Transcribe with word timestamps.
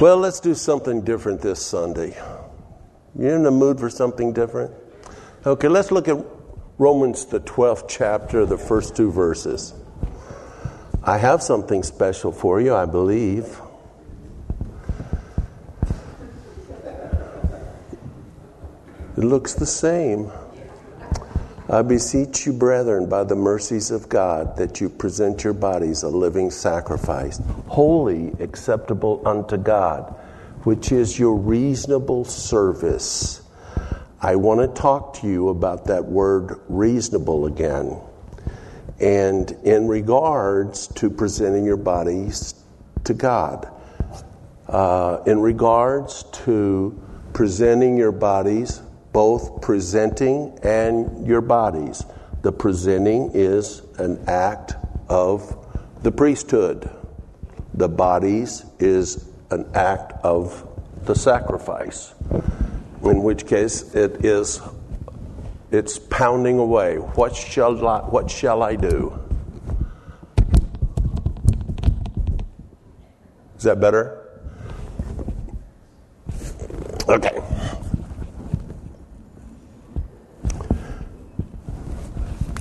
Well, 0.00 0.16
let's 0.16 0.40
do 0.40 0.54
something 0.54 1.02
different 1.02 1.42
this 1.42 1.60
Sunday. 1.60 2.16
You're 3.14 3.36
in 3.36 3.42
the 3.42 3.50
mood 3.50 3.78
for 3.78 3.90
something 3.90 4.32
different? 4.32 4.72
Okay, 5.44 5.68
let's 5.68 5.90
look 5.90 6.08
at 6.08 6.16
Romans, 6.78 7.26
the 7.26 7.40
12th 7.40 7.84
chapter, 7.86 8.46
the 8.46 8.56
first 8.56 8.96
two 8.96 9.12
verses. 9.12 9.74
I 11.04 11.18
have 11.18 11.42
something 11.42 11.82
special 11.82 12.32
for 12.32 12.62
you, 12.62 12.74
I 12.74 12.86
believe. 12.86 13.60
It 19.18 19.24
looks 19.24 19.52
the 19.52 19.66
same. 19.66 20.32
I 21.70 21.82
beseech 21.82 22.46
you, 22.46 22.52
brethren, 22.52 23.08
by 23.08 23.22
the 23.22 23.36
mercies 23.36 23.92
of 23.92 24.08
God, 24.08 24.56
that 24.56 24.80
you 24.80 24.88
present 24.88 25.44
your 25.44 25.52
bodies 25.52 26.02
a 26.02 26.08
living 26.08 26.50
sacrifice, 26.50 27.40
holy, 27.68 28.32
acceptable 28.40 29.22
unto 29.24 29.56
God, 29.56 30.12
which 30.64 30.90
is 30.90 31.16
your 31.16 31.36
reasonable 31.36 32.24
service. 32.24 33.42
I 34.20 34.34
want 34.34 34.60
to 34.62 34.80
talk 34.80 35.14
to 35.20 35.28
you 35.28 35.48
about 35.48 35.84
that 35.84 36.04
word 36.04 36.60
reasonable 36.68 37.46
again. 37.46 38.00
And 38.98 39.52
in 39.62 39.86
regards 39.86 40.88
to 40.88 41.08
presenting 41.08 41.64
your 41.64 41.76
bodies 41.76 42.52
to 43.04 43.14
God, 43.14 43.70
uh, 44.66 45.22
in 45.24 45.38
regards 45.40 46.24
to 46.44 47.00
presenting 47.32 47.96
your 47.96 48.12
bodies 48.12 48.82
both 49.12 49.60
presenting 49.60 50.58
and 50.62 51.26
your 51.26 51.40
bodies. 51.40 52.04
The 52.42 52.52
presenting 52.52 53.30
is 53.34 53.82
an 53.98 54.22
act 54.28 54.74
of 55.08 55.56
the 56.02 56.12
priesthood. 56.12 56.90
The 57.74 57.88
bodies 57.88 58.64
is 58.78 59.28
an 59.50 59.68
act 59.74 60.12
of 60.24 60.66
the 61.04 61.14
sacrifice. 61.14 62.14
In 63.02 63.22
which 63.22 63.46
case 63.46 63.94
it 63.94 64.24
is 64.24 64.60
it's 65.70 66.00
pounding 66.00 66.58
away. 66.58 66.96
What 66.96 67.34
shall 67.34 67.86
I, 67.86 68.00
what 68.00 68.30
shall 68.30 68.62
I 68.62 68.74
do? 68.74 69.16
Is 73.56 73.64
that 73.64 73.80
better? 73.80 74.16
Okay. 77.08 77.40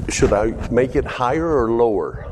Should 0.09 0.33
I 0.33 0.51
make 0.69 0.95
it 0.95 1.05
higher 1.05 1.63
or 1.63 1.71
lower? 1.71 2.27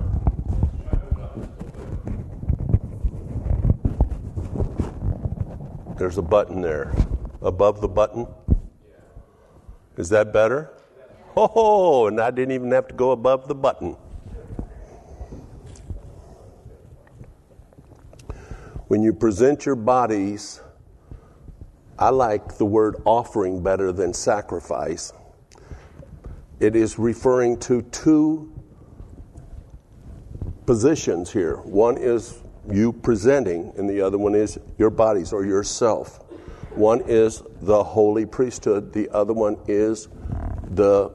There's 5.97 6.17
a 6.17 6.21
button 6.21 6.61
there. 6.61 6.93
Above 7.41 7.79
the 7.81 7.87
button? 7.87 8.27
Is 9.95 10.09
that 10.09 10.33
better? 10.33 10.71
Oh, 11.35 12.07
and 12.07 12.19
I 12.19 12.31
didn't 12.31 12.51
even 12.51 12.71
have 12.71 12.87
to 12.87 12.93
go 12.93 13.11
above 13.11 13.47
the 13.47 13.55
button. 13.55 13.95
When 18.87 19.03
you 19.03 19.13
present 19.13 19.65
your 19.65 19.75
bodies, 19.75 20.61
I 21.99 22.09
like 22.09 22.57
the 22.57 22.65
word 22.65 22.95
offering 23.05 23.61
better 23.61 23.91
than 23.91 24.13
sacrifice 24.13 25.13
it 26.59 26.75
is 26.75 26.97
referring 26.97 27.59
to 27.59 27.81
two 27.83 28.53
positions 30.65 31.31
here. 31.31 31.57
One 31.57 31.97
is 31.97 32.41
you 32.71 32.91
presenting, 32.91 33.73
and 33.77 33.89
the 33.89 34.01
other 34.01 34.17
one 34.17 34.35
is 34.35 34.59
your 34.77 34.89
bodies 34.89 35.31
or 35.33 35.45
yourself. 35.45 36.23
One 36.71 37.01
is 37.07 37.41
the 37.61 37.83
holy 37.83 38.25
priesthood, 38.25 38.93
the 38.93 39.09
other 39.09 39.33
one 39.33 39.57
is 39.67 40.09
the 40.69 41.13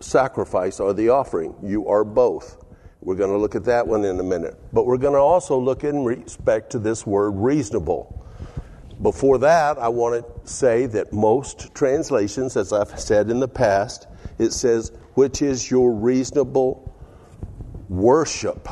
sacrifice 0.00 0.80
or 0.80 0.92
the 0.92 1.10
offering. 1.10 1.54
You 1.62 1.88
are 1.88 2.04
both. 2.04 2.58
We're 3.00 3.16
going 3.16 3.30
to 3.30 3.36
look 3.36 3.54
at 3.54 3.64
that 3.64 3.86
one 3.86 4.04
in 4.04 4.18
a 4.18 4.22
minute. 4.22 4.58
But 4.72 4.86
we're 4.86 4.96
going 4.96 5.12
to 5.14 5.20
also 5.20 5.58
look 5.58 5.84
in 5.84 6.04
respect 6.04 6.70
to 6.70 6.78
this 6.78 7.06
word 7.06 7.32
reasonable. 7.32 8.26
Before 9.02 9.38
that, 9.38 9.78
I 9.78 9.88
want 9.88 10.24
to 10.24 10.48
say 10.50 10.86
that 10.86 11.12
most 11.12 11.74
translations, 11.74 12.56
as 12.56 12.72
I've 12.72 12.98
said 12.98 13.28
in 13.28 13.40
the 13.40 13.48
past, 13.48 14.06
it 14.38 14.52
says, 14.52 14.92
which 15.14 15.42
is 15.42 15.70
your 15.70 15.92
reasonable 15.92 16.92
worship. 17.88 18.68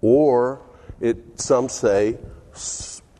Or 0.00 0.62
it, 1.00 1.40
some 1.40 1.68
say 1.68 2.18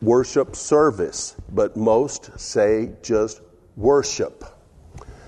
worship 0.01 0.55
service, 0.55 1.35
but 1.51 1.77
most 1.77 2.39
say 2.39 2.93
just 3.01 3.41
worship. 3.75 4.43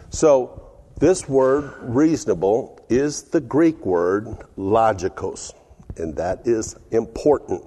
So, 0.10 0.60
this 1.00 1.28
word 1.28 1.74
reasonable 1.82 2.80
is 2.90 3.24
the 3.24 3.42
Greek 3.42 3.86
word 3.86 4.28
logikos, 4.58 5.54
and 5.98 6.16
that 6.16 6.48
is 6.48 6.76
important 6.92 7.64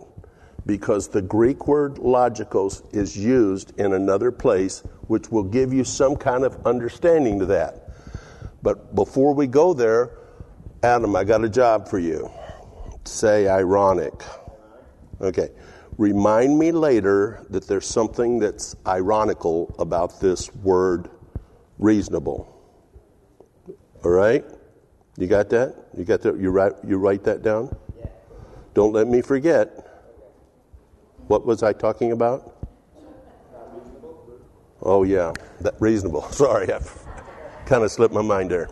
because 0.64 1.08
the 1.08 1.22
Greek 1.22 1.68
word 1.68 1.96
logikos 1.96 2.82
is 2.94 3.16
used 3.16 3.78
in 3.78 3.92
another 3.92 4.32
place, 4.32 4.82
which 5.06 5.30
will 5.30 5.44
give 5.44 5.72
you 5.72 5.84
some 5.84 6.16
kind 6.16 6.44
of 6.44 6.66
understanding 6.66 7.38
to 7.40 7.46
that. 7.46 7.85
But 8.62 8.94
before 8.94 9.34
we 9.34 9.46
go 9.46 9.74
there, 9.74 10.18
Adam, 10.82 11.16
I 11.16 11.24
got 11.24 11.44
a 11.44 11.48
job 11.48 11.88
for 11.88 11.98
you. 11.98 12.30
Say 13.04 13.48
ironic. 13.48 14.14
Okay. 15.20 15.50
Remind 15.98 16.58
me 16.58 16.72
later 16.72 17.46
that 17.50 17.66
there's 17.66 17.86
something 17.86 18.38
that's 18.38 18.76
ironical 18.86 19.74
about 19.78 20.20
this 20.20 20.54
word 20.56 21.08
reasonable. 21.78 22.52
All 24.04 24.10
right? 24.10 24.44
You 25.16 25.26
got 25.26 25.48
that? 25.50 25.74
You 25.96 26.04
got 26.04 26.20
that? 26.22 26.38
You 26.38 26.50
write, 26.50 26.72
you 26.86 26.98
write 26.98 27.24
that 27.24 27.42
down? 27.42 27.74
Yeah. 27.98 28.06
Don't 28.74 28.92
let 28.92 29.08
me 29.08 29.22
forget. 29.22 29.86
What 31.28 31.46
was 31.46 31.62
I 31.62 31.72
talking 31.72 32.12
about? 32.12 32.52
Oh, 34.82 35.02
yeah. 35.02 35.32
That 35.62 35.74
reasonable. 35.80 36.22
Sorry. 36.30 36.68
Kind 37.66 37.82
of 37.82 37.90
slipped 37.90 38.14
my 38.14 38.22
mind 38.22 38.52
there. 38.52 38.68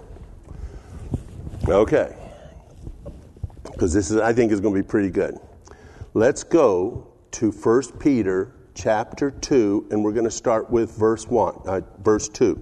Okay. 1.66 2.14
Because 3.64 3.92
this 3.92 4.12
is, 4.12 4.18
I 4.18 4.32
think, 4.32 4.52
is 4.52 4.60
going 4.60 4.72
to 4.72 4.80
be 4.80 4.86
pretty 4.86 5.10
good. 5.10 5.36
Let's 6.14 6.44
go 6.44 7.08
to 7.32 7.50
1 7.50 7.98
Peter 7.98 8.54
chapter 8.74 9.32
2, 9.32 9.88
and 9.90 10.04
we're 10.04 10.12
going 10.12 10.26
to 10.26 10.30
start 10.30 10.70
with 10.70 10.96
verse 10.96 11.26
1, 11.26 11.62
uh, 11.66 11.80
verse 12.04 12.28
2. 12.28 12.54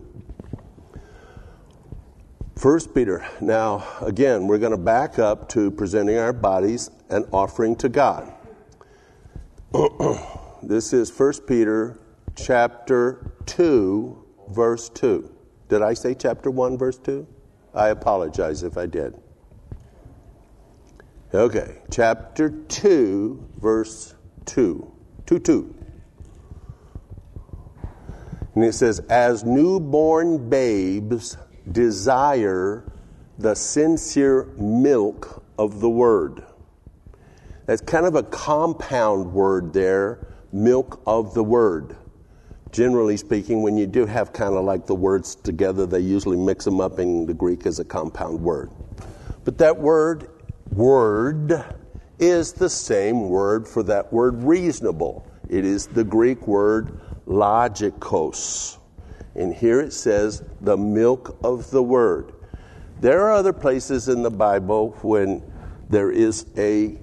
1 2.62 2.80
Peter. 2.94 3.26
Now, 3.42 3.86
again, 4.00 4.46
we're 4.46 4.58
going 4.58 4.72
to 4.72 4.78
back 4.78 5.18
up 5.18 5.50
to 5.50 5.70
presenting 5.70 6.16
our 6.16 6.32
bodies 6.32 6.90
and 7.10 7.26
offering 7.30 7.76
to 7.76 7.90
God. 7.90 8.32
this 10.62 10.94
is 10.94 11.10
1 11.10 11.32
Peter 11.46 11.98
chapter 12.36 13.34
2, 13.44 14.24
verse 14.48 14.88
2. 14.88 15.28
Did 15.72 15.80
I 15.80 15.94
say 15.94 16.12
chapter 16.14 16.50
1, 16.50 16.76
verse 16.76 16.98
2? 16.98 17.26
I 17.74 17.88
apologize 17.88 18.62
if 18.62 18.76
I 18.76 18.84
did. 18.84 19.14
Okay, 21.32 21.78
chapter 21.90 22.50
2, 22.50 23.48
verse 23.56 24.14
2. 24.44 24.92
2 25.24 25.38
2. 25.38 25.74
And 28.54 28.64
it 28.64 28.74
says, 28.74 28.98
As 29.08 29.44
newborn 29.44 30.50
babes 30.50 31.38
desire 31.70 32.84
the 33.38 33.54
sincere 33.54 34.50
milk 34.58 35.42
of 35.56 35.80
the 35.80 35.88
word. 35.88 36.44
That's 37.64 37.80
kind 37.80 38.04
of 38.04 38.14
a 38.14 38.24
compound 38.24 39.32
word 39.32 39.72
there, 39.72 40.34
milk 40.52 41.00
of 41.06 41.32
the 41.32 41.42
word 41.42 41.96
generally 42.72 43.18
speaking, 43.18 43.62
when 43.62 43.76
you 43.76 43.86
do 43.86 44.06
have 44.06 44.32
kind 44.32 44.54
of 44.54 44.64
like 44.64 44.86
the 44.86 44.94
words 44.94 45.34
together, 45.36 45.86
they 45.86 46.00
usually 46.00 46.38
mix 46.38 46.64
them 46.64 46.80
up 46.80 46.98
in 46.98 47.26
the 47.26 47.34
Greek 47.34 47.66
as 47.66 47.78
a 47.78 47.84
compound 47.84 48.40
word. 48.40 48.70
But 49.44 49.58
that 49.58 49.78
word, 49.78 50.30
word, 50.72 51.64
is 52.18 52.54
the 52.54 52.70
same 52.70 53.28
word 53.28 53.68
for 53.68 53.82
that 53.84 54.12
word 54.12 54.42
reasonable. 54.42 55.26
It 55.50 55.64
is 55.64 55.86
the 55.86 56.04
Greek 56.04 56.46
word 56.48 56.98
logikos. 57.26 58.78
And 59.34 59.54
here 59.54 59.80
it 59.80 59.92
says 59.92 60.42
the 60.60 60.76
milk 60.76 61.38
of 61.44 61.70
the 61.70 61.82
word. 61.82 62.32
There 63.00 63.22
are 63.22 63.32
other 63.32 63.52
places 63.52 64.08
in 64.08 64.22
the 64.22 64.30
Bible 64.30 64.92
when 65.02 65.42
there 65.90 66.10
is 66.10 66.46
a 66.56 66.96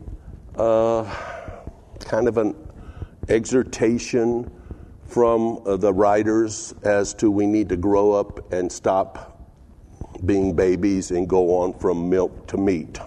uh, 0.55 1.03
kind 1.99 2.27
of 2.27 2.37
an 2.37 2.55
exhortation 3.27 4.49
from 5.09 5.61
uh, 5.65 5.75
the 5.77 5.91
writers 5.91 6.73
as 6.83 7.13
to 7.15 7.29
we 7.31 7.45
need 7.45 7.67
to 7.69 7.77
grow 7.77 8.11
up 8.11 8.53
and 8.53 8.71
stop 8.71 9.49
being 10.25 10.55
babies 10.55 11.11
and 11.11 11.27
go 11.27 11.55
on 11.61 11.73
from 11.79 12.09
milk 12.09 12.47
to 12.47 12.57
meat. 12.57 12.99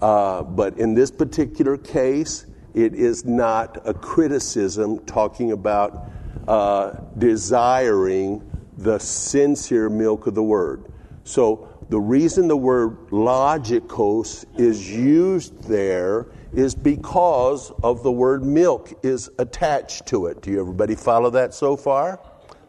Uh, 0.00 0.42
but 0.42 0.78
in 0.78 0.94
this 0.94 1.10
particular 1.10 1.76
case, 1.76 2.46
It 2.78 2.94
is 2.94 3.24
not 3.24 3.78
a 3.88 3.92
criticism 3.92 5.00
talking 5.00 5.50
about 5.50 6.10
uh, 6.46 6.92
desiring 7.16 8.48
the 8.76 9.00
sincere 9.00 9.88
milk 9.88 10.28
of 10.28 10.36
the 10.36 10.42
word. 10.42 10.84
So 11.24 11.68
the 11.88 11.98
reason 11.98 12.46
the 12.46 12.56
word 12.56 13.08
logikos 13.08 14.44
is 14.56 14.88
used 14.88 15.60
there 15.64 16.26
is 16.52 16.74
because 16.74 17.70
of 17.82 18.02
the 18.02 18.12
word 18.12 18.44
milk 18.44 18.92
is 19.02 19.30
attached 19.38 20.06
to 20.06 20.26
it. 20.26 20.40
Do 20.42 20.50
you 20.50 20.60
everybody 20.60 20.94
follow 20.94 21.30
that 21.30 21.54
so 21.54 21.76
far? 21.76 22.20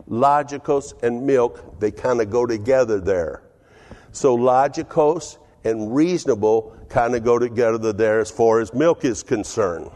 Logikos 0.10 1.02
and 1.04 1.26
milk, 1.26 1.80
they 1.80 1.92
kind 1.92 2.20
of 2.20 2.30
go 2.30 2.46
together 2.46 3.00
there. 3.00 3.44
So 4.12 4.38
logikos 4.38 5.38
and 5.64 5.94
reasonable 5.96 6.76
kind 6.90 7.16
of 7.16 7.24
go 7.24 7.38
together 7.38 7.94
there 7.94 8.20
as 8.20 8.32
far 8.32 8.60
as 8.60 8.74
milk 8.74 9.06
is 9.06 9.24
concerned. 9.24 9.90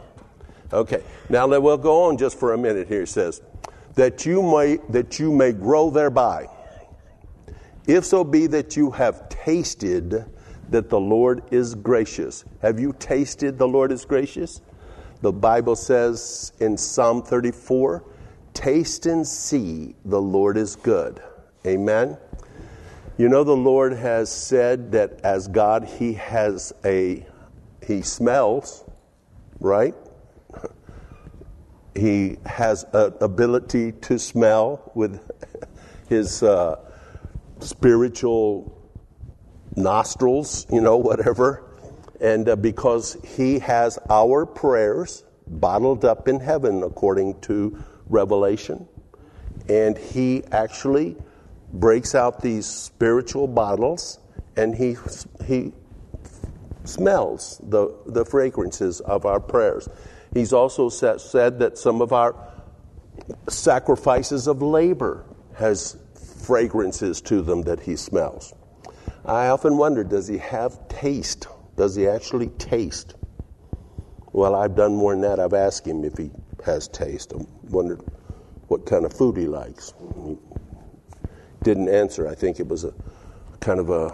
Okay, 0.72 1.04
now 1.30 1.46
let 1.46 1.62
we'll 1.62 1.78
go 1.78 2.04
on 2.04 2.18
just 2.18 2.40
for 2.40 2.54
a 2.54 2.58
minute 2.58 2.88
here. 2.88 3.04
It 3.04 3.10
says, 3.10 3.42
that 3.96 4.26
you 4.26 4.42
may, 4.42 4.78
that 4.90 5.20
you 5.20 5.32
may 5.32 5.52
grow 5.52 5.90
thereby. 5.90 6.48
If 7.86 8.06
so 8.06 8.24
be 8.24 8.48
that 8.48 8.76
you 8.76 8.92
have 8.92 9.30
tasted 9.30 10.26
that 10.74 10.90
the 10.90 11.00
Lord 11.00 11.44
is 11.52 11.76
gracious. 11.76 12.46
Have 12.64 12.80
you 12.80 12.96
tasted 12.98 13.60
the 13.60 13.68
Lord 13.68 13.92
is 13.92 14.06
gracious? 14.06 14.60
The 15.22 15.32
Bible 15.32 15.76
says 15.76 16.52
in 16.60 16.78
Psalm 16.78 17.22
34, 17.22 18.04
taste 18.56 19.06
and 19.06 19.26
see 19.26 19.96
the 20.04 20.20
Lord 20.20 20.58
is 20.58 20.76
good. 20.76 21.22
Amen. 21.66 22.18
You 23.20 23.30
know, 23.30 23.44
the 23.44 23.56
Lord 23.56 23.94
has 23.94 24.32
said 24.32 24.92
that 24.94 25.22
as 25.24 25.48
God, 25.48 25.86
He 25.86 26.14
has 26.14 26.74
a, 26.84 27.24
He 27.86 28.02
smells, 28.02 28.84
right? 29.60 29.94
He 31.96 32.38
has 32.48 32.84
an 32.94 33.14
ability 33.22 33.92
to 33.92 34.18
smell 34.18 34.92
with 34.96 35.22
His 36.10 36.42
uh, 36.42 36.78
spiritual 37.60 38.83
nostrils, 39.76 40.66
you 40.72 40.82
know, 40.82 40.98
whatever. 40.98 41.64
And 42.22 42.48
uh, 42.48 42.56
because 42.56 43.18
He 43.36 43.60
has 43.60 44.00
our 44.10 44.46
prayers 44.46 45.24
bottled 45.48 46.06
up 46.06 46.28
in 46.28 46.40
heaven, 46.40 46.84
according 46.84 47.40
to 47.42 47.84
Revelation, 48.08 48.88
and 49.68 49.98
He 49.98 50.44
actually 50.52 51.18
breaks 51.74 52.14
out 52.14 52.42
these 52.42 52.68
spiritual 52.68 53.48
bottles 53.48 54.20
and 54.56 54.76
he, 54.76 54.96
he 55.46 55.74
smells 56.84 57.60
the, 57.64 57.96
the 58.06 58.24
fragrances 58.24 59.02
of 59.02 59.26
our 59.26 59.40
prayers. 59.40 59.90
He's 60.34 60.54
also 60.54 60.90
said, 60.90 61.22
said 61.22 61.60
that 61.60 61.78
some 61.78 62.02
of 62.02 62.14
our 62.14 62.36
sacrifices 63.50 64.48
of 64.48 64.62
labor 64.62 65.26
has 65.56 65.98
fragrances 66.42 67.22
to 67.22 67.42
them 67.42 67.64
that 67.64 67.80
he 67.80 67.96
smells. 67.96 68.54
I 69.26 69.48
often 69.48 69.78
wonder 69.78 70.04
does 70.04 70.28
he 70.28 70.38
have 70.40 70.88
taste? 70.90 71.48
Does 71.78 71.96
he 71.96 72.08
actually 72.08 72.48
taste? 72.50 73.16
Well, 74.34 74.56
I've 74.56 74.76
done 74.76 74.96
more 74.96 75.14
than 75.14 75.22
that. 75.22 75.40
I've 75.40 75.54
asked 75.54 75.88
him 75.88 76.04
if 76.04 76.18
he 76.18 76.32
has 76.66 76.88
taste. 76.88 77.34
I 77.34 77.46
wondered 77.70 78.02
what 78.68 78.86
kind 78.86 79.06
of 79.06 79.14
food 79.14 79.38
he 79.38 79.46
likes. 79.46 79.94
He 80.26 80.38
didn't 81.62 81.90
answer. 81.90 82.28
I 82.28 82.36
think 82.36 82.60
it 82.60 82.68
was 82.68 82.84
a 82.84 82.94
kind 83.60 83.80
of 83.80 83.90
a. 83.90 84.08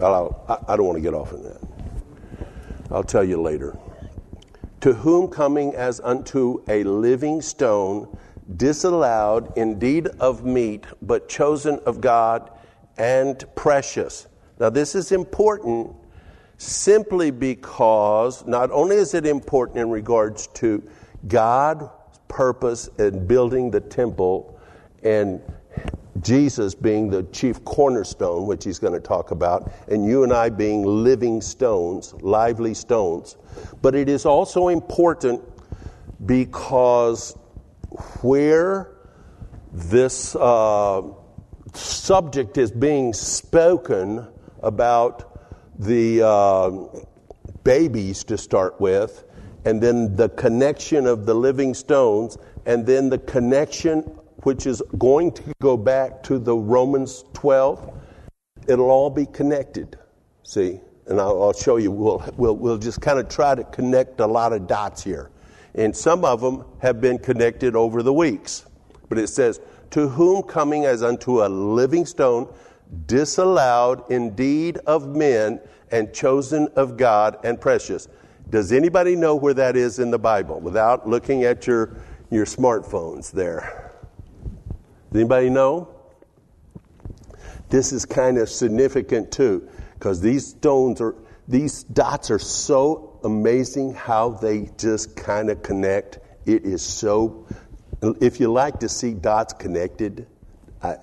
I 0.00 0.76
don't 0.76 0.86
want 0.86 0.96
to 0.96 1.02
get 1.02 1.14
off 1.14 1.32
on 1.32 1.42
that. 1.44 1.60
I'll 2.90 3.04
tell 3.04 3.24
you 3.24 3.40
later. 3.40 3.76
To 4.80 4.92
whom 4.92 5.28
coming 5.28 5.74
as 5.74 6.00
unto 6.00 6.62
a 6.68 6.84
living 6.84 7.40
stone, 7.40 8.14
disallowed 8.56 9.56
indeed 9.56 10.08
of 10.20 10.44
meat, 10.44 10.84
but 11.00 11.28
chosen 11.28 11.80
of 11.86 12.02
God 12.02 12.50
and 12.98 13.44
precious. 13.54 14.28
Now, 14.58 14.70
this 14.70 14.94
is 14.94 15.12
important 15.12 15.94
simply 16.58 17.30
because 17.30 18.46
not 18.46 18.70
only 18.70 18.96
is 18.96 19.14
it 19.14 19.26
important 19.26 19.78
in 19.78 19.90
regards 19.90 20.46
to 20.48 20.82
God's 21.26 21.88
purpose 22.28 22.88
in 22.98 23.26
building 23.26 23.70
the 23.70 23.80
temple 23.80 24.58
and 25.02 25.40
Jesus 26.20 26.74
being 26.74 27.10
the 27.10 27.24
chief 27.24 27.64
cornerstone, 27.64 28.46
which 28.46 28.64
he's 28.64 28.78
going 28.78 28.92
to 28.92 29.00
talk 29.00 29.32
about, 29.32 29.70
and 29.88 30.06
you 30.06 30.22
and 30.22 30.32
I 30.32 30.48
being 30.48 30.84
living 30.84 31.40
stones, 31.40 32.14
lively 32.20 32.72
stones. 32.72 33.36
But 33.82 33.94
it 33.94 34.08
is 34.08 34.24
also 34.24 34.68
important 34.68 35.42
because 36.24 37.36
where 38.22 38.92
this 39.72 40.36
uh, 40.36 41.02
subject 41.76 42.58
is 42.58 42.70
being 42.70 43.12
spoken 43.12 44.26
about 44.62 45.40
the 45.78 46.22
uh, 46.26 46.70
babies 47.64 48.24
to 48.24 48.38
start 48.38 48.80
with, 48.80 49.24
and 49.64 49.80
then 49.80 50.14
the 50.16 50.28
connection 50.30 51.06
of 51.06 51.26
the 51.26 51.34
living 51.34 51.74
stones, 51.74 52.38
and 52.66 52.86
then 52.86 53.08
the 53.08 53.18
connection 53.18 54.00
which 54.44 54.66
is 54.66 54.82
going 54.98 55.32
to 55.32 55.42
go 55.60 55.76
back 55.76 56.22
to 56.22 56.38
the 56.38 56.54
Romans 56.54 57.24
12, 57.32 57.92
it'll 58.68 58.90
all 58.90 59.10
be 59.10 59.26
connected. 59.26 59.98
See? 60.42 60.80
And 61.06 61.20
I'll, 61.20 61.42
I'll 61.42 61.52
show 61.52 61.76
you. 61.76 61.90
We'll, 61.90 62.24
we'll, 62.36 62.56
we'll 62.56 62.78
just 62.78 63.00
kind 63.00 63.18
of 63.18 63.28
try 63.28 63.54
to 63.54 63.64
connect 63.64 64.20
a 64.20 64.26
lot 64.26 64.52
of 64.52 64.66
dots 64.66 65.02
here. 65.02 65.30
And 65.74 65.96
some 65.96 66.24
of 66.24 66.40
them 66.40 66.64
have 66.80 67.00
been 67.00 67.18
connected 67.18 67.74
over 67.74 68.02
the 68.02 68.12
weeks. 68.12 68.64
But 69.08 69.18
it 69.18 69.28
says, 69.28 69.60
To 69.94 70.08
whom 70.08 70.42
coming 70.42 70.84
as 70.86 71.04
unto 71.04 71.44
a 71.44 71.48
living 71.48 72.04
stone, 72.04 72.52
disallowed 73.06 74.10
indeed 74.10 74.78
of 74.78 75.06
men, 75.06 75.60
and 75.92 76.12
chosen 76.12 76.66
of 76.74 76.96
God 76.96 77.38
and 77.44 77.60
precious. 77.60 78.08
Does 78.50 78.72
anybody 78.72 79.14
know 79.14 79.36
where 79.36 79.54
that 79.54 79.76
is 79.76 80.00
in 80.00 80.10
the 80.10 80.18
Bible 80.18 80.58
without 80.58 81.08
looking 81.08 81.44
at 81.44 81.68
your, 81.68 81.96
your 82.28 82.44
smartphones 82.44 83.30
there? 83.30 83.92
Does 85.12 85.20
anybody 85.20 85.48
know? 85.48 85.88
This 87.68 87.92
is 87.92 88.04
kind 88.04 88.38
of 88.38 88.48
significant 88.48 89.30
too, 89.30 89.68
because 89.94 90.20
these 90.20 90.48
stones 90.48 91.00
are, 91.00 91.14
these 91.46 91.84
dots 91.84 92.32
are 92.32 92.40
so 92.40 93.20
amazing 93.22 93.94
how 93.94 94.30
they 94.30 94.70
just 94.76 95.14
kind 95.14 95.50
of 95.50 95.62
connect. 95.62 96.18
It 96.46 96.64
is 96.64 96.82
so, 96.82 97.46
if 98.12 98.40
you 98.40 98.52
like 98.52 98.80
to 98.80 98.88
see 98.88 99.14
dots 99.14 99.52
connected, 99.52 100.26
I, 100.82 100.96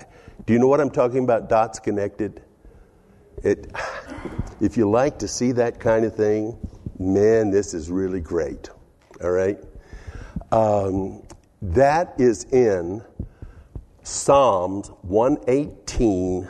do 0.45 0.53
you 0.53 0.59
know 0.59 0.67
what 0.67 0.79
I'm 0.79 0.91
talking 0.91 1.23
about, 1.23 1.49
dots 1.49 1.79
connected? 1.79 2.41
It, 3.43 3.71
if 4.61 4.77
you 4.77 4.89
like 4.89 5.19
to 5.19 5.27
see 5.27 5.51
that 5.53 5.79
kind 5.79 6.05
of 6.05 6.15
thing, 6.15 6.57
man, 6.99 7.49
this 7.51 7.73
is 7.73 7.89
really 7.89 8.21
great. 8.21 8.69
All 9.23 9.31
right? 9.31 9.57
Um, 10.51 11.23
that 11.61 12.15
is 12.19 12.45
in 12.45 13.03
Psalms 14.03 14.89
118, 15.01 16.47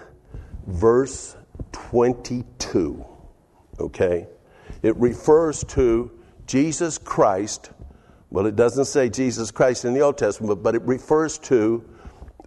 verse 0.68 1.36
22. 1.72 3.06
Okay? 3.80 4.28
It 4.82 4.96
refers 4.98 5.64
to 5.66 6.12
Jesus 6.48 6.98
Christ. 6.98 7.72
Well, 8.32 8.48
it 8.48 8.56
doesn't 8.56 8.86
say 8.86 9.10
Jesus 9.10 9.52
Christ 9.52 9.86
in 9.86 9.94
the 9.94 10.00
Old 10.00 10.18
Testament, 10.18 10.64
but 10.64 10.74
it 10.74 10.82
refers 10.82 11.38
to 11.40 11.84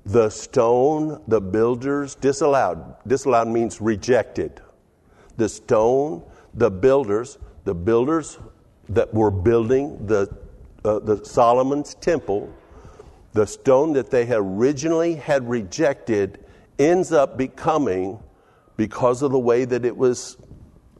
the 0.04 0.28
stone 0.30 1.22
the 1.28 1.40
builders 1.40 2.16
disallowed. 2.16 2.96
Disallowed 3.06 3.48
means 3.48 3.80
rejected. 3.80 4.60
The 5.36 5.48
stone 5.48 6.24
the 6.54 6.70
builders, 6.70 7.38
the 7.64 7.74
builders 7.74 8.38
that 8.88 9.12
were 9.12 9.30
building 9.30 10.06
the, 10.06 10.28
uh, 10.84 11.00
the 11.00 11.24
Solomon's 11.24 11.94
temple 11.94 12.52
the 13.32 13.46
stone 13.46 13.94
that 13.94 14.10
they 14.10 14.24
had 14.26 14.38
originally 14.38 15.16
had 15.16 15.48
rejected 15.48 16.38
ends 16.78 17.10
up 17.10 17.36
becoming 17.36 18.20
because 18.76 19.22
of 19.22 19.32
the 19.32 19.38
way 19.38 19.64
that 19.64 19.84
it 19.84 19.96
was 19.96 20.36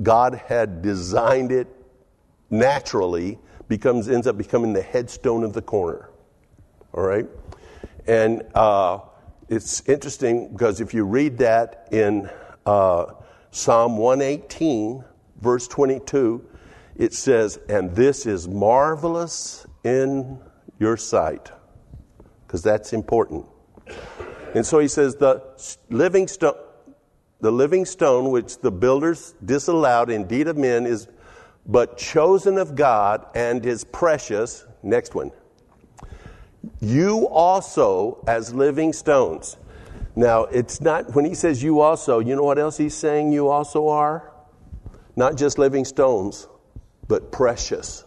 God 0.03 0.35
had 0.35 0.83
designed 0.83 1.53
it 1.53 1.69
naturally 2.51 3.39
becomes 3.77 4.09
ends 4.09 4.27
up 4.27 4.37
becoming 4.37 4.73
the 4.73 4.83
headstone 4.83 5.45
of 5.45 5.53
the 5.53 5.63
corner. 5.63 6.09
All 6.93 7.03
right, 7.03 7.27
and 8.07 8.43
uh, 8.55 9.01
it's 9.49 9.87
interesting 9.89 10.53
because 10.53 10.81
if 10.81 10.95
you 10.95 11.05
read 11.05 11.39
that 11.39 11.89
in 11.91 12.31
uh, 12.67 13.07
Psalm 13.51 13.97
118, 13.99 15.05
verse 15.41 15.69
22, 15.69 16.45
it 16.97 17.13
says, 17.13 17.59
"And 17.69 17.95
this 17.95 18.27
is 18.27 18.47
marvelous 18.49 19.67
in 19.83 20.39
your 20.79 20.97
sight." 20.97 21.51
because 22.55 22.63
that's 22.63 22.93
important. 22.93 23.45
And 24.55 24.65
so 24.65 24.79
he 24.79 24.87
says 24.87 25.17
the 25.17 25.43
living 25.91 26.29
stone, 26.29 26.55
the 27.41 27.51
living 27.51 27.85
stone 27.85 28.31
which 28.31 28.59
the 28.59 28.71
builders 28.71 29.35
disallowed 29.45 30.09
in 30.09 30.29
deed 30.29 30.47
of 30.47 30.57
men 30.57 30.87
is 30.87 31.09
but 31.67 31.97
chosen 31.97 32.59
of 32.59 32.75
God 32.75 33.27
and 33.35 33.65
is 33.65 33.85
precious. 33.85 34.67
Next 34.83 35.15
one. 35.15 35.33
You 36.81 37.29
also, 37.29 38.23
as 38.27 38.55
living 38.55 38.93
stones. 38.93 39.57
Now, 40.17 40.45
it's 40.45 40.81
not, 40.81 41.15
when 41.15 41.25
he 41.25 41.35
says 41.35 41.63
you 41.63 41.81
also, 41.81 42.21
you 42.21 42.37
know 42.37 42.43
what 42.43 42.59
else 42.59 42.77
he's 42.77 42.95
saying 42.95 43.33
you 43.33 43.49
also 43.49 43.89
are? 43.89 44.33
Not 45.17 45.37
just 45.37 45.59
living 45.59 45.85
stones, 45.85 46.49
but 47.09 47.33
precious. 47.33 48.05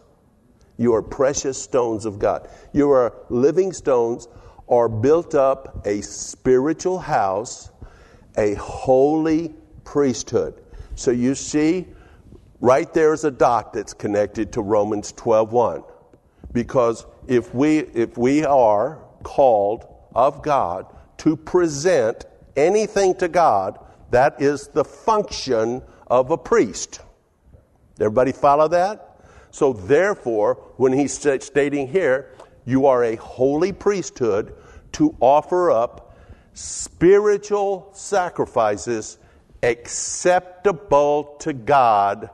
You 0.77 0.93
are 0.93 1.01
precious 1.01 1.61
stones 1.61 2.05
of 2.05 2.19
God. 2.19 2.49
You 2.71 2.91
are 2.91 3.13
living 3.29 3.73
stones, 3.73 4.27
are 4.69 4.87
built 4.87 5.33
up 5.35 5.85
a 5.85 6.01
spiritual 6.01 6.99
house, 6.99 7.71
a 8.37 8.53
holy 8.55 9.55
priesthood. 9.83 10.61
So 10.95 11.11
you 11.11 11.35
see, 11.35 11.87
right 12.59 12.91
there 12.93 13.13
is 13.13 13.23
a 13.23 13.31
dot 13.31 13.73
that's 13.73 13.93
connected 13.93 14.53
to 14.53 14.61
Romans 14.61 15.11
12:1. 15.13 15.83
Because 16.51 17.05
if 17.27 17.53
we 17.53 17.79
if 17.79 18.17
we 18.17 18.45
are 18.45 18.99
called 19.23 19.85
of 20.15 20.41
God 20.41 20.85
to 21.17 21.35
present 21.35 22.25
anything 22.55 23.15
to 23.15 23.27
God, 23.27 23.79
that 24.11 24.41
is 24.41 24.67
the 24.69 24.83
function 24.83 25.81
of 26.07 26.31
a 26.31 26.37
priest. 26.37 27.01
Everybody 27.99 28.31
follow 28.31 28.67
that? 28.69 29.19
So, 29.51 29.73
therefore, 29.73 30.55
when 30.77 30.93
he's 30.93 31.13
stating 31.13 31.87
here, 31.87 32.31
you 32.65 32.85
are 32.85 33.03
a 33.03 33.15
holy 33.15 33.71
priesthood 33.71 34.53
to 34.93 35.15
offer 35.19 35.71
up 35.71 36.15
spiritual 36.53 37.89
sacrifices 37.93 39.17
acceptable 39.63 41.35
to 41.39 41.53
God. 41.53 42.29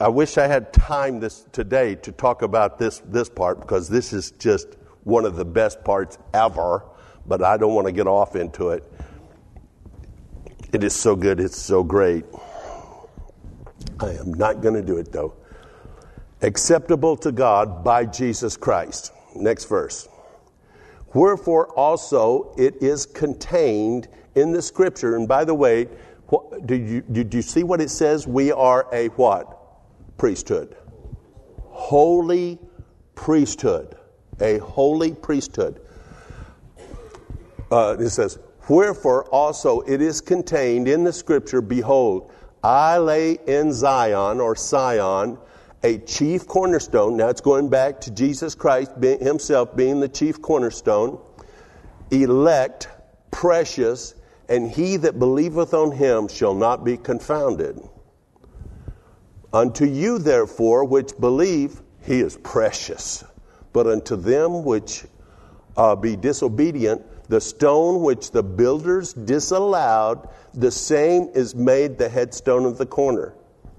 I 0.00 0.08
wish 0.08 0.38
I 0.38 0.46
had 0.46 0.72
time 0.72 1.18
this 1.18 1.44
today 1.52 1.96
to 1.96 2.12
talk 2.12 2.42
about 2.42 2.78
this 2.78 3.00
this 3.06 3.28
part 3.28 3.60
because 3.60 3.88
this 3.88 4.12
is 4.12 4.30
just 4.32 4.76
one 5.04 5.24
of 5.24 5.36
the 5.36 5.44
best 5.44 5.82
parts 5.82 6.18
ever, 6.32 6.84
but 7.26 7.42
I 7.42 7.56
don't 7.56 7.74
want 7.74 7.86
to 7.86 7.92
get 7.92 8.06
off 8.06 8.36
into 8.36 8.70
it. 8.70 8.84
It 10.72 10.84
is 10.84 10.94
so 10.94 11.16
good, 11.16 11.40
it's 11.40 11.58
so 11.58 11.82
great. 11.82 12.24
I 14.00 14.10
am 14.10 14.34
not 14.34 14.60
going 14.60 14.74
to 14.74 14.82
do 14.82 14.98
it 14.98 15.10
though 15.10 15.34
acceptable 16.42 17.16
to 17.16 17.32
God 17.32 17.82
by 17.82 18.04
Jesus 18.04 18.56
Christ. 18.56 19.12
Next 19.34 19.64
verse. 19.64 20.08
Wherefore 21.14 21.68
also 21.68 22.54
it 22.56 22.82
is 22.82 23.06
contained 23.06 24.08
in 24.34 24.52
the 24.52 24.62
scripture. 24.62 25.16
And 25.16 25.26
by 25.26 25.44
the 25.44 25.54
way, 25.54 25.88
did 26.66 26.88
you, 26.88 27.00
did 27.00 27.34
you 27.34 27.42
see 27.42 27.64
what 27.64 27.80
it 27.80 27.90
says? 27.90 28.26
We 28.26 28.52
are 28.52 28.86
a 28.92 29.08
what? 29.08 29.57
Priesthood. 30.18 30.76
Holy 31.64 32.58
priesthood. 33.14 33.96
A 34.40 34.58
holy 34.58 35.12
priesthood. 35.12 35.80
Uh, 37.70 37.96
it 37.98 38.10
says, 38.10 38.38
Wherefore 38.68 39.24
also 39.30 39.80
it 39.82 40.02
is 40.02 40.20
contained 40.20 40.88
in 40.88 41.04
the 41.04 41.12
scripture, 41.12 41.62
Behold, 41.62 42.30
I 42.62 42.98
lay 42.98 43.38
in 43.46 43.72
Zion 43.72 44.40
or 44.40 44.56
Sion 44.56 45.38
a 45.82 45.98
chief 45.98 46.46
cornerstone. 46.46 47.16
Now 47.16 47.28
it's 47.28 47.40
going 47.40 47.68
back 47.68 48.00
to 48.02 48.10
Jesus 48.10 48.54
Christ 48.54 48.92
himself 49.00 49.76
being 49.76 50.00
the 50.00 50.08
chief 50.08 50.42
cornerstone, 50.42 51.18
elect, 52.10 52.88
precious, 53.30 54.14
and 54.48 54.70
he 54.70 54.96
that 54.96 55.18
believeth 55.18 55.74
on 55.74 55.92
him 55.92 56.28
shall 56.28 56.54
not 56.54 56.84
be 56.84 56.96
confounded. 56.96 57.80
Unto 59.52 59.86
you, 59.86 60.18
therefore, 60.18 60.84
which 60.84 61.18
believe, 61.18 61.80
he 62.02 62.20
is 62.20 62.36
precious. 62.38 63.24
But 63.72 63.86
unto 63.86 64.16
them 64.16 64.64
which 64.64 65.04
uh, 65.76 65.96
be 65.96 66.16
disobedient, 66.16 67.02
the 67.28 67.40
stone 67.40 68.02
which 68.02 68.30
the 68.30 68.42
builders 68.42 69.12
disallowed, 69.12 70.28
the 70.54 70.70
same 70.70 71.28
is 71.34 71.54
made 71.54 71.98
the 71.98 72.08
headstone 72.08 72.64
of 72.64 72.78
the 72.78 72.86
corner. 72.86 73.34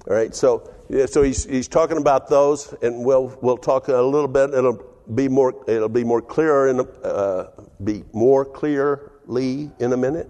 All 0.07 0.15
right, 0.15 0.33
so 0.33 0.71
so 1.05 1.21
he's, 1.21 1.45
he's 1.45 1.67
talking 1.67 1.97
about 1.97 2.29
those, 2.29 2.73
and 2.81 3.05
we'll, 3.05 3.37
we'll 3.41 3.57
talk 3.57 3.89
a 3.89 4.01
little 4.01 4.27
bit. 4.27 4.53
It'll 4.55 4.83
be 5.13 5.27
more, 5.27 5.53
it'll 5.67 5.87
be 5.87 6.03
more 6.03 6.21
clearer 6.21 6.69
in 6.69 6.79
a, 6.79 6.83
uh, 6.83 7.51
be 7.83 8.03
more 8.11 8.43
clearly 8.43 9.69
in 9.79 9.93
a 9.93 9.97
minute. 9.97 10.29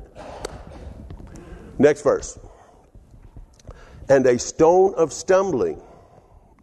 Next 1.78 2.02
verse. 2.02 2.38
And 4.10 4.26
a 4.26 4.40
stone 4.40 4.96
of 4.96 5.14
stumbling. 5.14 5.82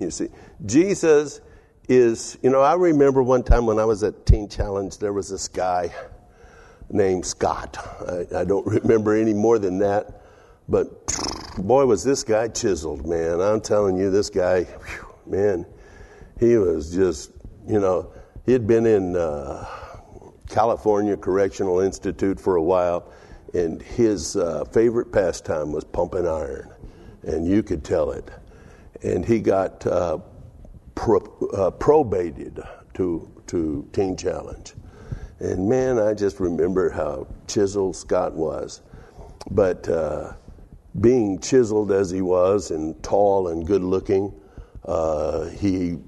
You 0.00 0.10
see, 0.10 0.28
Jesus 0.66 1.40
is, 1.88 2.36
you 2.42 2.50
know, 2.50 2.60
I 2.60 2.74
remember 2.74 3.22
one 3.22 3.42
time 3.42 3.66
when 3.66 3.78
I 3.78 3.84
was 3.84 4.02
at 4.02 4.26
Teen 4.26 4.48
Challenge, 4.48 4.98
there 4.98 5.12
was 5.12 5.30
this 5.30 5.48
guy 5.48 5.94
named 6.90 7.24
Scott. 7.24 7.78
I, 8.08 8.40
I 8.40 8.44
don't 8.44 8.66
remember 8.82 9.14
any 9.14 9.34
more 9.34 9.58
than 9.58 9.78
that, 9.78 10.22
but 10.68 11.06
boy, 11.58 11.86
was 11.86 12.04
this 12.04 12.24
guy 12.24 12.48
chiseled, 12.48 13.06
man. 13.06 13.40
I'm 13.40 13.60
telling 13.60 13.96
you, 13.96 14.10
this 14.10 14.30
guy, 14.30 14.64
whew, 14.64 15.14
man, 15.26 15.66
he 16.38 16.56
was 16.56 16.92
just, 16.94 17.30
you 17.66 17.80
know, 17.80 18.12
he 18.44 18.52
had 18.52 18.66
been 18.66 18.86
in 18.86 19.16
uh, 19.16 19.66
California 20.48 21.16
Correctional 21.16 21.80
Institute 21.80 22.38
for 22.38 22.56
a 22.56 22.62
while, 22.62 23.12
and 23.54 23.80
his 23.82 24.36
uh, 24.36 24.64
favorite 24.66 25.12
pastime 25.12 25.72
was 25.72 25.84
pumping 25.84 26.26
iron, 26.26 26.70
and 27.26 27.46
you 27.46 27.62
could 27.62 27.84
tell 27.84 28.10
it. 28.10 28.30
And 29.02 29.24
he 29.24 29.40
got 29.40 29.86
uh, 29.86 30.18
pro, 30.94 31.18
uh, 31.52 31.70
probated 31.72 32.66
to 32.94 33.30
to 33.48 33.88
Teen 33.92 34.16
Challenge, 34.16 34.74
and 35.38 35.68
man, 35.68 35.98
I 35.98 36.14
just 36.14 36.40
remember 36.40 36.90
how 36.90 37.28
chiseled 37.46 37.94
Scott 37.94 38.34
was, 38.34 38.82
but 39.50 39.88
uh, 39.88 40.32
being 41.00 41.38
chiseled 41.38 41.92
as 41.92 42.10
he 42.10 42.22
was 42.22 42.70
and 42.70 43.00
tall 43.02 43.48
and 43.48 43.66
good 43.66 43.84
looking, 43.84 44.34
uh, 44.84 45.44
he 45.50 45.98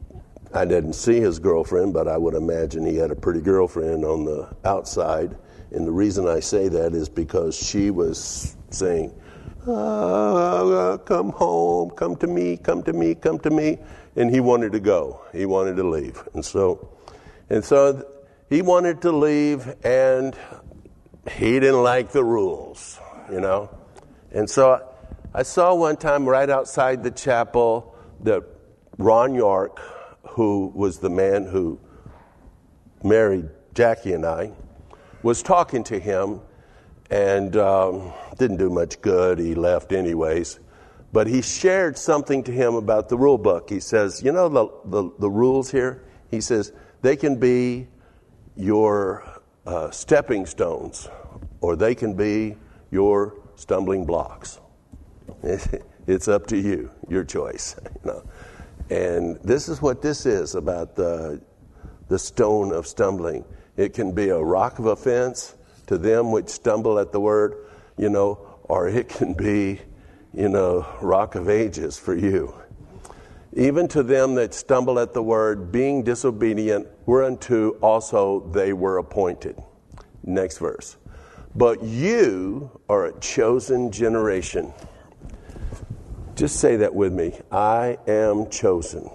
I 0.54 0.64
didn't 0.64 0.94
see 0.94 1.20
his 1.20 1.38
girlfriend, 1.38 1.92
but 1.92 2.08
I 2.08 2.16
would 2.16 2.34
imagine 2.34 2.86
he 2.86 2.96
had 2.96 3.10
a 3.10 3.14
pretty 3.16 3.40
girlfriend 3.40 4.04
on 4.04 4.24
the 4.24 4.48
outside. 4.64 5.36
And 5.72 5.86
the 5.86 5.92
reason 5.92 6.26
I 6.26 6.40
say 6.40 6.68
that 6.68 6.94
is 6.94 7.08
because 7.08 7.54
she 7.54 7.90
was 7.90 8.56
saying, 8.70 9.12
uh, 9.66 10.98
"Come 10.98 11.30
home, 11.30 11.90
come 11.90 12.16
to 12.16 12.26
me, 12.26 12.56
come 12.56 12.82
to 12.82 12.92
me, 12.92 13.14
come 13.14 13.38
to 13.40 13.50
me," 13.50 13.78
and 14.16 14.30
he 14.30 14.40
wanted 14.40 14.72
to 14.72 14.80
go. 14.80 15.20
He 15.32 15.46
wanted 15.46 15.76
to 15.76 15.88
leave, 15.88 16.22
and 16.34 16.44
so, 16.44 16.88
and 17.50 17.64
so 17.64 18.06
he 18.48 18.62
wanted 18.62 19.02
to 19.02 19.12
leave, 19.12 19.74
and 19.84 20.36
he 21.30 21.60
didn't 21.60 21.82
like 21.82 22.12
the 22.12 22.24
rules, 22.24 22.98
you 23.30 23.40
know. 23.40 23.70
And 24.32 24.48
so 24.48 24.86
I 25.34 25.42
saw 25.42 25.74
one 25.74 25.96
time 25.96 26.28
right 26.28 26.48
outside 26.48 27.02
the 27.02 27.10
chapel 27.10 27.94
that 28.22 28.42
Ron 28.96 29.34
York, 29.34 29.78
who 30.22 30.72
was 30.74 30.98
the 30.98 31.10
man 31.10 31.44
who 31.44 31.78
married 33.02 33.48
Jackie 33.74 34.12
and 34.12 34.24
I, 34.24 34.52
was 35.22 35.42
talking 35.42 35.84
to 35.84 35.98
him 35.98 36.40
and 37.10 37.56
um, 37.56 38.12
didn't 38.38 38.58
do 38.58 38.70
much 38.70 39.00
good. 39.00 39.38
He 39.38 39.54
left 39.54 39.92
anyways. 39.92 40.60
But 41.12 41.26
he 41.26 41.40
shared 41.40 41.96
something 41.96 42.42
to 42.44 42.52
him 42.52 42.74
about 42.74 43.08
the 43.08 43.16
rule 43.16 43.38
book. 43.38 43.70
He 43.70 43.80
says, 43.80 44.22
You 44.22 44.32
know 44.32 44.48
the, 44.48 44.68
the, 44.84 45.10
the 45.18 45.30
rules 45.30 45.70
here? 45.70 46.04
He 46.30 46.40
says, 46.40 46.72
they 47.00 47.16
can 47.16 47.36
be 47.36 47.88
your 48.56 49.24
uh, 49.66 49.90
stepping 49.90 50.46
stones 50.46 51.08
or 51.60 51.76
they 51.76 51.94
can 51.94 52.14
be 52.14 52.56
your 52.90 53.36
stumbling 53.56 54.04
blocks. 54.04 54.60
It's 56.08 56.26
up 56.26 56.46
to 56.46 56.56
you, 56.56 56.90
your 57.10 57.22
choice. 57.22 57.76
You 58.04 58.10
know? 58.10 58.22
And 58.88 59.38
this 59.42 59.68
is 59.68 59.82
what 59.82 60.00
this 60.00 60.24
is 60.24 60.54
about 60.54 60.96
the, 60.96 61.42
the 62.08 62.18
stone 62.18 62.72
of 62.72 62.86
stumbling. 62.86 63.44
It 63.76 63.92
can 63.92 64.12
be 64.12 64.30
a 64.30 64.38
rock 64.38 64.78
of 64.78 64.86
offense 64.86 65.54
to 65.88 65.98
them 65.98 66.30
which 66.30 66.48
stumble 66.48 66.98
at 66.98 67.12
the 67.12 67.20
word, 67.20 67.66
you 67.96 68.08
know, 68.08 68.38
or 68.64 68.88
it 68.88 69.08
can 69.08 69.34
be, 69.34 69.80
you 70.32 70.48
know, 70.48 70.86
rock 71.00 71.34
of 71.34 71.48
ages 71.48 71.98
for 71.98 72.14
you. 72.14 72.54
Even 73.54 73.88
to 73.88 74.02
them 74.02 74.34
that 74.34 74.54
stumble 74.54 74.98
at 74.98 75.14
the 75.14 75.22
word, 75.22 75.72
being 75.72 76.02
disobedient, 76.02 76.86
whereunto 77.06 77.70
also 77.80 78.48
they 78.52 78.72
were 78.72 78.98
appointed. 78.98 79.60
Next 80.22 80.58
verse. 80.58 80.96
But 81.54 81.82
you 81.82 82.78
are 82.88 83.06
a 83.06 83.18
chosen 83.20 83.90
generation. 83.90 84.72
Just 86.36 86.60
say 86.60 86.76
that 86.76 86.94
with 86.94 87.12
me. 87.12 87.40
I 87.50 87.98
am 88.06 88.50
chosen. 88.50 89.10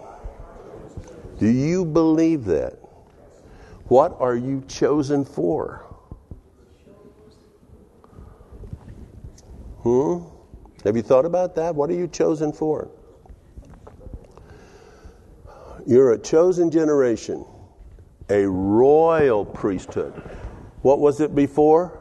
Do 1.39 1.47
you 1.47 1.85
believe 1.85 2.45
that? 2.45 2.79
What 3.87 4.17
are 4.19 4.35
you 4.35 4.63
chosen 4.67 5.23
for? 5.23 5.85
Hmm? 9.83 10.19
Have 10.85 10.95
you 10.95 11.01
thought 11.01 11.25
about 11.25 11.55
that? 11.55 11.75
What 11.75 11.89
are 11.89 11.93
you 11.93 12.07
chosen 12.07 12.51
for? 12.51 12.89
You're 15.85 16.13
a 16.13 16.17
chosen 16.17 16.71
generation, 16.71 17.45
a 18.29 18.45
royal 18.45 19.43
priesthood. 19.45 20.13
What 20.81 20.99
was 20.99 21.19
it 21.19 21.35
before? 21.35 21.99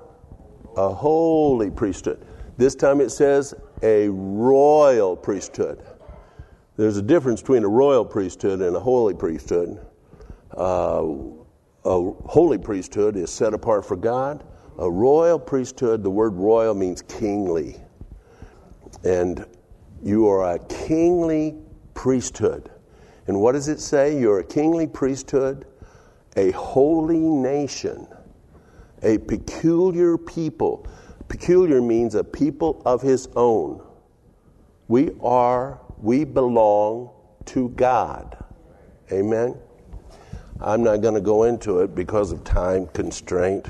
A 0.77 0.89
holy 0.89 1.71
priesthood. 1.71 2.25
This 2.57 2.77
time 2.77 3.01
it 3.01 3.11
says 3.11 3.55
a 3.83 4.09
royal 4.09 5.17
priesthood. 5.17 5.85
There's 6.77 6.97
a 6.97 7.03
difference 7.03 7.41
between 7.41 7.65
a 7.65 7.69
royal 7.69 8.05
priesthood 8.05 8.61
and 8.61 8.75
a 8.77 8.81
holy 8.81 9.15
priesthood. 9.15 9.85
Uh, 10.57 11.05
a 11.85 12.13
holy 12.27 12.59
priesthood 12.59 13.17
is 13.17 13.31
set 13.31 13.55
apart 13.55 13.85
for 13.85 13.97
God. 13.97 14.45
A 14.79 14.91
royal 14.91 15.39
priesthood, 15.39 16.03
the 16.03 16.11
word 16.11 16.35
royal 16.35 16.75
means 16.75 17.03
kingly. 17.03 17.77
And 19.05 19.47
you 20.03 20.29
are 20.29 20.55
a 20.55 20.59
kingly 20.67 21.57
priesthood. 21.95 22.71
And 23.27 23.41
what 23.41 23.53
does 23.53 23.69
it 23.69 23.81
say? 23.81 24.19
You're 24.19 24.41
a 24.41 24.45
kingly 24.45 24.87
priesthood, 24.87 25.67
a 26.37 26.51
holy 26.53 27.19
nation, 27.19 28.07
a 29.03 29.19
peculiar 29.19 30.19
people. 30.19 30.87
Peculiar 31.29 31.81
means 31.81 32.15
a 32.15 32.25
people 32.25 32.83
of 32.85 33.03
his 33.03 33.29
own. 33.37 33.83
We 34.89 35.11
are, 35.23 35.81
we 35.99 36.25
belong 36.25 37.11
to 37.47 37.69
God. 37.71 38.37
Amen. 39.11 39.57
I'm 40.61 40.83
not 40.83 41.01
going 41.01 41.15
to 41.15 41.21
go 41.21 41.45
into 41.45 41.81
it 41.81 41.95
because 41.95 42.33
of 42.33 42.45
time 42.45 42.87
constraint, 42.89 43.69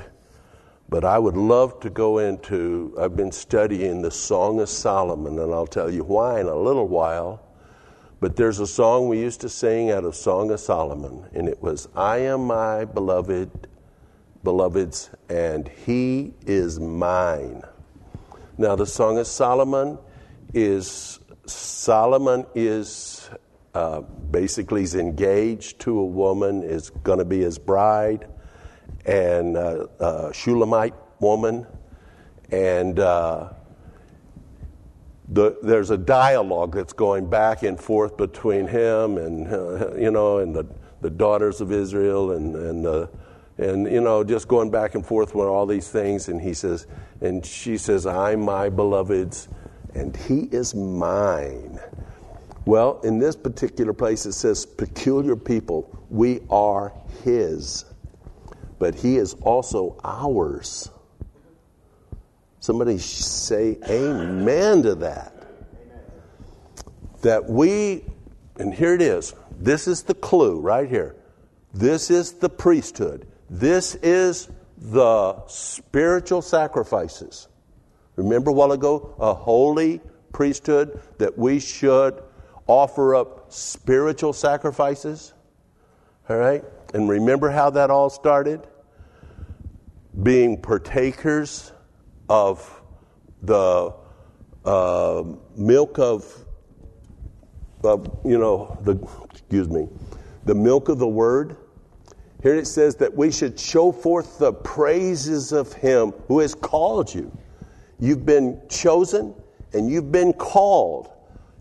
but 0.92 1.06
I 1.06 1.18
would 1.18 1.38
love 1.38 1.80
to 1.80 1.88
go 1.88 2.18
into. 2.18 2.94
I've 3.00 3.16
been 3.16 3.32
studying 3.32 4.02
the 4.02 4.10
Song 4.10 4.60
of 4.60 4.68
Solomon, 4.68 5.38
and 5.38 5.50
I'll 5.50 5.66
tell 5.66 5.90
you 5.90 6.04
why 6.04 6.38
in 6.38 6.46
a 6.46 6.54
little 6.54 6.86
while. 6.86 7.42
But 8.20 8.36
there's 8.36 8.60
a 8.60 8.66
song 8.66 9.08
we 9.08 9.18
used 9.18 9.40
to 9.40 9.48
sing 9.48 9.90
out 9.90 10.04
of 10.04 10.14
Song 10.14 10.50
of 10.50 10.60
Solomon, 10.60 11.26
and 11.32 11.48
it 11.48 11.62
was, 11.62 11.88
I 11.96 12.18
am 12.18 12.46
my 12.46 12.84
beloved, 12.84 13.68
beloved's, 14.44 15.08
and 15.30 15.66
he 15.66 16.34
is 16.44 16.78
mine. 16.78 17.62
Now, 18.58 18.76
the 18.76 18.86
Song 18.86 19.16
of 19.16 19.26
Solomon 19.26 19.98
is, 20.52 21.20
Solomon 21.46 22.44
is 22.54 23.30
uh, 23.72 24.02
basically 24.02 24.82
he's 24.82 24.94
engaged 24.94 25.80
to 25.80 25.98
a 25.98 26.04
woman, 26.04 26.62
is 26.62 26.90
going 26.90 27.18
to 27.18 27.24
be 27.24 27.40
his 27.40 27.58
bride, 27.58 28.28
and 29.04 29.56
uh, 29.56 30.32
Shulamite 30.32 30.94
woman, 31.20 31.66
and 32.50 32.98
uh, 32.98 33.50
the, 35.28 35.56
there's 35.62 35.90
a 35.90 35.96
dialogue 35.96 36.74
that's 36.74 36.92
going 36.92 37.28
back 37.28 37.62
and 37.62 37.80
forth 37.80 38.16
between 38.16 38.66
him 38.66 39.18
and 39.18 39.52
uh, 39.52 39.94
you 39.96 40.10
know 40.10 40.38
and 40.38 40.54
the, 40.54 40.66
the 41.00 41.10
daughters 41.10 41.60
of 41.60 41.72
Israel 41.72 42.32
and 42.32 42.54
and 42.54 42.86
uh, 42.86 43.06
and 43.58 43.90
you 43.90 44.00
know 44.00 44.22
just 44.22 44.48
going 44.48 44.70
back 44.70 44.94
and 44.94 45.04
forth 45.04 45.34
with 45.34 45.46
all 45.46 45.66
these 45.66 45.88
things 45.88 46.28
and 46.28 46.40
he 46.40 46.52
says 46.52 46.86
and 47.20 47.44
she 47.44 47.78
says 47.78 48.06
I'm 48.06 48.42
my 48.42 48.68
beloved's 48.68 49.48
and 49.94 50.16
he 50.16 50.48
is 50.52 50.74
mine. 50.74 51.78
Well, 52.64 53.00
in 53.00 53.18
this 53.18 53.36
particular 53.36 53.92
place 53.92 54.26
it 54.26 54.32
says 54.32 54.66
peculiar 54.66 55.36
people. 55.36 55.98
We 56.10 56.40
are 56.50 56.92
his, 57.24 57.86
but 58.82 58.96
he 58.96 59.16
is 59.16 59.34
also 59.42 59.96
ours. 60.02 60.90
Somebody 62.58 62.98
say 62.98 63.78
amen 63.88 64.82
to 64.82 64.96
that. 64.96 65.46
That 67.20 67.48
we, 67.48 68.02
and 68.56 68.74
here 68.74 68.92
it 68.92 69.00
is, 69.00 69.34
this 69.56 69.86
is 69.86 70.02
the 70.02 70.14
clue 70.14 70.58
right 70.58 70.88
here. 70.88 71.14
This 71.72 72.10
is 72.10 72.32
the 72.32 72.48
priesthood. 72.48 73.28
This 73.48 73.94
is 73.94 74.48
the 74.76 75.46
spiritual 75.46 76.42
sacrifices. 76.42 77.46
Remember 78.16 78.50
a 78.50 78.52
while 78.52 78.72
ago, 78.72 79.14
a 79.20 79.32
holy 79.32 80.00
priesthood 80.32 81.00
that 81.18 81.38
we 81.38 81.60
should 81.60 82.20
offer 82.66 83.14
up 83.14 83.52
spiritual 83.52 84.32
sacrifices? 84.32 85.34
All 86.28 86.36
right? 86.36 86.64
And 86.94 87.08
remember 87.08 87.48
how 87.48 87.70
that 87.70 87.92
all 87.92 88.10
started? 88.10 88.66
Being 90.20 90.60
partakers 90.60 91.72
of 92.28 92.82
the 93.42 93.94
uh, 94.64 95.24
milk 95.56 95.98
of, 95.98 96.44
of, 97.82 98.20
you 98.24 98.38
know, 98.38 98.78
the, 98.82 98.98
excuse 99.30 99.68
me, 99.68 99.88
the 100.44 100.54
milk 100.54 100.88
of 100.88 100.98
the 100.98 101.08
word. 101.08 101.56
Here 102.42 102.56
it 102.56 102.66
says 102.66 102.96
that 102.96 103.16
we 103.16 103.30
should 103.30 103.58
show 103.58 103.92
forth 103.92 104.38
the 104.38 104.52
praises 104.52 105.52
of 105.52 105.72
him 105.72 106.12
who 106.28 106.40
has 106.40 106.54
called 106.54 107.14
you. 107.14 107.30
You've 108.00 108.26
been 108.26 108.60
chosen 108.68 109.34
and 109.72 109.88
you've 109.88 110.10
been 110.10 110.32
called. 110.32 111.10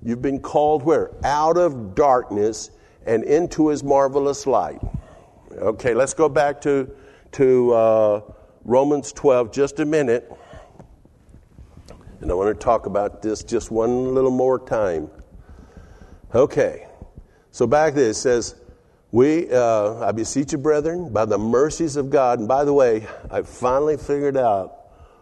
You've 0.03 0.21
been 0.21 0.39
called 0.39 0.83
where? 0.83 1.11
Out 1.23 1.57
of 1.57 1.93
darkness 1.93 2.71
and 3.05 3.23
into 3.23 3.69
his 3.69 3.83
marvelous 3.83 4.47
light. 4.47 4.81
Okay, 5.51 5.93
let's 5.93 6.13
go 6.13 6.27
back 6.27 6.59
to, 6.61 6.89
to 7.33 7.73
uh, 7.73 8.21
Romans 8.63 9.11
12 9.11 9.51
just 9.51 9.79
a 9.79 9.85
minute. 9.85 10.31
And 12.19 12.29
I 12.29 12.33
want 12.35 12.57
to 12.57 12.63
talk 12.63 12.85
about 12.85 13.21
this 13.21 13.43
just 13.43 13.71
one 13.71 14.13
little 14.13 14.31
more 14.31 14.59
time. 14.59 15.09
Okay. 16.33 16.87
So 17.51 17.67
back 17.67 17.95
there 17.95 18.09
it 18.09 18.15
says, 18.15 18.55
we, 19.11 19.51
uh, 19.51 20.05
I 20.05 20.11
beseech 20.13 20.53
you, 20.53 20.57
brethren, 20.57 21.11
by 21.11 21.25
the 21.25 21.37
mercies 21.37 21.97
of 21.97 22.09
God. 22.09 22.39
And 22.39 22.47
by 22.47 22.63
the 22.63 22.73
way, 22.73 23.07
I 23.29 23.41
finally 23.41 23.97
figured 23.97 24.37
out 24.37 24.77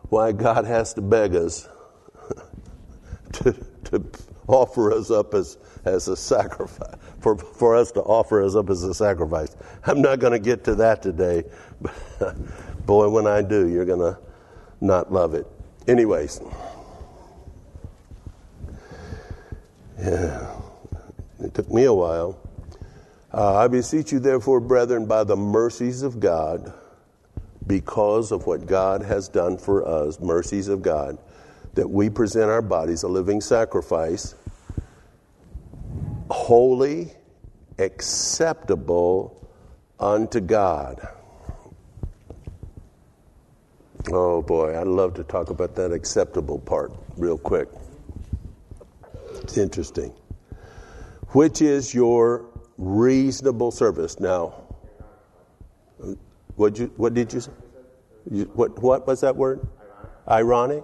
why 0.09 0.31
God 0.31 0.65
has 0.65 0.93
to 0.95 1.01
beg 1.01 1.35
us 1.35 1.67
to, 3.33 3.53
to 3.85 4.05
offer 4.47 4.91
us 4.91 5.09
up 5.09 5.33
as, 5.33 5.57
as 5.85 6.07
a 6.07 6.15
sacrifice, 6.15 6.95
for, 7.19 7.37
for 7.37 7.75
us 7.75 7.91
to 7.93 8.01
offer 8.01 8.43
us 8.43 8.55
up 8.55 8.69
as 8.69 8.83
a 8.83 8.93
sacrifice. 8.93 9.55
I'm 9.85 10.01
not 10.01 10.19
going 10.19 10.33
to 10.33 10.39
get 10.39 10.63
to 10.65 10.75
that 10.75 11.01
today, 11.01 11.43
but 11.81 11.95
boy, 12.89 13.07
when 13.07 13.27
I 13.27 13.43
do, 13.43 13.67
you're 13.67 13.85
going 13.85 13.99
to 13.99 14.17
not 14.81 15.13
love 15.13 15.35
it. 15.35 15.45
Anyways. 15.87 16.41
Yeah, 19.99 20.59
it 21.39 21.53
took 21.53 21.69
me 21.71 21.83
a 21.83 21.93
while. 21.93 22.41
Uh, 23.31 23.57
I 23.57 23.67
beseech 23.67 24.11
you, 24.11 24.17
therefore, 24.17 24.59
brethren, 24.59 25.05
by 25.05 25.23
the 25.23 25.35
mercies 25.35 26.01
of 26.01 26.19
God, 26.19 26.73
because 27.67 28.31
of 28.31 28.47
what 28.47 28.65
God 28.65 29.03
has 29.03 29.27
done 29.29 29.59
for 29.59 29.87
us, 29.87 30.19
mercies 30.19 30.67
of 30.67 30.81
God, 30.81 31.19
that 31.75 31.87
we 31.87 32.09
present 32.09 32.49
our 32.49 32.63
bodies 32.63 33.03
a 33.03 33.07
living 33.07 33.39
sacrifice, 33.39 34.33
holy, 36.31 37.11
acceptable 37.77 39.47
unto 39.99 40.39
God. 40.39 41.07
Oh 44.11 44.41
boy, 44.41 44.79
I'd 44.79 44.87
love 44.87 45.13
to 45.15 45.23
talk 45.23 45.51
about 45.51 45.75
that 45.75 45.91
acceptable 45.91 46.57
part 46.57 46.91
real 47.17 47.37
quick. 47.37 47.67
It's 49.41 49.57
interesting. 49.57 50.11
Which 51.29 51.61
is 51.61 51.93
your 51.93 52.45
reasonable 52.77 53.69
service? 53.69 54.19
Now, 54.19 54.63
what 56.55 56.79
you 56.79 56.91
what 56.97 57.13
did 57.13 57.31
you 57.33 57.41
say? 57.41 57.51
You, 58.31 58.45
what 58.55 58.81
what 58.81 59.05
was 59.05 59.21
that 59.21 59.35
word? 59.35 59.67
Ironic. 60.27 60.83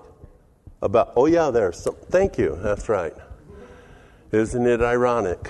About 0.81 1.13
oh 1.15 1.25
yeah, 1.25 1.49
there's 1.49 1.79
some, 1.79 1.95
thank 2.09 2.37
you. 2.37 2.59
That's 2.61 2.87
right. 2.89 3.13
Isn't 4.31 4.67
it 4.67 4.81
ironic? 4.81 5.49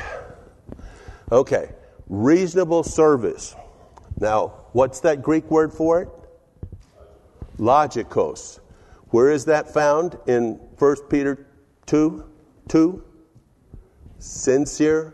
Okay, 1.30 1.72
reasonable 2.08 2.84
service. 2.84 3.54
Now, 4.18 4.54
what's 4.72 5.02
that 5.02 5.22
Greek 5.22 5.50
word 5.52 5.74
for 5.74 6.02
it? 6.04 6.10
Logikos. 7.58 8.60
Where 9.10 9.32
is 9.32 9.46
that 9.46 9.74
found 9.74 10.18
in 10.28 10.54
1 10.78 10.96
Peter 11.10 11.48
2? 11.86 12.24
Two, 12.68 13.04
sincere 14.18 15.14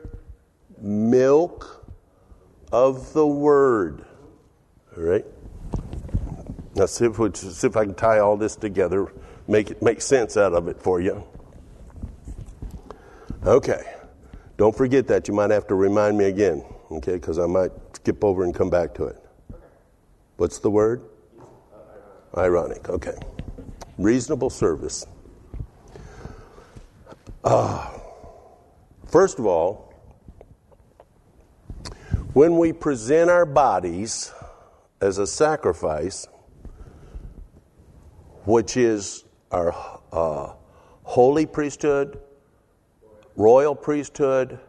milk 0.79 1.85
of 2.71 3.11
the 3.13 3.27
word. 3.27 4.05
All 4.95 5.03
right? 5.03 5.25
Now, 6.75 6.85
see 6.85 7.05
if, 7.05 7.19
we, 7.19 7.29
see 7.33 7.67
if 7.67 7.75
I 7.75 7.83
can 7.83 7.93
tie 7.93 8.19
all 8.19 8.37
this 8.37 8.55
together, 8.55 9.11
make 9.47 9.71
it 9.71 9.81
make 9.81 10.01
sense 10.01 10.37
out 10.37 10.53
of 10.53 10.69
it 10.69 10.81
for 10.81 11.01
you. 11.01 11.23
Okay. 13.45 13.83
Don't 14.57 14.75
forget 14.75 15.07
that. 15.07 15.27
You 15.27 15.33
might 15.33 15.49
have 15.49 15.67
to 15.67 15.75
remind 15.75 16.17
me 16.17 16.25
again, 16.25 16.63
okay? 16.91 17.13
Because 17.13 17.39
I 17.39 17.47
might 17.47 17.71
skip 17.95 18.23
over 18.23 18.43
and 18.43 18.53
come 18.53 18.69
back 18.69 18.93
to 18.95 19.05
it. 19.05 19.17
What's 20.37 20.59
the 20.59 20.69
word? 20.69 21.03
Ironic. 22.37 22.89
Okay. 22.89 23.17
Reasonable 23.97 24.49
service. 24.49 25.05
Uh, 27.43 27.89
first 29.07 29.39
of 29.39 29.45
all, 29.45 29.91
When 32.33 32.57
we 32.57 32.71
present 32.71 33.29
our 33.29 33.45
bodies 33.45 34.31
as 35.01 35.17
a 35.17 35.27
sacrifice, 35.27 36.29
which 38.45 38.77
is 38.77 39.25
our 39.51 39.75
uh, 40.13 40.53
holy 41.03 41.45
priesthood, 41.45 42.21
royal 43.35 43.75
priesthood, 43.75 44.59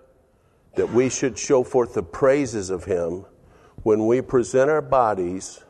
that 0.75 0.93
we 0.93 1.09
should 1.09 1.39
show 1.39 1.63
forth 1.63 1.95
the 1.95 2.03
praises 2.03 2.69
of 2.69 2.83
Him 2.83 3.27
when 3.85 4.09
we 4.09 4.23
present 4.23 4.69
our 4.69 4.83
bodies 4.83 5.63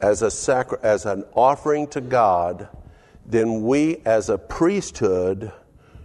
as, 0.00 0.22
a 0.22 0.30
sacri- 0.30 0.78
as 0.82 1.06
an 1.06 1.24
offering 1.34 1.86
to 1.88 2.00
God, 2.00 2.68
then 3.26 3.62
we 3.62 3.98
as 4.04 4.28
a 4.28 4.38
priesthood 4.38 5.52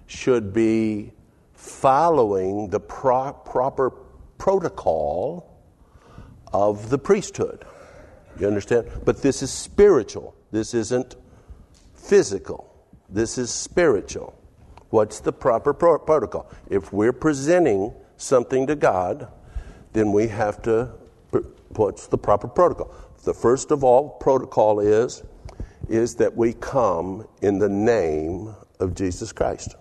should 0.06 0.54
be 0.54 1.14
following 1.54 2.70
the 2.70 2.80
pro- 2.80 3.34
proper 3.34 3.92
protocol 4.38 5.52
of 6.54 6.90
the 6.90 6.98
priesthood. 6.98 7.66
You 8.40 8.48
understand? 8.48 8.90
But 9.04 9.22
this 9.22 9.42
is 9.42 9.52
spiritual. 9.52 10.36
This 10.52 10.74
isn't 10.74 11.16
physical. 11.96 12.72
This 13.10 13.38
is 13.38 13.50
spiritual. 13.50 14.34
What's 14.90 15.20
the 15.20 15.34
proper 15.34 15.74
pro- 15.74 16.00
protocol? 16.00 16.50
If 16.70 16.94
we're 16.94 17.14
presenting 17.14 17.94
something 18.18 18.68
to 18.68 18.76
God, 18.76 19.28
then 19.94 20.12
we 20.12 20.28
have 20.28 20.62
to, 20.64 20.92
what's 21.70 22.08
the 22.08 22.18
proper 22.18 22.48
protocol? 22.48 22.94
The 23.26 23.34
first 23.34 23.72
of 23.72 23.84
all 23.84 24.10
protocol 24.10 24.80
is, 24.80 25.24
is 25.90 26.16
that 26.18 26.38
we 26.38 26.54
come 26.54 27.28
in 27.42 27.58
the 27.58 27.68
name 27.68 28.56
of 28.80 28.94
Jesus 28.94 29.32
Christ. 29.32 29.76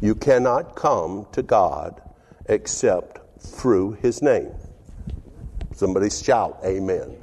You 0.00 0.14
cannot 0.14 0.76
come 0.76 1.26
to 1.32 1.42
God 1.42 2.00
except 2.46 3.18
through 3.40 3.94
his 3.94 4.22
name. 4.22 4.52
Somebody 5.74 6.10
shout, 6.10 6.60
Amen. 6.64 7.16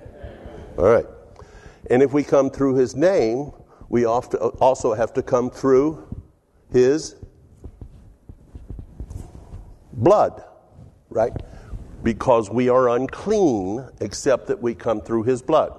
All 0.78 0.90
right. 0.90 1.06
And 1.90 2.04
if 2.04 2.12
we 2.12 2.24
come 2.24 2.50
through 2.50 2.76
his 2.76 2.94
name, 2.94 3.52
we 3.88 4.04
also 4.04 4.94
have 4.94 5.14
to 5.14 5.24
come 5.24 5.50
through 5.50 6.06
his 6.74 7.16
blood, 9.94 10.44
right? 11.10 11.32
Because 12.04 12.50
we 12.50 12.70
are 12.70 12.90
unclean 12.90 13.88
except 14.00 14.48
that 14.48 14.62
we 14.62 14.76
come 14.76 15.02
through 15.02 15.24
his 15.24 15.42
blood. 15.42 15.78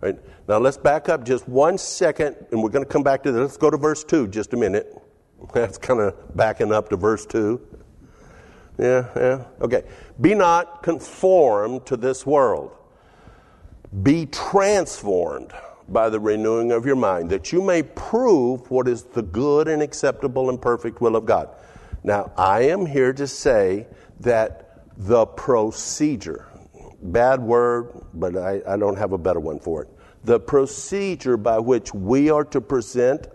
Right? 0.00 0.18
Now 0.48 0.58
let's 0.58 0.76
back 0.76 1.08
up 1.08 1.24
just 1.24 1.48
one 1.48 1.78
second 1.78 2.36
and 2.50 2.62
we're 2.62 2.70
going 2.70 2.84
to 2.84 2.90
come 2.90 3.02
back 3.02 3.22
to 3.24 3.32
this. 3.32 3.40
Let's 3.40 3.56
go 3.56 3.70
to 3.70 3.76
verse 3.76 4.04
2 4.04 4.28
just 4.28 4.52
a 4.52 4.56
minute. 4.56 4.96
That's 5.54 5.78
kind 5.78 6.00
of 6.00 6.36
backing 6.36 6.72
up 6.72 6.88
to 6.90 6.96
verse 6.96 7.26
2. 7.26 7.60
Yeah, 8.78 9.08
yeah. 9.16 9.44
Okay. 9.60 9.84
Be 10.20 10.34
not 10.34 10.82
conformed 10.82 11.86
to 11.86 11.96
this 11.96 12.26
world. 12.26 12.72
Be 14.02 14.26
transformed 14.26 15.52
by 15.88 16.08
the 16.08 16.18
renewing 16.18 16.72
of 16.72 16.86
your 16.86 16.96
mind, 16.96 17.28
that 17.30 17.52
you 17.52 17.60
may 17.60 17.82
prove 17.82 18.70
what 18.70 18.88
is 18.88 19.04
the 19.04 19.22
good 19.22 19.68
and 19.68 19.82
acceptable 19.82 20.48
and 20.48 20.60
perfect 20.60 21.00
will 21.00 21.16
of 21.16 21.26
God. 21.26 21.50
Now, 22.02 22.32
I 22.36 22.62
am 22.62 22.86
here 22.86 23.12
to 23.12 23.26
say 23.26 23.86
that 24.20 24.71
the 24.96 25.26
procedure, 25.26 26.48
bad 27.02 27.40
word, 27.40 27.92
but 28.14 28.36
I, 28.36 28.60
I 28.66 28.76
don't 28.76 28.96
have 28.96 29.12
a 29.12 29.18
better 29.18 29.40
one 29.40 29.58
for 29.58 29.82
it. 29.82 29.88
The 30.24 30.38
procedure 30.38 31.36
by 31.36 31.58
which 31.58 31.92
we 31.92 32.30
are 32.30 32.44
to 32.44 32.60
present 32.60 33.26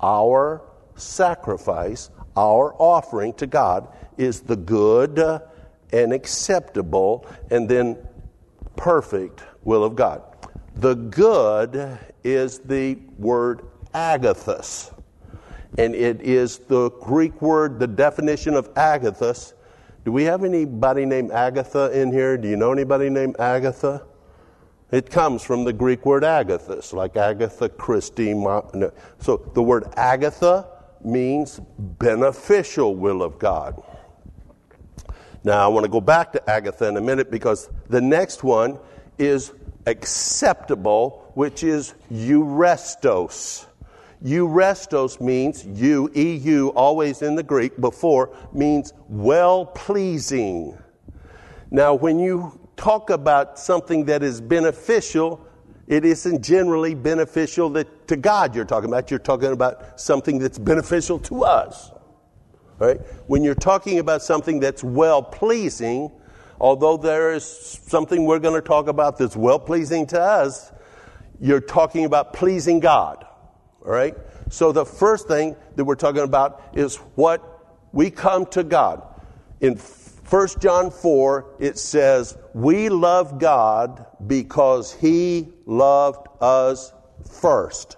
our 0.00 0.62
sacrifice, 0.94 2.10
our 2.36 2.74
offering 2.74 3.34
to 3.34 3.46
God, 3.46 3.88
is 4.16 4.40
the 4.40 4.56
good 4.56 5.18
and 5.92 6.12
acceptable 6.12 7.26
and 7.50 7.68
then 7.68 7.98
perfect 8.76 9.42
will 9.64 9.84
of 9.84 9.96
God. 9.96 10.22
The 10.76 10.94
good 10.94 11.98
is 12.24 12.60
the 12.60 12.98
word 13.18 13.62
agathos. 13.94 14.94
And 15.78 15.94
it 15.94 16.20
is 16.22 16.58
the 16.58 16.90
Greek 16.90 17.40
word, 17.42 17.78
the 17.78 17.86
definition 17.86 18.54
of 18.54 18.72
agathos. 18.74 19.54
Do 20.04 20.12
we 20.12 20.24
have 20.24 20.44
anybody 20.44 21.04
named 21.04 21.30
Agatha 21.30 21.90
in 21.98 22.10
here? 22.10 22.38
Do 22.38 22.48
you 22.48 22.56
know 22.56 22.72
anybody 22.72 23.10
named 23.10 23.36
Agatha? 23.38 24.02
It 24.90 25.10
comes 25.10 25.42
from 25.42 25.64
the 25.64 25.72
Greek 25.72 26.06
word 26.06 26.22
agathos, 26.22 26.92
like 26.92 27.16
Agatha 27.16 27.68
Christie. 27.68 28.32
So 29.18 29.36
the 29.54 29.62
word 29.62 29.84
Agatha 29.96 30.66
means 31.04 31.60
beneficial 31.78 32.96
will 32.96 33.22
of 33.22 33.38
God. 33.38 33.80
Now, 35.44 35.64
I 35.64 35.68
want 35.68 35.84
to 35.84 35.90
go 35.90 36.00
back 36.00 36.32
to 36.32 36.50
Agatha 36.50 36.88
in 36.88 36.96
a 36.96 37.00
minute 37.00 37.30
because 37.30 37.70
the 37.88 38.00
next 38.00 38.42
one 38.42 38.78
is 39.18 39.52
acceptable, 39.86 41.30
which 41.34 41.62
is 41.62 41.94
eurestos. 42.10 43.66
Eurestos 44.24 45.20
means 45.20 45.64
you, 45.64 46.10
EU, 46.14 46.68
always 46.68 47.22
in 47.22 47.34
the 47.34 47.42
Greek 47.42 47.80
before, 47.80 48.36
means 48.52 48.92
well 49.08 49.66
pleasing. 49.66 50.76
Now, 51.70 51.94
when 51.94 52.18
you 52.18 52.58
talk 52.76 53.10
about 53.10 53.58
something 53.58 54.04
that 54.06 54.22
is 54.22 54.40
beneficial, 54.40 55.46
it 55.86 56.04
isn't 56.04 56.42
generally 56.42 56.94
beneficial 56.94 57.70
that, 57.70 58.08
to 58.08 58.16
God 58.16 58.54
you're 58.54 58.64
talking 58.64 58.90
about. 58.90 59.10
You're 59.10 59.20
talking 59.20 59.52
about 59.52 60.00
something 60.00 60.38
that's 60.38 60.58
beneficial 60.58 61.18
to 61.20 61.44
us. 61.44 61.90
Right? 62.78 62.98
When 63.26 63.42
you're 63.42 63.54
talking 63.54 63.98
about 63.98 64.22
something 64.22 64.60
that's 64.60 64.84
well 64.84 65.22
pleasing, 65.22 66.10
although 66.60 66.96
there 66.96 67.32
is 67.32 67.44
something 67.44 68.24
we're 68.24 68.38
going 68.38 68.54
to 68.54 68.66
talk 68.66 68.88
about 68.88 69.18
that's 69.18 69.36
well 69.36 69.58
pleasing 69.58 70.06
to 70.08 70.20
us, 70.20 70.72
you're 71.40 71.60
talking 71.60 72.04
about 72.04 72.32
pleasing 72.32 72.80
God. 72.80 73.26
All 73.84 73.92
right? 73.92 74.14
So 74.50 74.72
the 74.72 74.84
first 74.84 75.28
thing 75.28 75.56
that 75.76 75.84
we're 75.84 75.94
talking 75.94 76.22
about 76.22 76.62
is 76.74 76.96
what 77.14 77.86
we 77.92 78.10
come 78.10 78.46
to 78.46 78.62
God. 78.62 79.02
In 79.60 79.76
1 79.76 80.48
John 80.60 80.90
4, 80.90 81.56
it 81.58 81.78
says, 81.78 82.36
We 82.54 82.88
love 82.88 83.38
God 83.38 84.06
because 84.26 84.92
He 84.92 85.48
loved 85.66 86.28
us 86.40 86.92
first. 87.28 87.96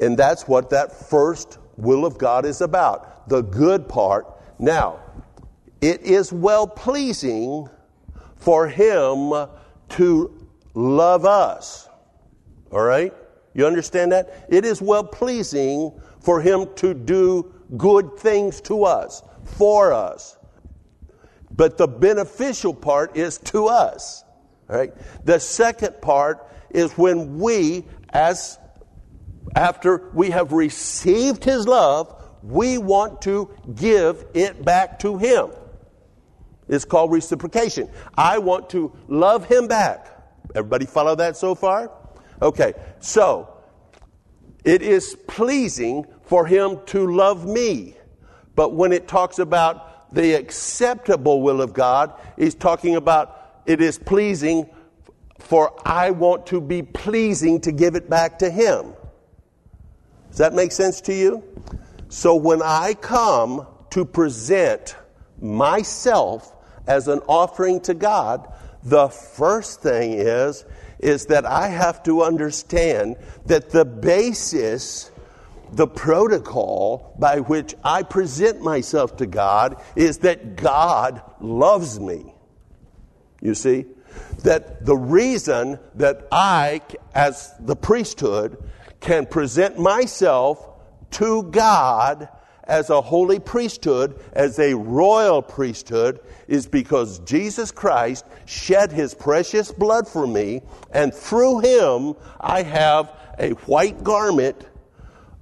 And 0.00 0.16
that's 0.16 0.46
what 0.46 0.70
that 0.70 0.92
first 0.92 1.58
will 1.76 2.04
of 2.06 2.18
God 2.18 2.44
is 2.44 2.60
about 2.60 3.28
the 3.28 3.42
good 3.42 3.88
part. 3.88 4.26
Now, 4.58 5.00
it 5.80 6.02
is 6.02 6.32
well 6.32 6.66
pleasing 6.66 7.68
for 8.36 8.68
Him 8.68 9.48
to 9.90 10.48
love 10.74 11.24
us. 11.24 11.88
All 12.70 12.82
right? 12.82 13.12
You 13.58 13.66
understand 13.66 14.12
that? 14.12 14.46
It 14.48 14.64
is 14.64 14.80
well 14.80 15.02
pleasing 15.02 16.00
for 16.20 16.40
Him 16.40 16.68
to 16.76 16.94
do 16.94 17.52
good 17.76 18.16
things 18.16 18.60
to 18.62 18.84
us, 18.84 19.20
for 19.42 19.92
us. 19.92 20.38
But 21.50 21.76
the 21.76 21.88
beneficial 21.88 22.72
part 22.72 23.16
is 23.16 23.38
to 23.38 23.66
us. 23.66 24.22
Right? 24.68 24.92
The 25.24 25.40
second 25.40 26.00
part 26.00 26.46
is 26.70 26.92
when 26.92 27.40
we, 27.40 27.84
as 28.10 28.60
after 29.56 30.08
we 30.14 30.30
have 30.30 30.52
received 30.52 31.42
His 31.42 31.66
love, 31.66 32.14
we 32.44 32.78
want 32.78 33.22
to 33.22 33.52
give 33.74 34.24
it 34.34 34.64
back 34.64 35.00
to 35.00 35.18
Him. 35.18 35.50
It's 36.68 36.84
called 36.84 37.10
reciprocation. 37.10 37.90
I 38.14 38.38
want 38.38 38.70
to 38.70 38.96
love 39.08 39.46
Him 39.46 39.66
back. 39.66 40.06
Everybody 40.54 40.86
follow 40.86 41.16
that 41.16 41.36
so 41.36 41.56
far? 41.56 41.90
Okay, 42.40 42.74
so 43.00 43.48
it 44.64 44.82
is 44.82 45.16
pleasing 45.26 46.06
for 46.22 46.46
him 46.46 46.80
to 46.86 47.06
love 47.06 47.46
me. 47.46 47.94
But 48.54 48.74
when 48.74 48.92
it 48.92 49.08
talks 49.08 49.38
about 49.38 50.14
the 50.14 50.34
acceptable 50.34 51.42
will 51.42 51.60
of 51.60 51.72
God, 51.72 52.12
he's 52.36 52.54
talking 52.54 52.96
about 52.96 53.62
it 53.66 53.80
is 53.80 53.98
pleasing 53.98 54.68
for 55.38 55.72
I 55.86 56.10
want 56.10 56.46
to 56.46 56.60
be 56.60 56.82
pleasing 56.82 57.60
to 57.62 57.72
give 57.72 57.94
it 57.94 58.10
back 58.10 58.38
to 58.40 58.50
him. 58.50 58.94
Does 60.30 60.38
that 60.38 60.54
make 60.54 60.72
sense 60.72 61.00
to 61.02 61.14
you? 61.14 61.42
So 62.08 62.34
when 62.34 62.62
I 62.62 62.94
come 62.94 63.66
to 63.90 64.04
present 64.04 64.96
myself 65.40 66.52
as 66.86 67.08
an 67.08 67.20
offering 67.26 67.80
to 67.82 67.94
God, 67.94 68.52
the 68.82 69.08
first 69.08 69.82
thing 69.82 70.14
is 70.14 70.64
is 70.98 71.26
that 71.26 71.46
I 71.46 71.68
have 71.68 72.02
to 72.04 72.22
understand 72.22 73.16
that 73.46 73.70
the 73.70 73.84
basis, 73.84 75.10
the 75.72 75.86
protocol 75.86 77.14
by 77.18 77.40
which 77.40 77.74
I 77.84 78.02
present 78.02 78.60
myself 78.60 79.16
to 79.18 79.26
God 79.26 79.80
is 79.94 80.18
that 80.18 80.56
God 80.56 81.22
loves 81.40 82.00
me. 82.00 82.34
You 83.40 83.54
see? 83.54 83.86
That 84.42 84.84
the 84.84 84.96
reason 84.96 85.78
that 85.94 86.26
I, 86.32 86.80
as 87.14 87.54
the 87.60 87.76
priesthood, 87.76 88.56
can 89.00 89.26
present 89.26 89.78
myself 89.78 90.66
to 91.12 91.44
God 91.44 92.28
as 92.68 92.90
a 92.90 93.00
holy 93.00 93.38
priesthood, 93.38 94.20
as 94.34 94.58
a 94.58 94.74
royal 94.74 95.42
priesthood, 95.42 96.20
is 96.46 96.66
because 96.66 97.18
Jesus 97.20 97.72
Christ 97.72 98.26
shed 98.46 98.92
his 98.92 99.14
precious 99.14 99.72
blood 99.72 100.06
for 100.06 100.26
me, 100.26 100.60
and 100.92 101.12
through 101.12 101.60
him 101.60 102.14
I 102.40 102.62
have 102.62 103.12
a 103.38 103.50
white 103.50 104.04
garment 104.04 104.66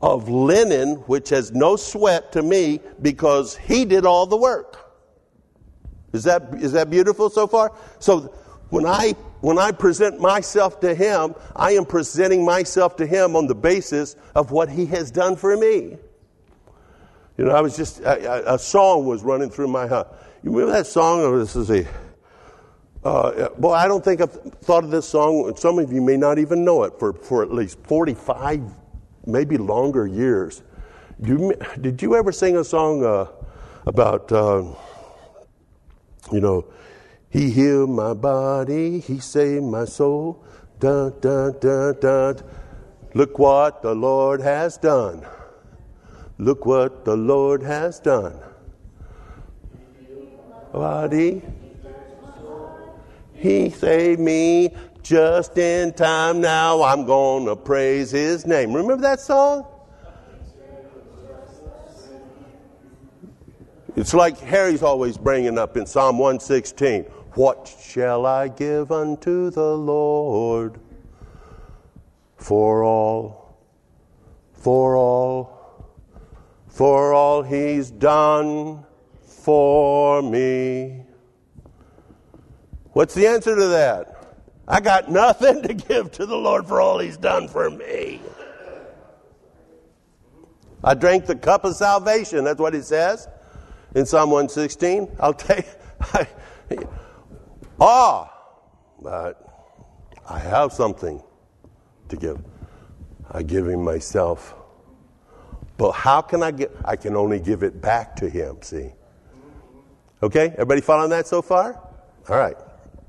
of 0.01 0.29
linen 0.29 0.97
which 1.07 1.31
has 1.31 1.53
no 1.53 1.77
sweat 1.77 2.33
to 2.33 2.43
me 2.43 2.81
because 3.03 3.57
he 3.57 3.85
did 3.85 4.07
all 4.07 4.27
the 4.27 4.37
work. 4.37 4.79
Is 6.13 6.25
that, 6.25 6.55
is 6.55 6.73
that 6.73 6.91
beautiful 6.91 7.29
so 7.29 7.47
far? 7.47 7.73
So 7.99 8.33
when 8.71 8.87
I, 8.87 9.13
when 9.41 9.59
I 9.59 9.73
present 9.73 10.21
myself 10.21 10.81
to 10.81 10.95
him, 10.95 11.35
I 11.55 11.73
am 11.73 11.85
presenting 11.85 12.45
myself 12.45 12.97
to 12.97 13.07
him 13.07 13.37
on 13.37 13.47
the 13.47 13.55
basis 13.55 14.17
of 14.35 14.51
what 14.51 14.69
he 14.69 14.87
has 14.87 15.11
done 15.11 15.37
for 15.37 15.57
me. 15.57 15.99
You 17.37 17.45
know, 17.45 17.51
I 17.51 17.61
was 17.61 17.77
just, 17.77 18.01
a, 18.01 18.55
a 18.55 18.59
song 18.59 19.05
was 19.05 19.23
running 19.23 19.51
through 19.51 19.69
my 19.69 19.87
head. 19.87 20.07
You 20.43 20.51
remember 20.53 20.73
that 20.73 20.87
song? 20.87 21.21
Or 21.21 21.39
this 21.39 21.55
is 21.55 21.71
a, 21.71 21.87
uh, 23.05 23.51
boy, 23.51 23.73
I 23.73 23.87
don't 23.89 24.05
think 24.05 24.21
I've 24.21 24.33
thought 24.63 24.85
of 24.85 24.91
this 24.91 25.07
song. 25.07 25.55
Some 25.57 25.79
of 25.79 25.93
you 25.93 26.01
may 26.01 26.17
not 26.17 26.39
even 26.39 26.65
know 26.65 26.85
it 26.85 26.99
for, 26.99 27.13
for 27.13 27.43
at 27.43 27.53
least 27.53 27.79
45, 27.85 28.63
maybe 29.27 29.59
longer 29.59 30.07
years. 30.07 30.63
You, 31.23 31.55
did 31.81 32.01
you 32.01 32.17
ever 32.17 32.33
sing 32.33 32.57
a 32.57 32.65
song 32.65 33.05
uh, 33.05 33.27
about, 33.87 34.33
uh, 34.33 34.65
you 36.33 36.41
know, 36.41 36.67
He 37.29 37.51
healed 37.51 37.91
my 37.91 38.15
body, 38.15 39.01
He 39.01 39.19
saved 39.19 39.65
my 39.65 39.85
soul. 39.85 40.43
Dun, 40.79 41.15
dun, 41.21 41.57
dun, 41.61 41.97
dun. 42.01 42.43
Look 43.15 43.39
what 43.39 43.83
the 43.83 43.95
Lord 43.95 44.41
has 44.41 44.77
done. 44.77 45.27
Look 46.39 46.67
what 46.67 47.05
the 47.05 47.17
Lord 47.17 47.63
has 47.63 47.99
done. 47.99 48.39
Body, 50.73 51.43
He 53.35 53.71
saved 53.71 54.21
me 54.21 54.75
just 55.03 55.57
in 55.57 55.95
time. 55.95 56.41
Now 56.43 56.83
I'm 56.83 57.07
going 57.07 57.47
to 57.47 57.57
praise 57.57 58.11
His 58.11 58.47
name. 58.47 58.73
Remember 58.73 59.03
that 59.03 59.21
song? 59.21 59.67
It's 63.95 64.13
like 64.13 64.39
Harry's 64.41 64.83
always 64.83 65.17
bringing 65.17 65.57
up 65.57 65.79
in 65.79 65.87
Psalm 65.87 66.19
116 66.19 67.05
What 67.33 67.75
shall 67.83 68.27
I 68.27 68.49
give 68.49 68.93
unto 68.93 69.49
the 69.49 69.75
Lord 69.75 70.79
for 72.37 72.85
all, 72.85 73.59
for 74.53 74.97
all 74.97 75.56
for 76.69 77.13
all 77.13 77.43
he's 77.43 77.91
done 77.91 78.85
for 79.25 80.23
me. 80.23 81.03
What's 82.93 83.15
the 83.15 83.27
answer 83.27 83.55
to 83.55 83.67
that? 83.69 84.17
I 84.67 84.81
got 84.81 85.11
nothing 85.11 85.63
to 85.69 85.75
give 85.75 86.11
to 86.13 86.27
the 86.27 86.37
Lord 86.37 86.67
for 86.67 86.81
all 86.81 86.99
he's 86.99 87.17
done 87.17 87.49
for 87.49 87.71
me. 87.71 88.21
I 90.83 90.95
drank 90.95 91.27
the 91.27 91.37
cup 91.37 91.65
of 91.65 91.75
salvation. 91.75 92.45
That's 92.45 92.59
what 92.59 92.75
it 92.75 92.85
says 92.85 93.29
in 93.95 94.07
Psalm 94.07 94.31
116. 94.31 95.17
I'll 95.21 95.35
take. 95.35 95.67
ah, 97.81 98.33
but 99.01 99.47
I 100.29 100.39
have 100.39 100.73
something 100.73 101.23
to 102.09 102.17
give. 102.17 102.43
I 103.31 103.43
give 103.43 103.69
him 103.69 103.85
myself. 103.85 104.56
But 105.79 105.93
how 105.93 106.23
can 106.23 106.43
I 106.43 106.51
get? 106.51 106.73
I 106.85 106.97
can 106.97 107.17
only 107.17 107.39
give 107.39 107.63
it 107.63 107.81
back 107.81 108.17
to 108.17 108.29
Him, 108.29 108.59
see? 108.63 108.93
Okay? 110.23 110.49
Everybody 110.53 110.81
following 110.81 111.11
that 111.11 111.27
so 111.27 111.43
far? 111.43 111.81
All 112.29 112.39
right. 112.39 112.57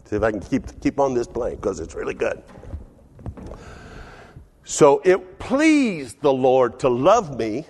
See 0.06 0.16
if 0.16 0.24
I 0.24 0.32
can 0.32 0.40
keep, 0.40 0.80
keep 0.82 1.00
on 1.00 1.14
this 1.14 1.28
plane 1.28 1.56
because 1.56 1.80
it's 1.80 1.96
really 1.96 2.14
good. 2.14 2.42
So 4.64 5.02
it 5.06 5.40
pleased 5.40 6.22
the 6.22 6.34
Lord 6.34 6.80
to 6.82 6.90
love 6.90 7.38
me, 7.38 7.66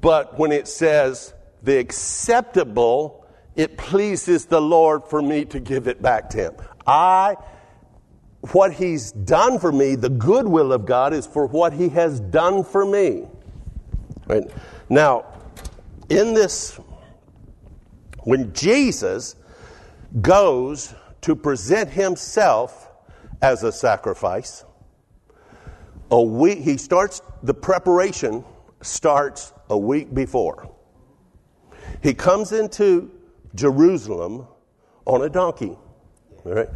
but 0.00 0.38
when 0.38 0.52
it 0.52 0.68
says 0.68 1.34
the 1.62 1.78
acceptable, 1.78 3.26
it 3.56 3.76
pleases 3.76 4.46
the 4.46 4.60
Lord 4.60 5.04
for 5.04 5.20
me 5.20 5.44
to 5.46 5.60
give 5.60 5.86
it 5.86 6.00
back 6.00 6.30
to 6.30 6.38
Him. 6.38 6.54
I, 6.86 7.36
what 8.52 8.72
He's 8.72 9.12
done 9.12 9.58
for 9.58 9.70
me, 9.70 9.96
the 9.96 10.08
goodwill 10.08 10.72
of 10.72 10.86
God 10.86 11.12
is 11.12 11.26
for 11.26 11.46
what 11.46 11.74
He 11.74 11.90
has 11.90 12.20
done 12.20 12.64
for 12.64 12.84
me. 12.84 13.26
Right? 14.26 14.44
Now, 14.88 15.26
in 16.08 16.34
this, 16.34 16.78
when 18.24 18.52
Jesus 18.52 19.36
goes 20.20 20.94
to 21.22 21.36
present 21.36 21.90
himself 21.90 22.90
as 23.42 23.62
a 23.62 23.72
sacrifice, 23.72 24.64
a 26.10 26.22
week, 26.22 26.60
he 26.60 26.76
starts, 26.76 27.20
the 27.42 27.54
preparation 27.54 28.44
starts 28.80 29.52
a 29.68 29.76
week 29.76 30.14
before. 30.14 30.70
He 32.02 32.14
comes 32.14 32.52
into 32.52 33.10
Jerusalem 33.54 34.46
on 35.04 35.22
a 35.22 35.28
donkey. 35.28 35.76
All 36.44 36.52
right? 36.52 36.68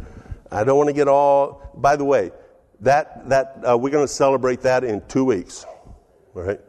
I 0.51 0.63
don't 0.63 0.77
want 0.77 0.89
to 0.89 0.93
get 0.93 1.07
all, 1.07 1.71
by 1.75 1.95
the 1.95 2.03
way, 2.03 2.31
that, 2.81 3.29
that, 3.29 3.61
uh, 3.69 3.77
we're 3.77 3.89
going 3.91 4.05
to 4.05 4.13
celebrate 4.13 4.61
that 4.61 4.83
in 4.83 5.01
two 5.07 5.23
weeks. 5.23 5.65
All 6.35 6.41
right? 6.41 6.59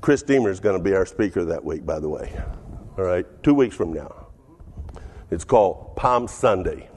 Chris 0.00 0.22
Deemer 0.22 0.50
is 0.50 0.60
going 0.60 0.78
to 0.78 0.82
be 0.82 0.94
our 0.94 1.04
speaker 1.04 1.44
that 1.44 1.62
week, 1.62 1.84
by 1.84 1.98
the 1.98 2.08
way. 2.08 2.32
All 2.96 3.04
right, 3.04 3.26
two 3.42 3.54
weeks 3.54 3.76
from 3.76 3.92
now. 3.92 4.28
It's 5.30 5.44
called 5.44 5.94
Palm 5.96 6.26
Sunday. 6.26 6.88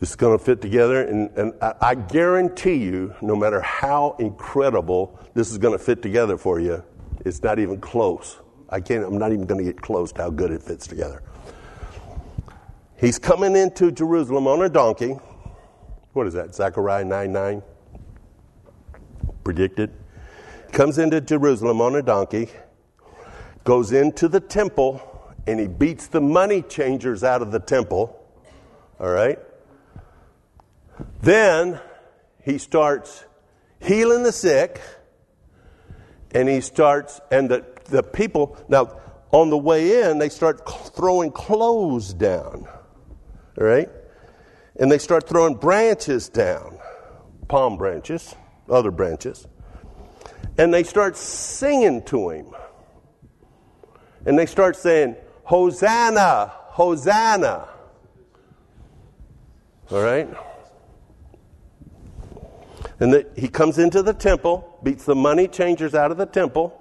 It's 0.00 0.16
going 0.16 0.38
to 0.38 0.42
fit 0.42 0.62
together, 0.62 1.02
and, 1.02 1.30
and 1.36 1.52
I, 1.60 1.74
I 1.80 1.94
guarantee 1.94 2.76
you, 2.76 3.14
no 3.20 3.36
matter 3.36 3.60
how 3.60 4.16
incredible 4.18 5.18
this 5.34 5.50
is 5.50 5.58
going 5.58 5.76
to 5.76 5.84
fit 5.84 6.02
together 6.02 6.38
for 6.38 6.60
you, 6.60 6.82
it's 7.24 7.42
not 7.42 7.58
even 7.58 7.80
close. 7.80 8.38
I 8.70 8.80
can't, 8.80 9.04
I'm 9.04 9.18
not 9.18 9.32
even 9.32 9.44
going 9.44 9.58
to 9.58 9.64
get 9.64 9.80
close 9.82 10.12
to 10.12 10.22
how 10.22 10.30
good 10.30 10.50
it 10.50 10.62
fits 10.62 10.86
together. 10.86 11.22
He's 12.96 13.18
coming 13.18 13.54
into 13.54 13.92
Jerusalem 13.92 14.46
on 14.46 14.62
a 14.62 14.68
donkey. 14.68 15.16
What 16.12 16.26
is 16.26 16.34
that? 16.34 16.54
Zechariah 16.54 17.04
9 17.04 17.32
9? 17.32 17.62
Predicted 19.44 19.92
comes 20.72 20.98
into 20.98 21.20
Jerusalem 21.20 21.80
on 21.80 21.94
a 21.96 22.02
donkey, 22.02 22.48
goes 23.64 23.92
into 23.92 24.28
the 24.28 24.40
temple, 24.40 25.02
and 25.46 25.58
he 25.58 25.66
beats 25.66 26.08
the 26.08 26.20
money 26.20 26.62
changers 26.62 27.24
out 27.24 27.42
of 27.42 27.52
the 27.52 27.58
temple. 27.58 28.14
All 29.00 29.10
right? 29.10 29.38
Then 31.22 31.80
he 32.44 32.58
starts 32.58 33.24
healing 33.80 34.22
the 34.22 34.32
sick, 34.32 34.80
and 36.32 36.48
he 36.48 36.60
starts, 36.60 37.20
and 37.30 37.48
the, 37.48 37.64
the 37.84 38.02
people, 38.02 38.56
now 38.68 39.00
on 39.30 39.50
the 39.50 39.58
way 39.58 40.02
in, 40.02 40.18
they 40.18 40.28
start 40.28 40.68
throwing 40.94 41.30
clothes 41.30 42.12
down. 42.12 42.66
All 43.58 43.66
right? 43.66 43.88
And 44.76 44.90
they 44.90 44.98
start 44.98 45.28
throwing 45.28 45.54
branches 45.54 46.28
down, 46.28 46.78
palm 47.48 47.76
branches, 47.76 48.34
other 48.68 48.90
branches 48.90 49.46
and 50.58 50.74
they 50.74 50.82
start 50.82 51.16
singing 51.16 52.02
to 52.02 52.30
him. 52.30 52.46
And 54.26 54.36
they 54.36 54.46
start 54.46 54.76
saying, 54.76 55.16
Hosanna, 55.44 56.52
Hosanna. 56.52 57.68
All 59.90 60.02
right? 60.02 60.28
And 63.00 63.12
the, 63.12 63.26
he 63.36 63.48
comes 63.48 63.78
into 63.78 64.02
the 64.02 64.12
temple, 64.12 64.78
beats 64.82 65.04
the 65.04 65.14
money 65.14 65.46
changers 65.46 65.94
out 65.94 66.10
of 66.10 66.18
the 66.18 66.26
temple, 66.26 66.74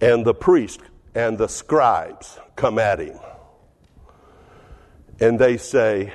and 0.00 0.24
the 0.24 0.34
priest 0.34 0.80
and 1.14 1.38
the 1.38 1.48
scribes 1.48 2.38
come 2.56 2.78
at 2.78 2.98
him. 2.98 3.18
And 5.20 5.38
they 5.38 5.56
say, 5.56 6.12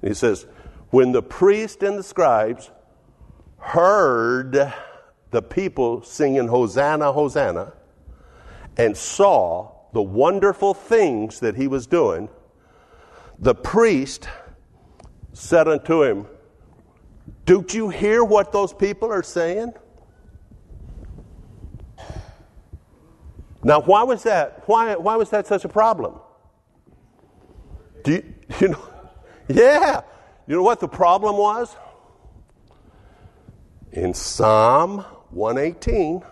he 0.00 0.14
says, 0.14 0.46
when 0.90 1.12
the 1.12 1.22
priest 1.22 1.82
and 1.82 1.98
the 1.98 2.02
scribes 2.02 2.70
heard 3.60 4.72
the 5.30 5.42
people 5.42 6.02
singing 6.02 6.48
Hosanna, 6.48 7.12
Hosanna, 7.12 7.72
and 8.76 8.96
saw 8.96 9.72
the 9.92 10.02
wonderful 10.02 10.74
things 10.74 11.40
that 11.40 11.56
he 11.56 11.66
was 11.66 11.86
doing, 11.86 12.28
the 13.38 13.54
priest 13.54 14.28
said 15.32 15.68
unto 15.68 16.02
him, 16.02 16.26
Don't 17.44 17.72
you 17.72 17.88
hear 17.88 18.24
what 18.24 18.52
those 18.52 18.72
people 18.72 19.10
are 19.12 19.22
saying? 19.22 19.72
Now, 23.62 23.80
why 23.82 24.04
was 24.04 24.22
that? 24.22 24.62
Why, 24.66 24.96
why 24.96 25.16
was 25.16 25.30
that 25.30 25.46
such 25.46 25.64
a 25.64 25.68
problem? 25.68 26.18
Do 28.04 28.12
you, 28.12 28.34
you 28.60 28.68
know? 28.68 28.88
Yeah. 29.48 30.00
You 30.46 30.56
know 30.56 30.62
what 30.62 30.80
the 30.80 30.88
problem 30.88 31.36
was? 31.36 31.76
In 33.92 34.14
Psalm 34.14 35.00
118, 35.30 36.22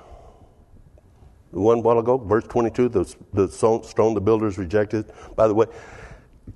the 1.52 1.60
one 1.60 1.82
while 1.82 1.98
ago, 1.98 2.18
verse 2.18 2.44
22, 2.44 2.88
the, 2.88 3.16
the 3.32 3.48
stone 3.48 4.14
the 4.14 4.20
builders 4.20 4.58
rejected. 4.58 5.12
By 5.34 5.48
the 5.48 5.54
way, 5.54 5.66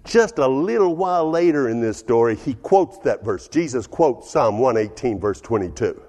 just 0.05 0.39
a 0.39 0.47
little 0.47 0.95
while 0.95 1.29
later 1.29 1.69
in 1.69 1.81
this 1.81 1.99
story, 1.99 2.37
he 2.37 2.55
quotes 2.55 2.99
that 2.99 3.25
verse. 3.25 3.49
Jesus 3.49 3.87
quotes 3.87 4.31
Psalm 4.31 4.59
118, 4.59 5.19
verse 5.19 5.41
22. 5.41 6.01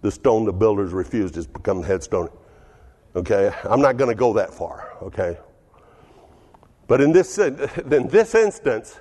The 0.00 0.10
stone 0.10 0.44
the 0.44 0.52
builders 0.52 0.92
refused 0.92 1.36
has 1.36 1.46
become 1.46 1.82
the 1.82 1.86
headstone. 1.86 2.28
Okay, 3.14 3.52
I'm 3.64 3.80
not 3.80 3.98
going 3.98 4.10
to 4.10 4.16
go 4.16 4.32
that 4.32 4.52
far. 4.52 4.96
Okay, 5.02 5.38
but 6.88 7.00
in 7.00 7.12
this 7.12 7.38
in 7.38 8.08
this 8.08 8.34
instance, 8.34 8.98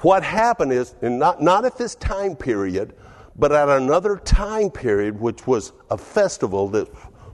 what 0.00 0.22
happened 0.22 0.72
is, 0.72 0.94
and 1.02 1.18
not 1.18 1.42
not 1.42 1.64
at 1.64 1.76
this 1.76 1.94
time 1.96 2.36
period, 2.36 2.94
but 3.36 3.52
at 3.52 3.68
another 3.68 4.16
time 4.16 4.70
period, 4.70 5.20
which 5.20 5.46
was 5.46 5.72
a 5.90 5.98
festival 5.98 6.68
that 6.68 6.88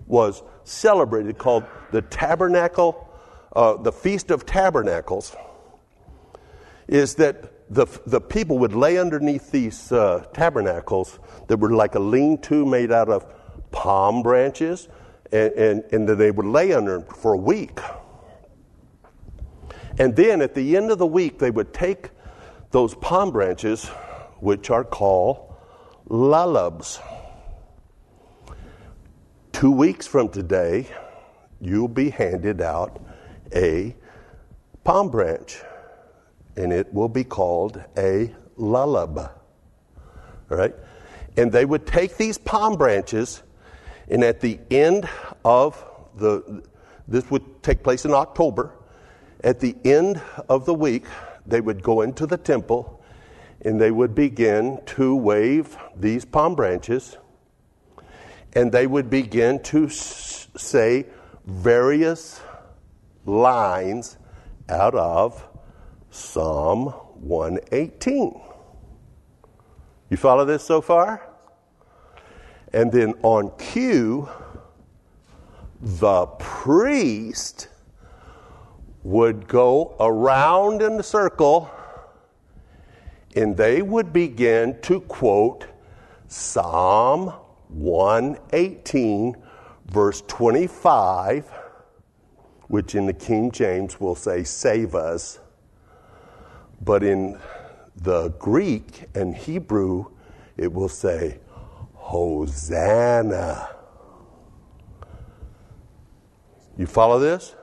was 0.07 0.42
celebrated 0.64 1.38
called 1.38 1.64
the 1.92 2.03
Tabernacle 2.03 3.09
uh, 3.55 3.77
the 3.77 3.92
Feast 3.92 4.31
of 4.31 4.44
Tabernacles 4.44 5.37
is 6.88 7.14
that 7.16 7.72
the, 7.72 7.87
the 8.07 8.20
people 8.20 8.59
would 8.59 8.74
lay 8.74 8.98
underneath 8.98 9.50
these 9.50 9.90
uh, 9.90 10.24
tabernacles 10.35 11.18
that 11.46 11.57
were 11.57 11.70
like 11.70 11.94
a 11.94 12.00
lean 12.00 12.38
to 12.42 12.66
made 12.66 12.92
out 12.92 13.09
of 13.09 13.27
palm 13.70 14.22
branches, 14.22 14.88
and, 15.33 15.53
and, 15.53 15.85
and 15.92 16.09
they 16.09 16.31
would 16.31 16.46
lay 16.46 16.72
under 16.72 17.00
for 17.00 17.35
a 17.35 17.38
week. 17.38 17.79
And 19.98 20.14
then 20.14 20.42
at 20.42 20.55
the 20.55 20.77
end 20.77 20.90
of 20.90 20.98
the 20.98 21.07
week, 21.07 21.38
they 21.38 21.50
would 21.50 21.72
take 21.72 22.11
those 22.75 22.97
palm 22.97 23.31
branches, 23.31 23.87
which 24.41 24.69
are 24.69 24.83
called 24.83 25.55
lulabs. 26.09 27.01
Two 29.53 29.71
weeks 29.71 30.09
from 30.09 30.29
today, 30.29 30.89
you'll 31.61 31.87
be 31.87 32.11
handed 32.11 32.61
out 32.61 33.01
a 33.55 33.95
palm 34.83 35.09
branch, 35.09 35.61
and 36.57 36.73
it 36.73 36.93
will 36.93 37.09
be 37.09 37.23
called 37.23 37.81
a 37.97 38.35
lulab. 38.59 39.31
Right? 40.49 40.75
And 41.37 41.53
they 41.53 41.65
would 41.65 41.87
take 41.87 42.17
these 42.17 42.39
palm 42.39 42.77
branches, 42.77 43.45
and 44.09 44.25
at 44.25 44.41
the 44.41 44.59
end 44.73 45.09
of 45.45 45.81
the, 46.17 46.65
this 47.07 47.31
would 47.31 47.63
take 47.63 47.85
place 47.85 48.05
in 48.05 48.13
October. 48.13 48.73
At 49.45 49.61
the 49.61 49.77
end 49.85 50.21
of 50.49 50.67
the 50.67 50.75
week, 50.75 51.05
they 51.46 51.61
would 51.61 51.83
go 51.83 52.00
into 52.02 52.26
the 52.26 52.37
temple 52.37 53.02
and 53.62 53.80
they 53.80 53.90
would 53.90 54.14
begin 54.14 54.80
to 54.87 55.14
wave 55.14 55.76
these 55.96 56.24
palm 56.24 56.54
branches 56.54 57.16
and 58.54 58.70
they 58.70 58.87
would 58.87 59.11
begin 59.11 59.61
to 59.62 59.88
say 59.88 61.07
various 61.44 62.40
lines 63.26 64.16
out 64.68 64.94
of 64.94 65.46
Psalm 66.11 66.87
118. 66.87 68.40
You 70.11 70.16
follow 70.16 70.44
this 70.44 70.62
so 70.62 70.80
far? 70.80 71.28
And 72.72 72.92
then 72.92 73.14
on 73.22 73.50
cue, 73.59 74.28
the 75.80 76.26
priest 76.26 77.68
would 79.05 79.47
go 79.47 79.95
around 80.01 80.83
in 80.83 80.97
the 80.97 81.03
circle 81.03 81.71
and 83.37 83.57
they 83.57 83.83
would 83.83 84.12
begin 84.12 84.81
to 84.81 85.01
quote 85.03 85.67
Psalm 86.27 87.33
118, 87.69 89.37
verse 89.87 90.23
25 90.27 91.49
which 92.69 92.95
in 92.95 93.07
the 93.07 93.12
King 93.12 93.51
James 93.51 94.01
will 94.01 94.14
say, 94.14 94.43
save 94.43 94.95
us. 94.95 95.38
But 96.81 97.03
in 97.03 97.38
the 97.97 98.31
Greek 98.31 99.05
and 99.14 99.35
Hebrew, 99.35 100.07
it 100.57 100.73
will 100.73 100.88
say, 100.88 101.38
Hosanna. 101.95 103.69
You 106.77 106.87
follow 106.87 107.19
this? 107.19 107.55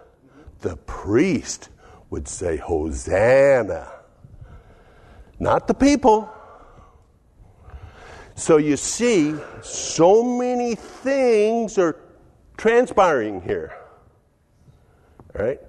The 0.62 0.78
priest 0.78 1.70
would 2.10 2.28
say, 2.28 2.58
Hosanna. 2.58 3.92
Not 5.40 5.68
the 5.68 5.74
people. 5.74 6.32
So 8.36 8.58
you 8.58 8.78
see, 8.78 9.36
so 9.62 10.24
many 10.24 10.76
things 10.76 11.78
are 11.78 11.98
transpiring 12.58 13.42
here. 13.42 13.76
Right? 15.34 15.60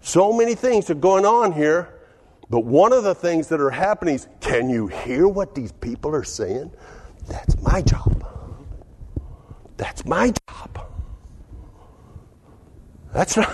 So 0.00 0.32
many 0.32 0.54
things 0.54 0.88
are 0.90 0.94
going 0.94 1.26
on 1.26 1.52
here, 1.52 1.94
but 2.48 2.60
one 2.60 2.92
of 2.92 3.02
the 3.02 3.14
things 3.14 3.48
that 3.48 3.60
are 3.60 3.70
happening 3.70 4.14
is 4.14 4.28
can 4.40 4.70
you 4.70 4.86
hear 4.86 5.26
what 5.26 5.54
these 5.54 5.72
people 5.72 6.14
are 6.14 6.24
saying? 6.24 6.70
That's 7.26 7.60
my 7.60 7.82
job. 7.82 8.24
That's 9.76 10.04
my 10.04 10.32
job. 10.48 10.86
That's 13.12 13.36
not, 13.36 13.50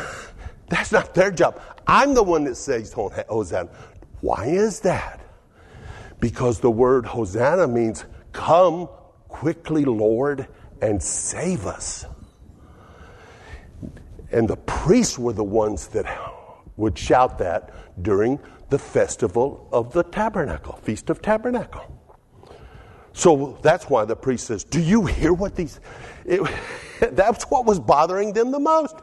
that's 0.73 0.93
not 0.93 1.15
their 1.15 1.31
job. 1.31 1.61
I'm 1.87 2.15
the 2.15 2.23
one 2.23 2.45
that 2.45 2.57
says 2.57 2.93
Hosanna. 2.93 3.69
Why 4.21 4.47
is 4.47 4.81
that? 4.81 5.21
Because 6.21 6.61
the 6.61 6.71
word 6.71 7.05
Hosanna 7.05 7.67
means, 7.67 8.05
Come 8.33 8.89
quickly, 9.29 9.85
Lord, 9.85 10.49
and 10.81 11.03
save 11.03 11.67
us. 11.67 12.07
And 14.31 14.49
the 14.49 14.57
priests 14.57 15.19
were 15.19 15.35
the 15.35 15.45
ones 15.45 15.89
that 15.89 16.07
would 16.77 16.97
shout 16.97 17.39
that 17.39 18.03
during 18.03 18.39
the 18.71 18.79
festival 18.79 19.69
of 19.73 19.93
the 19.93 20.03
tabernacle, 20.03 20.77
Feast 20.83 21.11
of 21.11 21.21
Tabernacle. 21.21 21.99
So 23.13 23.59
that's 23.61 23.91
why 23.91 24.07
the 24.07 24.17
priest 24.17 24.47
says, 24.47 24.65
Do 24.65 24.81
you 24.81 25.05
hear 25.05 25.35
what 25.35 25.55
these. 25.55 25.81
It, 26.25 26.41
that's 27.13 27.45
what 27.45 27.67
was 27.67 27.79
bothering 27.79 28.33
them 28.33 28.51
the 28.51 28.61
most. 28.61 28.97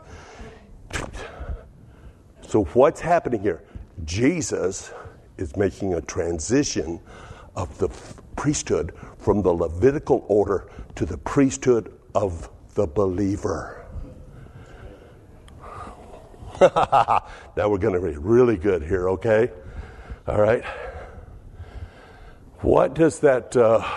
So, 2.50 2.64
what's 2.74 3.00
happening 3.00 3.44
here? 3.44 3.62
Jesus 4.06 4.92
is 5.38 5.56
making 5.56 5.94
a 5.94 6.02
transition 6.02 7.00
of 7.56 7.78
the 7.78 7.90
priesthood 8.36 8.92
from 9.20 9.44
the 9.44 9.54
Levitical 9.54 10.26
order 10.28 10.68
to 10.96 11.06
the 11.06 11.20
priesthood 11.20 11.94
of 12.16 12.50
the 12.74 12.88
believer. 12.88 13.86
now 16.60 17.70
we're 17.70 17.78
going 17.78 17.94
to 17.94 18.02
be 18.02 18.18
really 18.18 18.58
good 18.58 18.82
here, 18.82 19.10
okay? 19.10 19.52
All 20.28 20.42
right. 20.42 20.64
What 22.62 22.96
does 22.96 23.20
that 23.20 23.56
uh, 23.56 23.88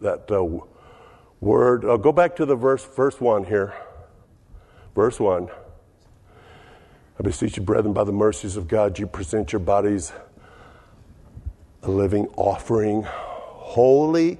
that 0.00 0.30
uh, 0.30 0.46
word? 1.40 1.84
Uh, 1.84 1.96
go 1.96 2.12
back 2.12 2.36
to 2.36 2.46
the 2.46 2.54
verse, 2.54 2.84
verse 2.84 3.20
one 3.20 3.42
here. 3.42 3.74
Verse 4.94 5.18
one. 5.18 5.48
I 7.20 7.22
beseech 7.22 7.58
you, 7.58 7.62
brethren, 7.62 7.92
by 7.92 8.04
the 8.04 8.12
mercies 8.12 8.56
of 8.56 8.66
God, 8.66 8.98
you 8.98 9.06
present 9.06 9.52
your 9.52 9.60
bodies 9.60 10.10
a 11.82 11.90
living 11.90 12.26
offering, 12.38 13.02
holy, 13.04 14.38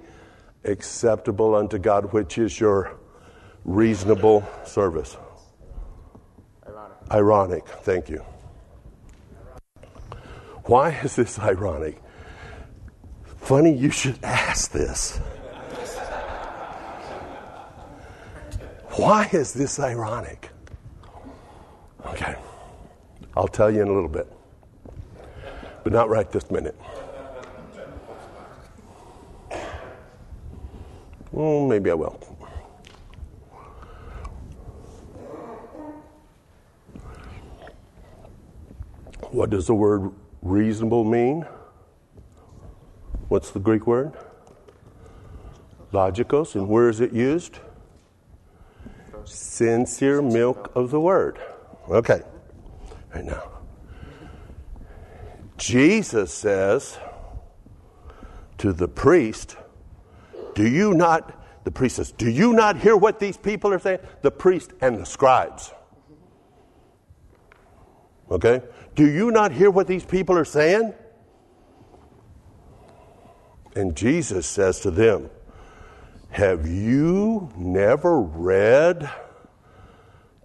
acceptable 0.65 1.55
unto 1.55 1.77
God, 1.77 2.11
which 2.15 2.39
is 2.39 2.59
your 2.59 2.97
reasonable 3.67 4.49
service. 4.65 5.19
Ironic, 7.11 7.69
thank 7.69 8.09
you. 8.09 8.25
Why 10.65 10.93
is 11.05 11.17
this 11.17 11.39
ironic? 11.39 12.01
Funny 13.37 13.75
you 13.75 13.91
should 13.91 14.19
ask 14.25 14.73
this. 14.73 15.19
Why 18.93 19.29
is 19.33 19.53
this 19.53 19.79
ironic? 19.79 20.49
Okay, 22.07 22.37
I'll 23.37 23.49
tell 23.49 23.71
you 23.71 23.83
in 23.83 23.89
a 23.89 23.93
little 23.93 24.09
bit, 24.09 24.31
but 25.85 25.93
not 25.93 26.09
right 26.09 26.31
this 26.31 26.51
minute. 26.51 26.79
Well, 31.33 31.67
maybe 31.67 31.91
I 31.91 31.95
will. 31.95 32.19
What 39.31 39.51
does 39.51 39.69
the 39.69 39.75
word 39.75 40.11
reasonable 40.43 41.05
mean? 41.05 41.47
What's 43.29 43.53
the 43.53 43.61
Greek 43.61 43.87
word? 43.87 44.13
Logikos. 45.93 46.57
And 46.57 46.69
where 46.69 46.89
is 46.89 47.01
it 47.01 47.13
used? 47.13 47.61
Sincere 49.25 50.21
milk 50.21 50.73
of 50.75 50.91
the 50.91 50.99
word. 50.99 51.39
Okay. 51.89 52.23
Right 53.15 53.25
now. 53.25 53.43
Jesus 55.57 56.33
says 56.33 56.99
to 58.59 58.73
the 58.73 58.89
priest, 58.89 59.57
Do 60.55 60.67
you 60.67 60.95
not, 60.95 61.65
the 61.65 61.71
priest 61.71 61.97
says, 61.97 62.13
Do 62.13 62.31
you 62.31 62.53
not 62.53 62.77
hear 62.79 62.97
what 62.97 63.19
these 63.19 63.37
people 63.37 63.73
are 63.73 63.79
saying? 63.79 64.01
The 64.23 64.31
priest 64.31 64.73
and 64.81 64.99
the 64.99 65.07
scribes. 65.07 65.73
Okay? 68.31 68.63
Do 68.95 69.11
you 69.11 69.31
not 69.31 69.53
hear 69.53 69.71
what 69.71 69.87
these 69.87 70.05
people 70.05 70.39
are 70.39 70.45
saying? 70.45 70.95
And 73.75 73.97
Jesus 73.97 74.47
says 74.47 74.81
to 74.81 74.91
them, 74.91 75.31
Have 76.31 76.67
you 76.67 77.51
never 77.57 78.21
read 78.21 79.11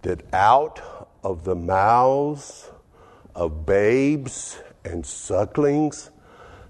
that 0.02 0.22
out 0.34 0.95
of 1.26 1.42
the 1.42 1.56
mouths 1.56 2.70
of 3.34 3.66
babes 3.66 4.60
and 4.84 5.04
sucklings 5.04 6.10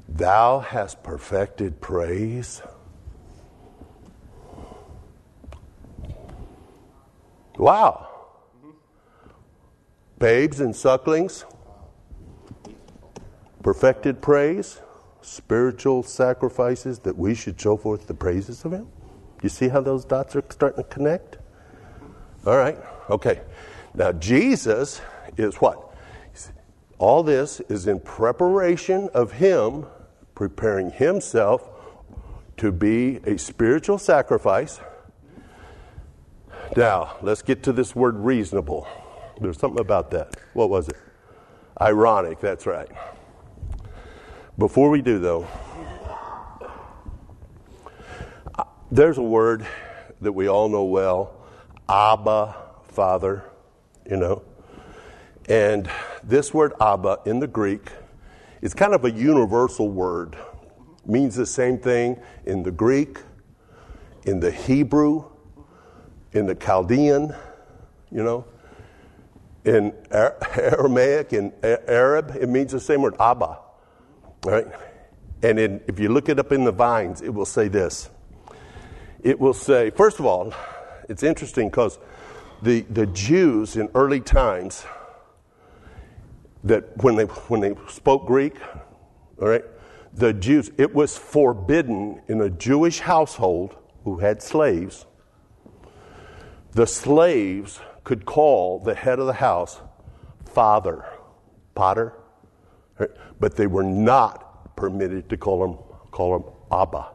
thou 0.09 0.61
hast 0.61 1.03
perfected 1.03 1.79
praise? 1.83 2.63
Wow. 7.59 8.09
Babes 10.19 10.61
and 10.61 10.75
sucklings, 10.75 11.45
perfected 13.63 14.23
praise, 14.23 14.81
spiritual 15.21 16.03
sacrifices 16.03 17.01
that 17.01 17.19
we 17.19 17.35
should 17.35 17.61
show 17.61 17.77
forth 17.77 18.07
the 18.07 18.15
praises 18.15 18.65
of 18.65 18.73
Him. 18.73 18.89
You 19.43 19.51
see 19.51 19.69
how 19.69 19.83
those 19.83 20.07
dots 20.07 20.35
are 20.35 20.43
starting 20.49 20.83
to 20.83 20.89
connect? 20.89 21.37
All 22.47 22.57
right, 22.57 22.79
okay. 23.11 23.43
Now, 23.97 24.13
Jesus 24.13 25.01
is 25.39 25.57
what? 25.57 25.83
All 26.99 27.23
this 27.23 27.61
is 27.69 27.87
in 27.87 28.01
preparation 28.01 29.09
of 29.15 29.33
Him 29.33 29.87
preparing 30.35 30.91
Himself 30.91 31.69
to 32.59 32.71
be 32.73 33.17
a 33.25 33.39
spiritual 33.39 33.99
sacrifice. 33.99 34.81
Now, 36.77 37.17
let's 37.23 37.43
get 37.43 37.63
to 37.65 37.73
this 37.73 37.97
word 37.97 38.17
reasonable. 38.17 38.87
There's 39.41 39.59
something 39.59 39.81
about 39.81 40.11
that. 40.11 40.37
What 40.53 40.69
was 40.69 40.89
it? 40.89 40.97
Ironic, 41.81 42.41
that's 42.41 42.67
right. 42.67 42.89
Before 44.59 44.89
we 44.91 45.03
do, 45.03 45.19
though, 45.19 45.47
there's 48.91 49.19
a 49.19 49.23
word 49.23 49.67
that 50.21 50.33
we 50.33 50.49
all 50.49 50.69
know 50.69 50.85
well 50.85 51.35
Abba, 51.89 52.57
Father, 52.85 53.45
you 54.09 54.17
know. 54.17 54.43
And 55.49 55.89
this 56.23 56.53
word 56.53 56.73
Abba 56.81 57.21
in 57.25 57.41
the 57.41 57.47
Greek 57.47 57.91
is 58.63 58.75
kind 58.75 58.95
of 58.95 59.05
a 59.05 59.11
universal 59.11 59.89
word. 59.89 60.37
It 61.05 61.09
means 61.09 61.37
the 61.37 61.47
same 61.47 61.79
thing 61.79 62.21
in 62.45 62.63
the 62.63 62.73
Greek, 62.73 63.19
in 64.25 64.41
the 64.41 64.51
Hebrew, 64.51 65.25
in 66.33 66.47
the 66.47 66.55
Chaldean, 66.55 67.35
you 68.11 68.23
know. 68.23 68.45
In 69.65 69.93
Aramaic, 70.11 71.33
in 71.33 71.53
Arab, 71.63 72.37
it 72.41 72.49
means 72.49 72.73
the 72.73 72.81
same 72.81 73.03
word, 73.03 73.17
Abba. 73.19 73.59
Right? 74.45 74.67
And 75.43 75.59
in, 75.59 75.81
if 75.87 75.99
you 75.99 76.09
look 76.09 76.29
it 76.29 76.39
up 76.39 76.53
in 76.53 76.65
the 76.65 76.73
Vine's, 76.73 77.21
it 77.21 77.35
will 77.35 77.47
say 77.47 77.69
this. 77.69 78.09
It 79.23 79.41
will 79.41 79.55
say, 79.55 79.91
first 79.91 80.21
of 80.21 80.27
all, 80.27 80.53
it's 81.09 81.23
interesting 81.23 81.69
because 81.69 81.99
the, 82.63 82.83
the 82.83 83.07
Jews 83.07 83.77
in 83.77 83.89
early 83.95 84.21
times, 84.21 84.85
that 86.65 86.97
when 87.03 87.17
they, 87.17 87.25
when 87.25 87.61
they 87.61 87.75
spoke 87.89 88.27
Greek, 88.27 88.55
all 89.41 89.49
right, 89.49 89.65
the 90.13 90.33
Jews, 90.33 90.71
it 90.79 90.95
was 90.95 91.17
forbidden 91.17 92.23
in 92.27 92.41
a 92.41 92.49
Jewish 92.49 93.01
household 93.01 93.77
who 94.05 94.19
had 94.19 94.43
slaves. 94.43 95.07
The 96.73 96.87
slaves 96.87 97.81
could 98.05 98.25
call 98.25 98.79
the 98.79 98.95
head 98.95 99.19
of 99.19 99.27
the 99.27 99.35
house 99.35 99.81
father, 100.47 101.05
pater, 101.75 102.15
right? 102.99 103.11
but 103.39 103.57
they 103.57 103.67
were 103.67 103.83
not 103.83 104.75
permitted 104.77 105.29
to 105.29 105.37
call 105.37 105.65
him, 105.65 105.79
call 106.11 106.37
him 106.37 106.45
Abba. 106.73 107.09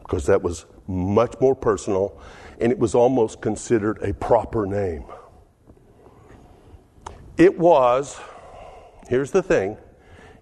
Because 0.00 0.26
that 0.26 0.42
was 0.42 0.66
much 0.88 1.34
more 1.40 1.54
personal 1.54 2.20
and 2.60 2.72
it 2.72 2.78
was 2.78 2.94
almost 2.94 3.40
considered 3.40 4.02
a 4.02 4.14
proper 4.14 4.66
name. 4.66 5.04
It 7.36 7.58
was, 7.58 8.18
here's 9.08 9.30
the 9.30 9.42
thing, 9.42 9.76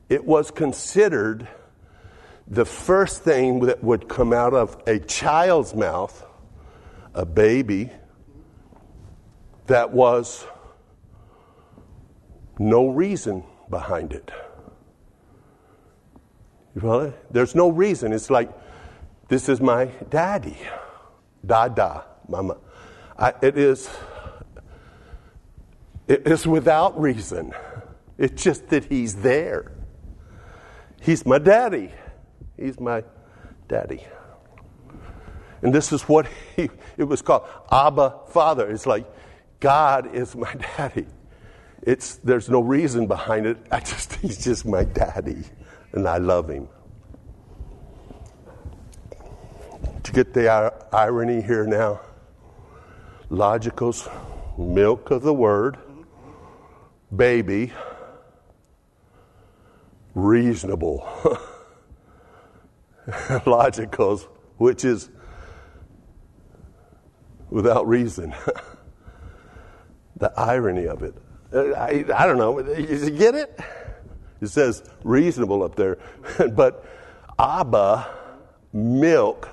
it 0.08 0.24
was 0.24 0.50
considered 0.50 1.48
the 2.46 2.64
first 2.64 3.22
thing 3.22 3.60
that 3.60 3.82
would 3.82 4.08
come 4.08 4.32
out 4.32 4.54
of 4.54 4.76
a 4.86 4.98
child's 4.98 5.74
mouth, 5.74 6.24
a 7.14 7.24
baby, 7.24 7.90
that 9.66 9.92
was 9.92 10.46
no 12.58 12.88
reason 12.88 13.42
behind 13.70 14.12
it. 14.12 14.30
You 16.74 16.80
follow? 16.80 17.14
There's 17.30 17.54
no 17.54 17.70
reason. 17.70 18.12
It's 18.12 18.30
like, 18.30 18.50
this 19.28 19.48
is 19.48 19.60
my 19.60 19.86
daddy. 20.10 20.58
Dada, 21.46 22.04
mama. 22.28 22.56
I, 23.18 23.34
it 23.42 23.56
is. 23.56 23.88
It 26.06 26.26
is 26.26 26.46
without 26.46 27.00
reason. 27.00 27.52
It's 28.18 28.42
just 28.42 28.68
that 28.68 28.84
he's 28.84 29.16
there. 29.16 29.72
He's 31.00 31.24
my 31.26 31.38
daddy. 31.38 31.92
He's 32.56 32.78
my 32.78 33.04
daddy. 33.68 34.04
And 35.62 35.74
this 35.74 35.92
is 35.92 36.02
what 36.02 36.26
he, 36.56 36.68
it 36.98 37.04
was 37.04 37.22
called 37.22 37.48
Abba 37.70 38.20
Father. 38.28 38.70
It's 38.70 38.86
like 38.86 39.06
God 39.60 40.14
is 40.14 40.36
my 40.36 40.54
daddy. 40.76 41.06
It's, 41.82 42.16
there's 42.16 42.48
no 42.48 42.60
reason 42.60 43.06
behind 43.06 43.46
it. 43.46 43.58
I 43.70 43.80
just, 43.80 44.14
he's 44.16 44.42
just 44.44 44.64
my 44.66 44.84
daddy, 44.84 45.42
and 45.92 46.06
I 46.08 46.18
love 46.18 46.48
him. 46.48 46.68
To 50.04 50.12
get 50.12 50.34
the 50.34 50.72
irony 50.92 51.42
here 51.42 51.66
now, 51.66 52.00
logikos, 53.30 54.10
milk 54.58 55.10
of 55.10 55.22
the 55.22 55.34
word, 55.34 55.78
baby, 57.14 57.72
reasonable. 60.14 61.06
logikos, 63.08 64.26
which 64.58 64.84
is 64.84 65.10
without 67.50 67.86
reason. 67.86 68.34
the 70.16 70.32
irony 70.38 70.86
of 70.86 71.02
it. 71.02 71.14
Uh, 71.52 71.70
I, 71.72 72.04
I 72.14 72.26
don't 72.26 72.38
know. 72.38 72.58
You 72.58 73.10
get 73.10 73.34
it? 73.34 73.58
It 74.40 74.48
says 74.48 74.82
reasonable 75.02 75.62
up 75.62 75.76
there. 75.76 75.98
but 76.52 76.84
Abba, 77.38 78.08
milk, 78.72 79.48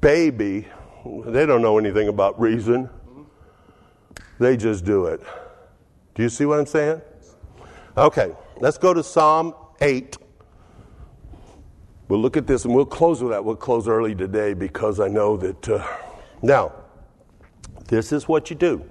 baby, 0.00 0.68
they 1.04 1.46
don't 1.46 1.62
know 1.62 1.78
anything 1.78 2.08
about 2.08 2.40
reason. 2.40 2.88
They 4.38 4.56
just 4.56 4.84
do 4.84 5.06
it. 5.06 5.20
Do 6.14 6.22
you 6.22 6.28
see 6.28 6.44
what 6.44 6.58
I'm 6.58 6.66
saying? 6.66 7.00
Okay, 7.96 8.32
let's 8.58 8.78
go 8.78 8.94
to 8.94 9.02
Psalm 9.02 9.54
8. 9.80 10.16
We'll 12.08 12.20
look 12.20 12.36
at 12.36 12.46
this 12.46 12.64
and 12.64 12.74
we'll 12.74 12.84
close 12.84 13.22
with 13.22 13.32
that. 13.32 13.44
We'll 13.44 13.56
close 13.56 13.88
early 13.88 14.14
today 14.14 14.54
because 14.54 15.00
I 15.00 15.08
know 15.08 15.36
that. 15.36 15.68
Uh, 15.68 15.86
now, 16.42 16.72
this 17.88 18.12
is 18.12 18.28
what 18.28 18.50
you 18.50 18.56
do 18.56 18.84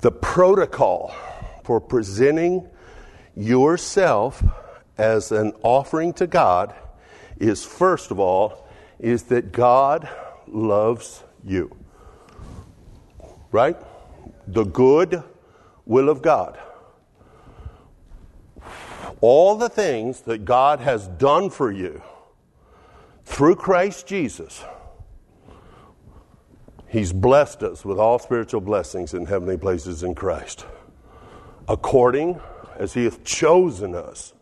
the 0.00 0.10
protocol 0.10 1.14
for 1.62 1.80
presenting 1.80 2.68
yourself 3.36 4.42
as 4.98 5.30
an 5.30 5.52
offering 5.62 6.12
to 6.12 6.26
God 6.26 6.74
is 7.38 7.64
first 7.64 8.10
of 8.10 8.18
all 8.18 8.68
is 8.98 9.24
that 9.24 9.52
God 9.52 10.08
loves 10.46 11.24
you. 11.44 11.74
Right? 13.50 13.76
The 14.46 14.64
good 14.64 15.22
will 15.84 16.08
of 16.08 16.22
God. 16.22 16.58
All 19.20 19.56
the 19.56 19.68
things 19.68 20.22
that 20.22 20.44
God 20.44 20.80
has 20.80 21.08
done 21.08 21.50
for 21.50 21.70
you 21.70 22.02
through 23.24 23.56
Christ 23.56 24.06
Jesus 24.06 24.64
He's 26.92 27.14
blessed 27.14 27.62
us 27.62 27.86
with 27.86 27.98
all 27.98 28.18
spiritual 28.18 28.60
blessings 28.60 29.14
in 29.14 29.24
heavenly 29.24 29.56
places 29.56 30.02
in 30.02 30.14
Christ, 30.14 30.66
according 31.66 32.38
as 32.76 32.92
He 32.92 33.04
hath 33.04 33.24
chosen 33.24 33.94
us 33.94 34.34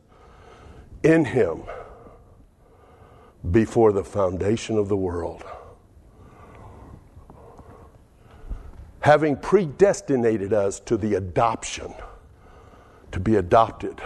in 1.05 1.27
Him 1.27 1.63
before 3.49 3.93
the 3.93 4.05
foundation 4.05 4.77
of 4.77 4.89
the 4.89 4.97
world. 4.97 5.45
Having 9.01 9.37
predestinated 9.37 10.53
us 10.53 10.79
to 10.81 10.97
the 10.97 11.15
adoption, 11.15 11.95
to 13.13 13.21
be 13.21 13.37
adopted, 13.37 14.01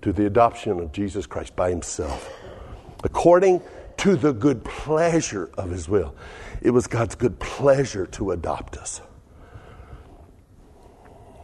to 0.00 0.12
the 0.12 0.26
adoption 0.26 0.80
of 0.80 0.92
Jesus 0.92 1.26
Christ 1.26 1.54
by 1.54 1.68
himself, 1.70 2.32
according 3.04 3.60
to 3.98 4.16
the 4.16 4.32
good 4.32 4.64
pleasure 4.64 5.50
of 5.58 5.70
his 5.70 5.88
will. 5.88 6.14
It 6.62 6.70
was 6.70 6.86
God's 6.86 7.14
good 7.14 7.38
pleasure 7.40 8.06
to 8.06 8.30
adopt 8.30 8.76
us, 8.78 9.00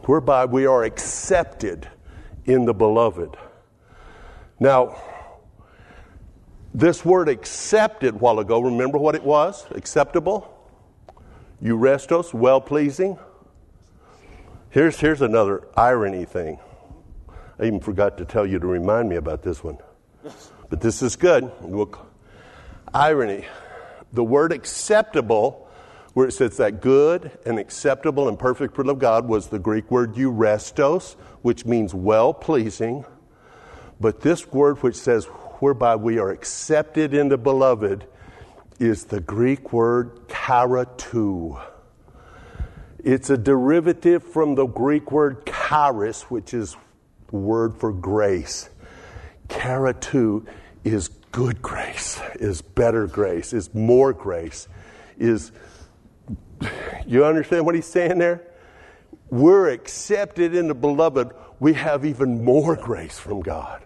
whereby 0.05 0.45
we 0.45 0.65
are 0.65 0.83
accepted 0.83 1.87
in 2.45 2.65
the 2.65 2.73
beloved. 2.73 3.37
Now, 4.59 4.95
this 6.75 7.05
word 7.05 7.29
accepted 7.29 8.19
while 8.19 8.39
ago, 8.39 8.59
remember 8.59 8.97
what 8.97 9.15
it 9.15 9.23
was? 9.23 9.65
Acceptable? 9.71 10.51
Eurestos, 11.63 12.33
well 12.33 12.59
pleasing. 12.59 13.17
Here's, 14.71 14.99
here's 14.99 15.21
another 15.21 15.65
irony 15.77 16.25
thing. 16.25 16.59
I 17.57 17.63
even 17.63 17.79
forgot 17.79 18.17
to 18.17 18.25
tell 18.25 18.45
you 18.45 18.59
to 18.59 18.67
remind 18.67 19.07
me 19.07 19.15
about 19.15 19.41
this 19.41 19.63
one. 19.63 19.77
But 20.69 20.81
this 20.81 21.01
is 21.01 21.15
good. 21.15 21.49
Irony. 22.93 23.45
The 24.11 24.23
word 24.23 24.51
acceptable, 24.51 25.69
where 26.13 26.27
it 26.27 26.33
says 26.33 26.57
that 26.57 26.81
good 26.81 27.31
and 27.45 27.57
acceptable 27.57 28.27
and 28.27 28.37
perfect 28.37 28.77
will 28.77 28.89
of 28.89 28.99
God, 28.99 29.29
was 29.29 29.47
the 29.47 29.59
Greek 29.59 29.89
word 29.89 30.15
eurestos, 30.15 31.13
which 31.41 31.65
means 31.65 31.93
well 31.93 32.33
pleasing. 32.33 33.05
But 34.01 34.19
this 34.19 34.51
word, 34.51 34.83
which 34.83 34.95
says 34.97 35.25
whereby 35.65 35.95
we 35.95 36.19
are 36.19 36.29
accepted 36.29 37.11
in 37.11 37.27
the 37.27 37.39
beloved, 37.39 38.05
is 38.79 39.05
the 39.05 39.19
Greek 39.19 39.73
word 39.73 40.27
charitou. 40.27 41.59
It's 43.03 43.31
a 43.31 43.37
derivative 43.37 44.21
from 44.21 44.53
the 44.53 44.67
Greek 44.67 45.11
word 45.11 45.43
charis, 45.47 46.21
which 46.29 46.53
is 46.53 46.77
the 47.29 47.37
word 47.37 47.75
for 47.75 47.91
grace. 47.91 48.69
Charitou 49.47 50.45
is 50.83 51.07
good 51.31 51.63
grace, 51.63 52.21
is 52.35 52.61
better 52.61 53.07
grace, 53.07 53.51
is 53.51 53.73
more 53.73 54.13
grace, 54.13 54.67
is. 55.17 55.51
You 57.07 57.25
understand 57.25 57.65
what 57.65 57.73
he's 57.73 57.87
saying 57.87 58.19
there? 58.19 58.43
We're 59.31 59.69
accepted 59.69 60.53
in 60.53 60.67
the 60.67 60.75
beloved. 60.75 61.31
We 61.59 61.73
have 61.73 62.05
even 62.05 62.45
more 62.45 62.75
grace 62.75 63.17
from 63.17 63.41
God. 63.41 63.81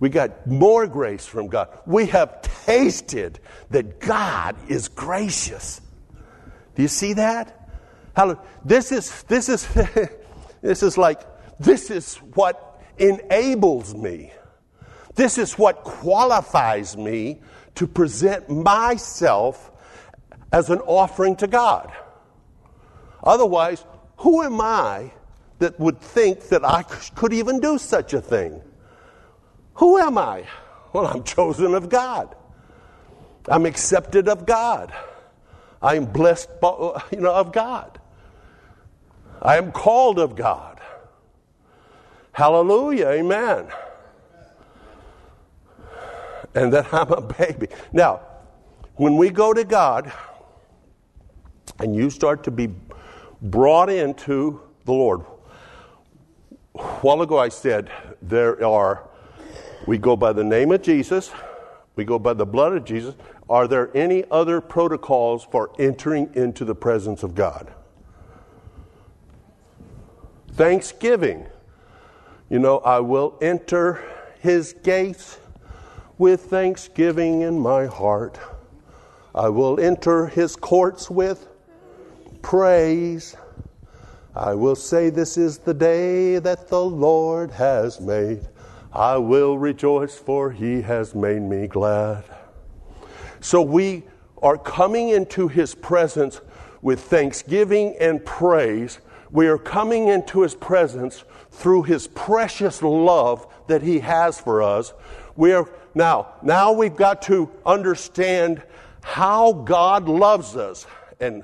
We 0.00 0.08
got 0.08 0.46
more 0.46 0.86
grace 0.86 1.24
from 1.24 1.48
God. 1.48 1.68
We 1.86 2.06
have 2.06 2.42
tasted 2.42 3.38
that 3.70 4.00
God 4.00 4.56
is 4.68 4.88
gracious. 4.88 5.80
Do 6.74 6.82
you 6.82 6.88
see 6.88 7.14
that? 7.14 7.70
Hallelujah. 8.16 8.42
This 8.64 8.92
is 8.92 9.22
this 9.24 9.48
is 9.48 9.66
this 10.62 10.82
is 10.82 10.98
like 10.98 11.20
this 11.58 11.90
is 11.90 12.16
what 12.16 12.82
enables 12.98 13.94
me. 13.94 14.32
This 15.14 15.38
is 15.38 15.56
what 15.56 15.84
qualifies 15.84 16.96
me 16.96 17.40
to 17.76 17.86
present 17.86 18.48
myself 18.48 19.70
as 20.52 20.70
an 20.70 20.80
offering 20.80 21.36
to 21.36 21.46
God. 21.46 21.92
Otherwise, 23.22 23.84
who 24.18 24.42
am 24.42 24.60
I 24.60 25.12
that 25.58 25.78
would 25.78 26.00
think 26.00 26.48
that 26.48 26.64
I 26.64 26.82
could 26.82 27.32
even 27.32 27.60
do 27.60 27.78
such 27.78 28.12
a 28.12 28.20
thing? 28.20 28.60
Who 29.74 29.98
am 29.98 30.18
I? 30.18 30.44
Well, 30.92 31.06
I'm 31.06 31.24
chosen 31.24 31.74
of 31.74 31.88
God. 31.88 32.34
I'm 33.48 33.66
accepted 33.66 34.28
of 34.28 34.46
God. 34.46 34.92
I'm 35.82 36.06
blessed, 36.06 36.48
you 37.10 37.20
know, 37.20 37.34
of 37.34 37.52
God. 37.52 38.00
I 39.42 39.58
am 39.58 39.72
called 39.72 40.18
of 40.18 40.34
God. 40.36 40.80
Hallelujah, 42.32 43.08
amen. 43.08 43.66
And 46.54 46.72
that 46.72 46.92
I'm 46.94 47.12
a 47.12 47.20
baby. 47.20 47.68
Now, 47.92 48.20
when 48.96 49.16
we 49.16 49.30
go 49.30 49.52
to 49.52 49.64
God 49.64 50.12
and 51.80 51.94
you 51.94 52.10
start 52.10 52.44
to 52.44 52.50
be 52.50 52.68
brought 53.42 53.90
into 53.90 54.60
the 54.84 54.92
Lord, 54.92 55.22
a 56.76 56.82
while 56.82 57.22
ago 57.22 57.38
I 57.38 57.48
said 57.48 57.90
there 58.22 58.64
are 58.64 59.08
we 59.86 59.98
go 59.98 60.16
by 60.16 60.32
the 60.32 60.44
name 60.44 60.70
of 60.72 60.82
Jesus, 60.82 61.30
we 61.96 62.04
go 62.04 62.18
by 62.18 62.32
the 62.32 62.46
blood 62.46 62.74
of 62.74 62.84
Jesus. 62.84 63.14
Are 63.48 63.68
there 63.68 63.90
any 63.94 64.24
other 64.30 64.60
protocols 64.60 65.44
for 65.44 65.70
entering 65.78 66.30
into 66.34 66.64
the 66.64 66.74
presence 66.74 67.22
of 67.22 67.34
God? 67.34 67.72
Thanksgiving. 70.52 71.46
You 72.48 72.58
know, 72.58 72.78
I 72.78 73.00
will 73.00 73.36
enter 73.42 74.02
his 74.40 74.72
gates 74.72 75.38
with 76.18 76.42
thanksgiving 76.42 77.42
in 77.42 77.58
my 77.58 77.86
heart. 77.86 78.38
I 79.34 79.48
will 79.48 79.80
enter 79.80 80.26
his 80.26 80.54
courts 80.54 81.10
with 81.10 81.48
praise. 82.40 83.36
I 84.34 84.54
will 84.54 84.76
say, 84.76 85.10
This 85.10 85.36
is 85.36 85.58
the 85.58 85.74
day 85.74 86.38
that 86.38 86.68
the 86.68 86.84
Lord 86.84 87.50
has 87.50 88.00
made. 88.00 88.46
I 88.94 89.16
will 89.16 89.58
rejoice, 89.58 90.16
for 90.16 90.52
he 90.52 90.82
has 90.82 91.16
made 91.16 91.42
me 91.42 91.66
glad. 91.66 92.22
So 93.40 93.60
we 93.60 94.04
are 94.40 94.56
coming 94.56 95.08
into 95.08 95.48
his 95.48 95.74
presence 95.74 96.40
with 96.80 97.00
thanksgiving 97.00 97.96
and 97.98 98.24
praise. 98.24 99.00
We 99.32 99.48
are 99.48 99.58
coming 99.58 100.06
into 100.08 100.42
his 100.42 100.54
presence 100.54 101.24
through 101.50 101.82
his 101.82 102.06
precious 102.06 102.82
love 102.82 103.52
that 103.66 103.82
he 103.82 103.98
has 103.98 104.40
for 104.40 104.62
us. 104.62 104.92
We 105.34 105.52
are 105.52 105.68
now, 105.96 106.34
now 106.42 106.72
we've 106.72 106.94
got 106.94 107.22
to 107.22 107.50
understand 107.66 108.62
how 109.02 109.52
God 109.52 110.08
loves 110.08 110.56
us. 110.56 110.86
And 111.18 111.42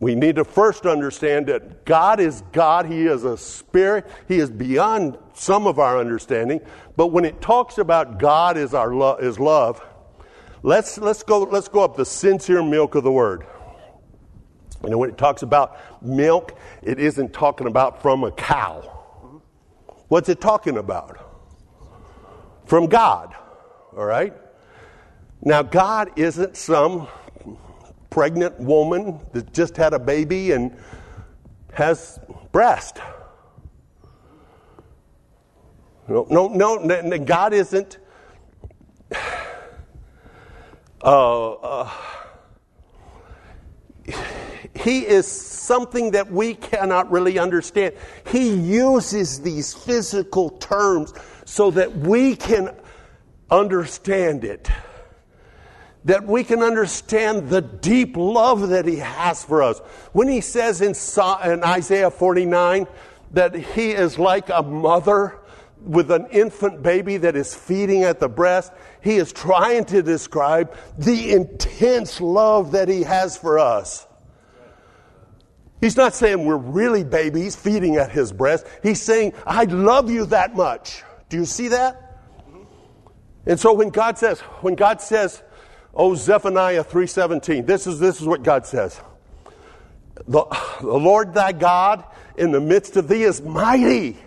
we 0.00 0.16
need 0.16 0.36
to 0.36 0.44
first 0.44 0.84
understand 0.84 1.46
that 1.46 1.84
God 1.84 2.18
is 2.18 2.42
God. 2.52 2.86
He 2.86 3.06
is 3.06 3.22
a 3.24 3.36
spirit. 3.36 4.10
He 4.26 4.38
is 4.38 4.50
beyond 4.50 5.16
some 5.34 5.66
of 5.66 5.78
our 5.78 5.98
understanding. 5.98 6.60
But 6.96 7.08
when 7.08 7.24
it 7.24 7.40
talks 7.40 7.78
about 7.78 8.18
God 8.18 8.56
is 8.56 8.72
our 8.72 8.94
lo- 8.94 9.16
is 9.16 9.38
love, 9.38 9.84
let's 10.62 10.96
let's 10.98 11.22
go 11.22 11.40
let's 11.40 11.68
go 11.68 11.84
up 11.84 11.96
the 11.96 12.06
sincere 12.06 12.62
milk 12.62 12.94
of 12.94 13.04
the 13.04 13.12
word. 13.12 13.46
You 14.82 14.90
know, 14.90 14.98
when 14.98 15.10
it 15.10 15.18
talks 15.18 15.42
about 15.42 15.78
milk, 16.02 16.58
it 16.82 16.98
isn't 16.98 17.32
talking 17.32 17.66
about 17.66 18.02
from 18.02 18.22
a 18.24 18.30
cow. 18.32 18.82
What's 20.08 20.28
it 20.28 20.40
talking 20.40 20.76
about? 20.76 21.18
From 22.66 22.86
God. 22.86 23.34
All 23.96 24.04
right? 24.04 24.34
Now, 25.42 25.62
God 25.62 26.10
isn't 26.16 26.56
some 26.56 27.08
pregnant 28.10 28.58
woman 28.60 29.20
that 29.32 29.52
just 29.52 29.76
had 29.76 29.92
a 29.92 29.98
baby 29.98 30.52
and 30.52 30.76
has 31.72 32.18
breast. 32.52 32.98
No, 36.08 36.26
no, 36.30 36.76
no, 36.76 37.18
God 37.18 37.52
isn't. 37.52 37.98
Uh, 41.06 41.52
uh, 41.52 41.90
he 44.74 45.06
is 45.06 45.26
something 45.26 46.12
that 46.12 46.32
we 46.32 46.54
cannot 46.54 47.10
really 47.10 47.38
understand. 47.38 47.94
He 48.28 48.54
uses 48.54 49.42
these 49.42 49.74
physical 49.74 50.48
terms 50.48 51.12
so 51.44 51.70
that 51.72 51.94
we 51.94 52.36
can 52.36 52.74
understand 53.50 54.44
it 54.44 54.70
that 56.04 56.26
we 56.26 56.44
can 56.44 56.62
understand 56.62 57.48
the 57.48 57.62
deep 57.62 58.16
love 58.16 58.68
that 58.68 58.86
He 58.86 58.96
has 58.96 59.42
for 59.44 59.62
us. 59.62 59.78
When 60.12 60.28
He 60.28 60.40
says 60.40 60.80
in, 60.80 60.94
Isaiah 61.64 62.10
49 62.10 62.86
that 63.32 63.54
He 63.54 63.92
is 63.92 64.18
like 64.18 64.50
a 64.50 64.62
mother 64.62 65.38
with 65.84 66.10
an 66.10 66.26
infant 66.30 66.82
baby 66.82 67.18
that 67.18 67.36
is 67.36 67.54
feeding 67.54 68.02
at 68.04 68.20
the 68.20 68.28
breast, 68.28 68.72
He 69.02 69.16
is 69.16 69.32
trying 69.32 69.84
to 69.86 70.02
describe 70.02 70.74
the 70.98 71.32
intense 71.32 72.20
love 72.20 72.72
that 72.72 72.88
He 72.88 73.02
has 73.02 73.36
for 73.36 73.58
us. 73.58 74.06
He's 75.80 75.96
not 75.96 76.14
saying 76.14 76.44
we're 76.44 76.56
really 76.56 77.04
babies 77.04 77.54
feeding 77.56 77.96
at 77.96 78.10
His 78.10 78.32
breast. 78.32 78.66
He's 78.82 79.02
saying, 79.02 79.34
I 79.46 79.64
love 79.64 80.10
you 80.10 80.26
that 80.26 80.56
much. 80.56 81.02
Do 81.28 81.36
you 81.36 81.44
see 81.44 81.68
that? 81.68 82.00
And 83.46 83.60
so 83.60 83.74
when 83.74 83.90
God 83.90 84.16
says, 84.16 84.40
when 84.40 84.74
God 84.74 85.02
says, 85.02 85.42
Oh, 85.96 86.14
Zephaniah 86.14 86.84
3.17. 86.84 87.66
This 87.66 87.86
is, 87.86 88.00
this 88.00 88.20
is 88.20 88.26
what 88.26 88.42
God 88.42 88.66
says. 88.66 89.00
The, 90.26 90.44
the 90.80 90.86
Lord 90.86 91.34
thy 91.34 91.52
God 91.52 92.04
in 92.36 92.50
the 92.50 92.60
midst 92.60 92.96
of 92.96 93.08
thee 93.08 93.22
is 93.22 93.40
mighty. 93.40 94.18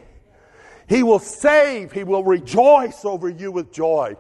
He 0.88 1.04
will 1.04 1.20
save. 1.20 1.92
He 1.92 2.04
will 2.04 2.24
rejoice 2.24 3.04
over 3.06 3.30
you 3.30 3.52
with 3.52 3.72
joy. 3.72 4.16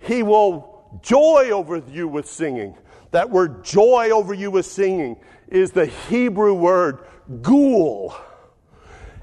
He 0.00 0.22
will 0.22 0.98
joy 1.02 1.50
over 1.50 1.76
you 1.76 2.08
with 2.08 2.28
singing. 2.28 2.76
That 3.10 3.30
word 3.30 3.64
joy 3.64 4.10
over 4.10 4.34
you 4.34 4.50
with 4.50 4.66
singing 4.66 5.16
is 5.48 5.72
the 5.72 5.86
Hebrew 5.86 6.54
word 6.54 7.00
gul. 7.42 8.16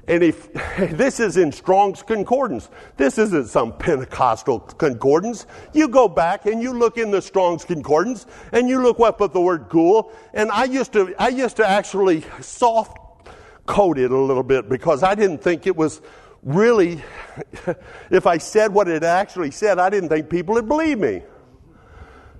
And 0.08 0.22
if 0.22 0.52
this 0.78 1.18
is 1.18 1.36
in 1.36 1.50
Strong's 1.50 2.02
Concordance, 2.02 2.68
this 2.96 3.18
isn't 3.18 3.48
some 3.48 3.76
Pentecostal 3.76 4.60
concordance. 4.60 5.46
You 5.72 5.88
go 5.88 6.08
back 6.08 6.46
and 6.46 6.62
you 6.62 6.72
look 6.72 6.98
in 6.98 7.10
the 7.10 7.22
Strong's 7.22 7.64
Concordance 7.64 8.26
and 8.52 8.68
you 8.68 8.80
look 8.82 9.00
up 9.00 9.20
at 9.20 9.32
the 9.32 9.40
word 9.40 9.68
ghoul. 9.68 10.12
And 10.34 10.50
I 10.50 10.64
used 10.64 10.92
to, 10.92 11.14
I 11.18 11.28
used 11.28 11.56
to 11.56 11.68
actually 11.68 12.24
soft 12.40 12.98
code 13.66 13.98
it 13.98 14.12
a 14.12 14.16
little 14.16 14.44
bit 14.44 14.68
because 14.68 15.02
I 15.02 15.16
didn't 15.16 15.42
think 15.42 15.66
it 15.66 15.76
was 15.76 16.00
really, 16.42 17.02
if 18.10 18.26
I 18.26 18.38
said 18.38 18.72
what 18.72 18.88
it 18.88 19.02
actually 19.02 19.50
said, 19.50 19.78
I 19.78 19.90
didn't 19.90 20.08
think 20.08 20.30
people 20.30 20.54
would 20.54 20.68
believe 20.68 20.98
me. 20.98 21.22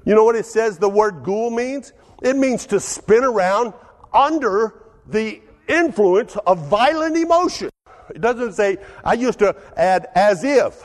You 0.05 0.15
know 0.15 0.25
what 0.25 0.37
it 0.37 0.47
says 0.47 0.79
the 0.79 0.89
word 0.89 1.25
ghoul 1.25 1.51
means? 1.51 1.93
It 2.23 2.37
means 2.37 2.67
to 2.67 2.81
spin 2.81 3.25
around 3.25 3.75
under 4.13 4.75
the 5.07 5.41
influence 5.69 6.37
of 6.47 6.69
violent 6.69 7.17
emotion. 7.17 7.71
It 8.11 8.21
doesn't 8.21 8.53
say, 8.53 8.79
I 9.05 9.15
used 9.15 9.41
to 9.41 9.57
add 9.77 10.07
as 10.15 10.45
if. 10.45 10.83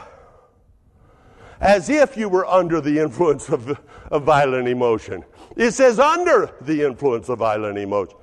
As 1.59 1.89
if 1.89 2.17
you 2.17 2.27
were 2.27 2.45
under 2.47 2.81
the 2.81 2.97
influence 2.99 3.49
of, 3.49 3.79
of 4.09 4.23
violent 4.23 4.67
emotion. 4.67 5.23
It 5.55 5.71
says 5.71 5.99
under 5.99 6.51
the 6.61 6.81
influence 6.83 7.29
of 7.29 7.39
violent 7.39 7.77
emotion. 7.77 8.15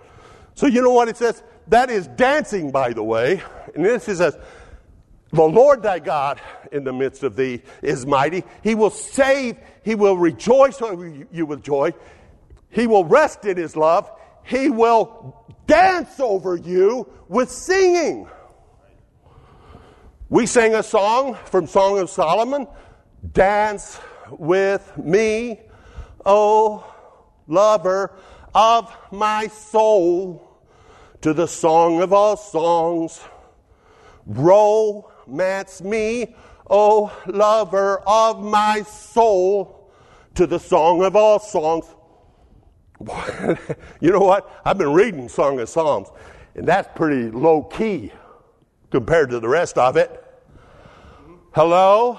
So 0.55 0.66
you 0.66 0.82
know 0.82 0.93
what 0.93 1.09
it 1.09 1.16
says? 1.16 1.45
That 1.68 1.91
is 1.91 2.09
dancing, 2.09 2.72
by 2.72 2.93
the 2.93 3.05
way. 3.05 3.41
And 3.74 3.84
this 3.84 4.09
is 4.09 4.18
says, 4.18 4.36
the 5.31 5.43
Lord 5.43 5.83
thy 5.83 5.99
God 5.99 6.41
in 6.72 6.85
the 6.85 6.93
midst 6.93 7.22
of 7.22 7.37
thee 7.37 7.62
is 7.83 8.07
mighty. 8.07 8.45
He 8.62 8.74
will 8.74 8.91
save, 8.91 9.57
he 9.85 9.95
will 9.95 10.16
rejoice 10.16 10.81
over 10.81 11.26
you 11.31 11.47
with 11.47 11.62
joy. 11.62 11.93
He 12.70 12.87
will 12.87 13.05
rest 13.05 13.45
in 13.45 13.57
his 13.57 13.76
love. 13.76 14.11
He 14.45 14.70
will 14.70 15.47
dance 15.66 16.18
over 16.20 16.57
you 16.57 17.07
with 17.29 17.51
singing. 17.51 18.29
We 20.31 20.47
sang 20.47 20.74
a 20.74 20.83
song 20.83 21.37
from 21.47 21.66
Song 21.66 21.99
of 21.99 22.11
Solomon 22.11 22.66
Dance 23.33 23.99
with 24.31 24.97
me, 24.97 25.61
O 26.24 26.85
lover 27.47 28.12
of 28.55 28.95
my 29.11 29.49
soul, 29.49 30.43
to 31.22 31.33
the 31.33 31.49
song 31.49 32.01
of 32.01 32.12
all 32.12 32.37
songs. 32.37 33.20
Romance 35.29 35.83
me, 35.83 36.35
O 36.70 37.12
lover 37.26 38.01
of 38.07 38.43
my 38.43 38.81
soul, 38.83 39.91
to 40.35 40.47
the 40.47 40.59
song 40.59 41.05
of 41.05 41.16
all 41.16 41.39
songs. 41.39 41.85
you 44.01 44.11
know 44.11 44.20
what? 44.20 44.51
I've 44.64 44.79
been 44.79 44.95
reading 44.95 45.29
Song 45.29 45.61
of 45.61 45.68
Psalms, 45.68 46.09
and 46.55 46.66
that's 46.66 46.89
pretty 46.97 47.31
low 47.31 47.62
key 47.62 48.11
compared 48.91 49.29
to 49.31 49.39
the 49.39 49.49
rest 49.49 49.76
of 49.76 49.99
it. 49.99 50.24
Hello? 51.55 52.18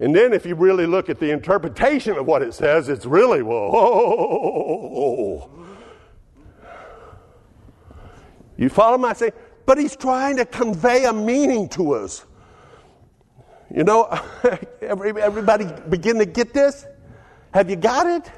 And 0.00 0.16
then 0.16 0.32
if 0.32 0.46
you 0.46 0.54
really 0.54 0.86
look 0.86 1.10
at 1.10 1.20
the 1.20 1.30
interpretation 1.30 2.16
of 2.16 2.24
what 2.24 2.40
it 2.40 2.54
says, 2.54 2.88
it's 2.88 3.04
really, 3.04 3.42
whoa. 3.42 5.50
You 8.56 8.70
follow 8.70 8.96
my 8.96 9.12
saying? 9.12 9.32
But 9.68 9.76
he's 9.76 9.96
trying 9.96 10.38
to 10.38 10.46
convey 10.46 11.04
a 11.04 11.12
meaning 11.12 11.68
to 11.76 11.92
us. 11.92 12.24
You 13.70 13.84
know, 13.84 14.04
everybody 14.80 15.66
begin 15.90 16.16
to 16.20 16.24
get 16.24 16.54
this? 16.54 16.86
Have 17.52 17.68
you 17.68 17.76
got 17.76 18.06
it? 18.06 18.32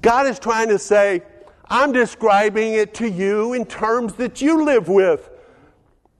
God 0.00 0.28
is 0.28 0.38
trying 0.38 0.68
to 0.68 0.78
say, 0.78 1.24
I'm 1.64 1.90
describing 1.90 2.74
it 2.74 2.94
to 2.94 3.10
you 3.10 3.54
in 3.54 3.66
terms 3.66 4.14
that 4.14 4.40
you 4.40 4.64
live 4.64 4.86
with. 4.86 5.28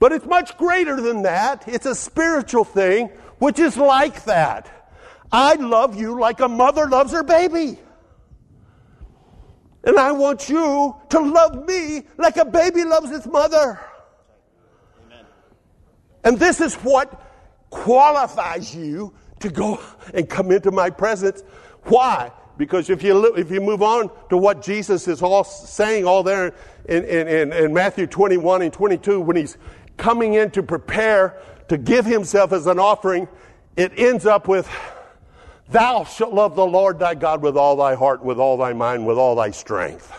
But 0.00 0.10
it's 0.10 0.26
much 0.26 0.58
greater 0.58 1.00
than 1.00 1.22
that. 1.22 1.68
It's 1.68 1.86
a 1.86 1.94
spiritual 1.94 2.64
thing, 2.64 3.06
which 3.38 3.60
is 3.60 3.76
like 3.76 4.24
that. 4.24 4.90
I 5.30 5.54
love 5.54 5.94
you 5.94 6.18
like 6.18 6.40
a 6.40 6.48
mother 6.48 6.88
loves 6.88 7.12
her 7.12 7.22
baby. 7.22 7.78
And 9.86 9.98
I 9.98 10.12
want 10.12 10.48
you 10.48 10.96
to 11.10 11.20
love 11.20 11.66
me 11.66 12.02
like 12.16 12.36
a 12.36 12.44
baby 12.44 12.84
loves 12.84 13.10
its 13.10 13.26
mother. 13.26 13.78
Amen. 15.06 15.24
And 16.24 16.38
this 16.38 16.60
is 16.60 16.74
what 16.76 17.20
qualifies 17.70 18.74
you 18.74 19.12
to 19.40 19.50
go 19.50 19.80
and 20.14 20.28
come 20.28 20.50
into 20.50 20.70
my 20.70 20.88
presence. 20.88 21.42
Why? 21.82 22.32
Because 22.56 22.88
if 22.88 23.02
you, 23.02 23.34
if 23.34 23.50
you 23.50 23.60
move 23.60 23.82
on 23.82 24.10
to 24.30 24.36
what 24.36 24.62
Jesus 24.62 25.08
is 25.08 25.22
all 25.22 25.44
saying 25.44 26.06
all 26.06 26.22
there 26.22 26.54
in, 26.88 27.04
in, 27.04 27.52
in, 27.52 27.74
Matthew 27.74 28.06
21 28.06 28.62
and 28.62 28.72
22, 28.72 29.20
when 29.20 29.36
he's 29.36 29.58
coming 29.96 30.34
in 30.34 30.50
to 30.52 30.62
prepare 30.62 31.40
to 31.68 31.76
give 31.76 32.06
himself 32.06 32.52
as 32.52 32.66
an 32.66 32.78
offering, 32.78 33.26
it 33.76 33.92
ends 33.96 34.24
up 34.24 34.46
with, 34.46 34.68
Thou 35.68 36.04
shalt 36.04 36.34
love 36.34 36.56
the 36.56 36.66
Lord 36.66 36.98
thy 36.98 37.14
God 37.14 37.42
with 37.42 37.56
all 37.56 37.76
thy 37.76 37.94
heart, 37.94 38.22
with 38.22 38.38
all 38.38 38.56
thy 38.56 38.72
mind, 38.72 39.06
with 39.06 39.16
all 39.16 39.34
thy 39.34 39.50
strength. 39.50 40.12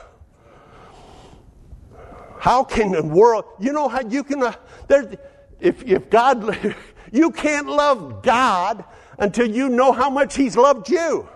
How 2.39 2.64
can 2.64 2.91
the 2.91 3.04
world, 3.04 3.46
you 3.60 3.72
know 3.72 3.88
how 3.88 4.02
you 4.02 4.24
can, 4.24 4.43
uh, 4.43 4.54
there, 4.88 5.18
if, 5.60 5.84
if 5.84 6.10
God, 6.10 6.76
you 7.12 7.32
can't 7.32 7.68
love 7.68 8.22
God 8.22 8.84
until 9.18 9.50
you 9.50 9.70
know 9.70 9.91
how 9.91 10.10
much 10.10 10.36
He's 10.36 10.58
loved 10.58 10.89
you. 10.89 11.28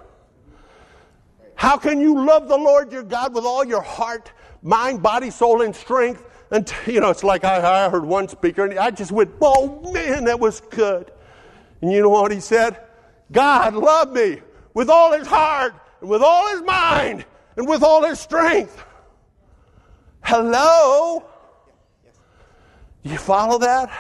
How 1.56 1.78
can 1.78 2.00
you 2.00 2.26
love 2.26 2.48
the 2.48 2.58
Lord 2.58 2.92
your 2.92 3.04
God 3.04 3.34
with 3.34 3.44
all 3.44 3.66
your 3.66 3.82
heart, 3.82 4.32
mind, 4.62 5.04
body, 5.04 5.30
soul, 5.30 5.62
and 5.62 5.76
strength? 5.76 6.26
And, 6.52 6.72
you 6.88 7.00
know, 7.00 7.10
it's 7.10 7.24
like 7.24 7.44
I, 7.44 7.86
I 7.86 7.90
heard 7.90 8.06
one 8.06 8.28
speaker 8.28 8.66
and 8.66 8.80
I 8.80 8.92
just 8.92 9.12
went, 9.12 9.32
oh 9.42 9.92
man, 9.92 10.24
that 10.26 10.40
was 10.40 10.62
good. 10.62 11.12
And 11.82 11.92
you 11.92 12.02
know 12.02 12.10
what 12.10 12.32
he 12.32 12.40
said? 12.40 12.80
God 13.32 13.76
loved 13.76 14.14
me 14.14 14.42
with 14.74 14.90
all 14.90 15.12
his 15.12 15.28
heart 15.28 15.74
and 16.02 16.10
with 16.10 16.22
all 16.22 16.48
his 16.50 16.62
mind 16.62 17.26
and 17.58 17.68
with 17.68 17.84
all 17.84 18.04
his 18.04 18.20
strength. 18.20 18.84
Hello? 20.24 21.24
You 23.04 23.18
follow 23.18 23.58
that? 23.60 23.92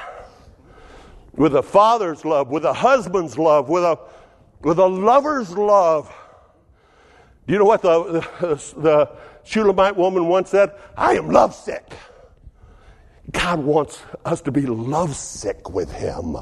With 1.34 1.56
a 1.56 1.64
father's 1.64 2.26
love, 2.26 2.50
with 2.50 2.66
a 2.66 2.74
husband's 2.74 3.38
love, 3.38 3.70
with 3.70 3.84
a, 3.84 3.98
with 4.62 4.80
a 4.80 4.88
lover's 4.88 5.52
love. 5.52 6.14
Do 7.48 7.54
you 7.54 7.60
know 7.60 7.66
what 7.66 7.82
the, 7.82 8.26
the, 8.42 8.82
the 8.82 9.12
Shulamite 9.44 9.96
woman 9.96 10.28
once 10.28 10.50
said? 10.50 10.72
I 10.96 11.16
am 11.16 11.30
lovesick. 11.30 11.94
God 13.32 13.60
wants 13.60 14.02
us 14.26 14.42
to 14.42 14.52
be 14.52 14.66
lovesick 14.66 15.70
with 15.70 15.92
Him. 15.92 16.38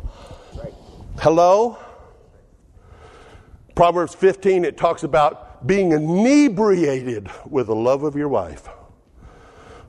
Hello? 1.19 1.77
Proverbs 3.78 4.15
15, 4.15 4.65
it 4.65 4.75
talks 4.75 5.03
about 5.03 5.67
being 5.67 5.91
inebriated 5.91 7.30
with 7.47 7.67
the 7.67 7.75
love 7.75 8.01
of 8.01 8.15
your 8.15 8.28
wife. 8.28 8.67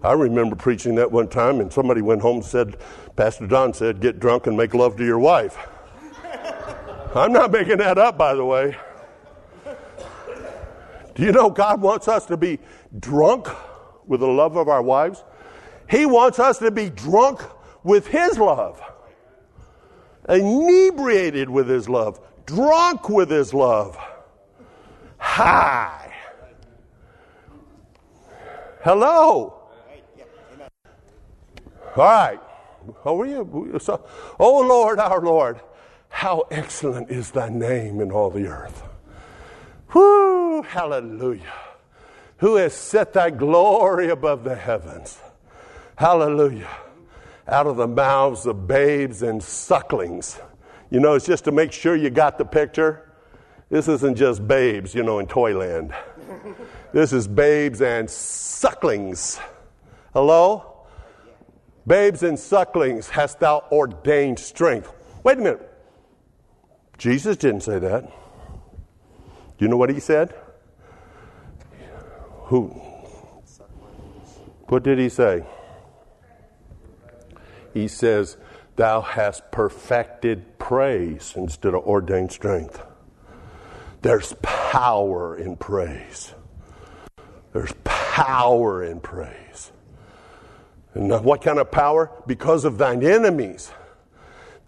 I 0.03 0.13
remember 0.13 0.57
preaching 0.57 0.95
that 0.97 1.11
one 1.11 1.27
time, 1.27 1.59
and 1.63 1.73
somebody 1.73 2.03
went 2.03 2.21
home 2.21 2.37
and 2.37 2.45
said, 2.45 2.77
Pastor 3.17 3.47
Don 3.47 3.73
said, 3.73 3.99
get 4.03 4.21
drunk 4.21 4.47
and 4.47 4.59
make 4.59 4.75
love 4.75 4.99
to 4.99 5.07
your 5.07 5.19
wife. 5.19 5.57
I'm 7.15 7.33
not 7.33 7.51
making 7.51 7.79
that 7.79 7.97
up, 7.97 8.19
by 8.19 8.35
the 8.35 8.45
way. 8.45 8.77
Do 11.15 11.23
you 11.23 11.33
know 11.33 11.49
God 11.49 11.81
wants 11.81 12.09
us 12.09 12.27
to 12.27 12.37
be 12.37 12.59
drunk 13.01 13.49
with 14.07 14.21
the 14.21 14.29
love 14.29 14.57
of 14.57 14.69
our 14.69 14.83
wives? 14.83 15.25
He 15.89 16.05
wants 16.05 16.39
us 16.39 16.59
to 16.59 16.71
be 16.71 16.91
drunk 16.91 17.41
with 17.85 18.09
His 18.09 18.39
love, 18.39 18.83
inebriated 20.29 21.49
with 21.49 21.71
His 21.71 21.89
love, 21.89 22.21
drunk 22.49 23.11
with 23.11 23.31
His 23.31 23.53
love, 23.53 23.97
high. 25.19 26.15
Hello. 28.83 29.55
All 31.97 32.05
right. 32.05 32.41
Oh, 32.89 32.97
how 33.05 33.21
are 33.21 33.27
you? 33.27 33.79
Oh 34.41 34.61
Lord, 34.61 34.99
our 34.99 35.21
Lord, 35.21 35.61
how 36.09 36.45
excellent 36.51 37.11
is 37.11 37.33
thy 37.33 37.51
name 37.51 38.01
in 38.01 38.11
all 38.11 38.31
the 38.31 38.47
earth. 38.47 38.83
Whoo, 39.93 40.63
hallelujah. 40.63 41.53
Who 42.39 42.57
has 42.57 42.73
set 42.73 43.13
thy 43.13 43.31
glory 43.31 44.09
above 44.09 44.45
the 44.45 44.55
heavens. 44.55 45.19
Hallelujah. 45.97 46.69
Out 47.47 47.67
of 47.67 47.77
the 47.77 47.89
mouths 47.89 48.47
of 48.47 48.67
babes 48.69 49.23
and 49.23 49.43
sucklings. 49.43 50.39
You 50.91 51.01
know, 51.01 51.15
it's 51.15 51.27
just 51.27 51.45
to 51.45 51.53
make 51.53 51.73
sure 51.73 51.95
you 51.95 52.11
got 52.11 52.39
the 52.39 52.45
picture. 52.45 53.11
This 53.71 53.89
isn't 53.89 54.17
just 54.17 54.47
babes, 54.47 54.95
you 54.95 55.03
know, 55.03 55.19
in 55.19 55.27
Toyland. 55.27 55.93
This 56.93 57.13
is 57.13 57.29
babes 57.29 57.83
and 57.83 58.09
sucklings. 58.09 59.39
Hello? 60.15 60.87
Babes 61.87 62.23
and 62.23 62.39
sucklings 62.39 63.11
hast 63.11 63.41
thou 63.41 63.65
ordained 63.71 64.39
strength. 64.39 64.93
Wait 65.23 65.39
a 65.39 65.41
minute. 65.41 65.75
Jesus 66.97 67.37
didn't 67.37 67.61
say 67.61 67.79
that. 67.79 68.05
Do 68.05 69.65
you 69.65 69.69
know 69.69 69.77
what 69.77 69.91
he 69.91 70.01
said? 70.01 70.35
Who? 72.45 72.69
What 74.69 74.83
did 74.83 74.99
he 74.99 75.09
say? 75.09 75.45
he 77.79 77.89
says, 77.89 78.37
Thou 78.79 79.01
hast 79.01 79.51
perfected 79.51 80.57
praise 80.61 81.35
instead 81.35 81.75
of 81.75 81.83
ordained 81.83 82.31
strength. 82.31 82.81
There's 84.03 84.37
power 84.41 85.37
in 85.37 85.57
praise. 85.57 86.33
There's 87.53 87.75
power 87.83 88.85
in 88.85 89.01
praise. 89.01 89.73
And 90.95 91.11
what 91.25 91.43
kind 91.43 91.59
of 91.59 91.73
power? 91.73 92.13
Because 92.29 92.65
of 92.65 92.79
thine 92.79 93.03
enemies, 93.03 93.73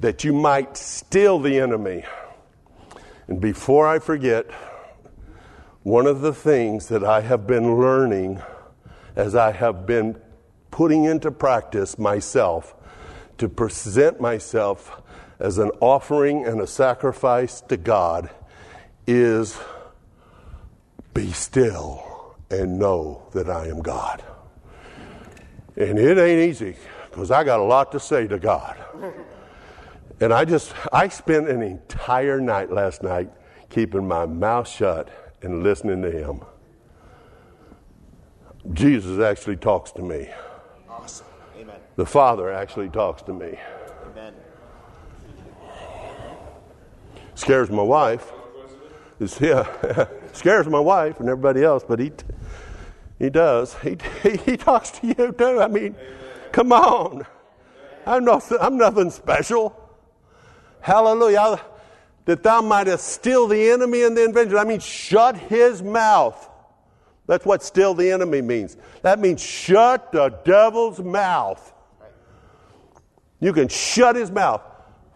that 0.01 0.25
you 0.25 0.33
might 0.33 0.77
still 0.77 1.39
the 1.39 1.61
enemy. 1.61 2.03
And 3.29 3.41
before 3.41 3.87
I 3.87 4.01
forget, 4.01 4.51
one 5.85 6.09
of 6.09 6.21
the 6.21 6.35
things 6.35 6.89
that 6.89 7.05
I 7.05 7.21
have 7.21 7.47
been 7.47 7.79
learning 7.79 8.43
as 9.15 9.37
I 9.37 9.53
have 9.53 9.87
been 9.87 10.21
putting 10.73 11.05
into 11.05 11.31
practice 11.31 11.97
myself 11.97 12.75
to 13.41 13.49
present 13.49 14.21
myself 14.21 15.01
as 15.39 15.57
an 15.57 15.71
offering 15.81 16.45
and 16.45 16.61
a 16.61 16.67
sacrifice 16.67 17.63
to 17.63 17.79
God 17.79 18.29
is 19.07 19.59
be 21.15 21.33
still 21.33 22.37
and 22.51 22.79
know 22.79 23.23
that 23.33 23.49
I 23.49 23.69
am 23.69 23.81
God. 23.81 24.23
And 25.75 25.99
it 25.99 26.19
ain't 26.19 26.51
easy 26.51 26.77
because 27.11 27.31
I 27.31 27.43
got 27.43 27.61
a 27.61 27.63
lot 27.63 27.93
to 27.93 28.01
say 28.01 28.27
to 28.27 28.39
God. 28.39 28.77
And 30.21 30.35
I 30.35 30.45
just, 30.45 30.75
I 30.93 31.09
spent 31.09 31.49
an 31.49 31.63
entire 31.63 32.43
night 32.43 32.71
last 32.71 33.03
night 33.03 33.31
keeping 33.71 34.07
my 34.07 34.27
mouth 34.27 34.69
shut 34.69 35.09
and 35.41 35.63
listening 35.63 36.03
to 36.03 36.11
Him. 36.11 36.43
Jesus 38.75 39.19
actually 39.19 39.57
talks 39.57 39.93
to 39.93 40.03
me. 40.03 40.29
Amen. 41.91 41.97
The 41.97 42.07
Father 42.07 42.53
actually 42.53 42.89
talks 42.89 43.23
to 43.23 43.33
me. 43.33 43.59
Amen. 44.13 44.35
Scares 47.35 47.71
my 47.71 47.83
wife. 47.83 48.33
It's, 49.19 49.41
yeah, 49.41 50.07
scares 50.33 50.67
my 50.67 50.81
wife 50.81 51.21
and 51.21 51.29
everybody 51.29 51.63
else, 51.63 51.85
but 51.87 51.99
he, 51.99 52.13
he 53.19 53.29
does. 53.29 53.75
He, 53.83 53.97
he, 54.23 54.37
he 54.37 54.57
talks 54.57 54.91
to 54.93 55.07
you 55.07 55.33
too. 55.33 55.61
I 55.61 55.69
mean, 55.69 55.95
come 56.53 56.73
on. 56.73 57.27
I'm, 58.07 58.25
no, 58.25 58.41
I'm 58.61 58.79
nothing 58.79 59.11
special. 59.11 59.77
Hallelujah. 60.81 61.61
That 62.25 62.43
thou 62.43 62.63
mightest 62.63 63.09
still 63.09 63.49
the 63.49 63.71
enemy 63.71 64.03
and 64.03 64.17
the 64.17 64.25
invention. 64.25 64.57
I 64.57 64.65
mean, 64.65 64.81
shut 64.81 65.37
his 65.37 65.83
mouth. 65.83 66.49
That's 67.27 67.45
what 67.45 67.63
still 67.63 67.95
the 67.95 68.11
enemy 68.11 68.41
means. 68.41 68.77
That 69.03 69.19
means 69.19 69.43
shut 69.43 70.13
the 70.13 70.31
devil's 70.45 71.01
mouth. 71.01 71.73
You 73.41 73.53
can 73.53 73.69
shut 73.69 74.17
his 74.17 74.31
mouth. 74.31 74.63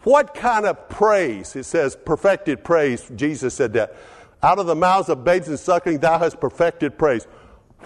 What 0.02 0.34
kind 0.34 0.66
of 0.66 0.88
praise? 0.88 1.54
It 1.56 1.64
says 1.64 1.96
perfected 1.96 2.64
praise. 2.64 3.10
Jesus 3.14 3.54
said 3.54 3.72
that. 3.74 3.96
Out 4.42 4.58
of 4.58 4.66
the 4.66 4.74
mouths 4.74 5.08
of 5.08 5.24
babes 5.24 5.48
and 5.48 5.58
suckling, 5.58 5.98
thou 5.98 6.18
hast 6.18 6.40
perfected 6.40 6.98
praise. 6.98 7.26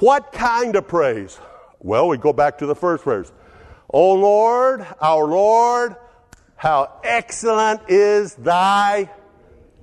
What 0.01 0.33
kind 0.33 0.75
of 0.75 0.89
praise? 0.89 1.39
Well, 1.81 2.09
we 2.09 2.19
go 2.19 2.33
back 2.33 2.59
to 2.59 2.67
the 2.67 2.75
first 2.75 3.05
verse. 3.05 3.33
O 3.91 4.15
Lord, 4.15 4.87
our 5.01 5.25
Lord, 5.25 5.97
how 6.57 7.01
excellent 7.05 7.83
is 7.89 8.35
thy 8.35 9.09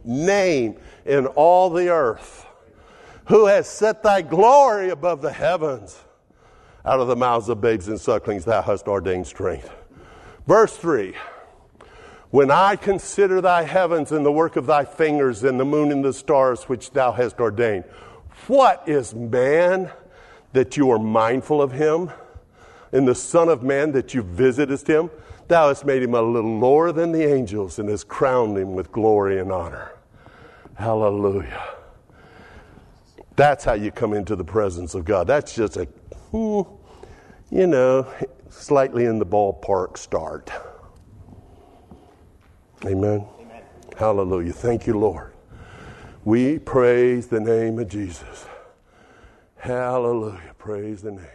name 0.03 0.77
in 1.05 1.27
all 1.27 1.69
the 1.69 1.89
earth. 1.89 2.45
Who 3.27 3.45
has 3.47 3.67
set 3.67 4.03
thy 4.03 4.21
glory 4.21 4.89
above 4.89 5.21
the 5.21 5.31
heavens? 5.31 5.97
Out 6.85 6.99
of 6.99 7.07
the 7.07 7.15
mouths 7.15 7.49
of 7.49 7.61
babes 7.61 7.87
and 7.87 7.99
sucklings, 7.99 8.45
thou 8.45 8.61
hast 8.61 8.87
ordained 8.87 9.25
strength. 9.25 9.71
Verse 10.47 10.75
3 10.77 11.15
When 12.29 12.51
I 12.51 12.75
consider 12.75 13.41
thy 13.41 13.63
heavens 13.63 14.11
and 14.11 14.25
the 14.25 14.31
work 14.31 14.55
of 14.55 14.65
thy 14.65 14.85
fingers, 14.85 15.43
and 15.43 15.59
the 15.59 15.65
moon 15.65 15.91
and 15.91 16.03
the 16.03 16.13
stars 16.13 16.63
which 16.63 16.91
thou 16.91 17.11
hast 17.11 17.39
ordained, 17.39 17.85
what 18.47 18.83
is 18.87 19.13
man 19.13 19.91
that 20.53 20.77
you 20.77 20.91
are 20.91 20.99
mindful 20.99 21.61
of 21.61 21.71
him? 21.71 22.11
And 22.91 23.07
the 23.07 23.15
Son 23.15 23.49
of 23.49 23.61
Man 23.61 23.91
that 23.91 24.13
you 24.13 24.21
visitest 24.21 24.87
him? 24.87 25.09
Thou 25.47 25.67
hast 25.67 25.85
made 25.85 26.01
him 26.01 26.13
a 26.13 26.21
little 26.21 26.59
lower 26.59 26.91
than 26.91 27.11
the 27.11 27.23
angels 27.23 27.77
and 27.77 27.89
hast 27.89 28.07
crowned 28.07 28.57
him 28.57 28.73
with 28.73 28.91
glory 28.91 29.39
and 29.39 29.51
honor. 29.51 29.91
Hallelujah. 30.75 31.63
That's 33.35 33.65
how 33.65 33.73
you 33.73 33.91
come 33.91 34.13
into 34.13 34.35
the 34.35 34.45
presence 34.45 34.95
of 34.95 35.03
God. 35.03 35.27
That's 35.27 35.53
just 35.53 35.77
a, 35.77 35.87
you 36.31 36.67
know, 37.51 38.07
slightly 38.55 39.05
in 39.05 39.19
the 39.19 39.25
ballpark 39.25 39.97
start. 39.97 40.49
Amen. 42.85 43.25
Amen. 43.39 43.63
Hallelujah. 43.97 44.53
Thank 44.53 44.87
you, 44.87 44.97
Lord. 44.97 45.33
We 46.23 46.59
praise 46.59 47.27
the 47.27 47.39
name 47.39 47.79
of 47.79 47.87
Jesus. 47.87 48.45
Hallelujah. 49.57 50.53
Praise 50.57 51.01
the 51.01 51.11
name. 51.11 51.34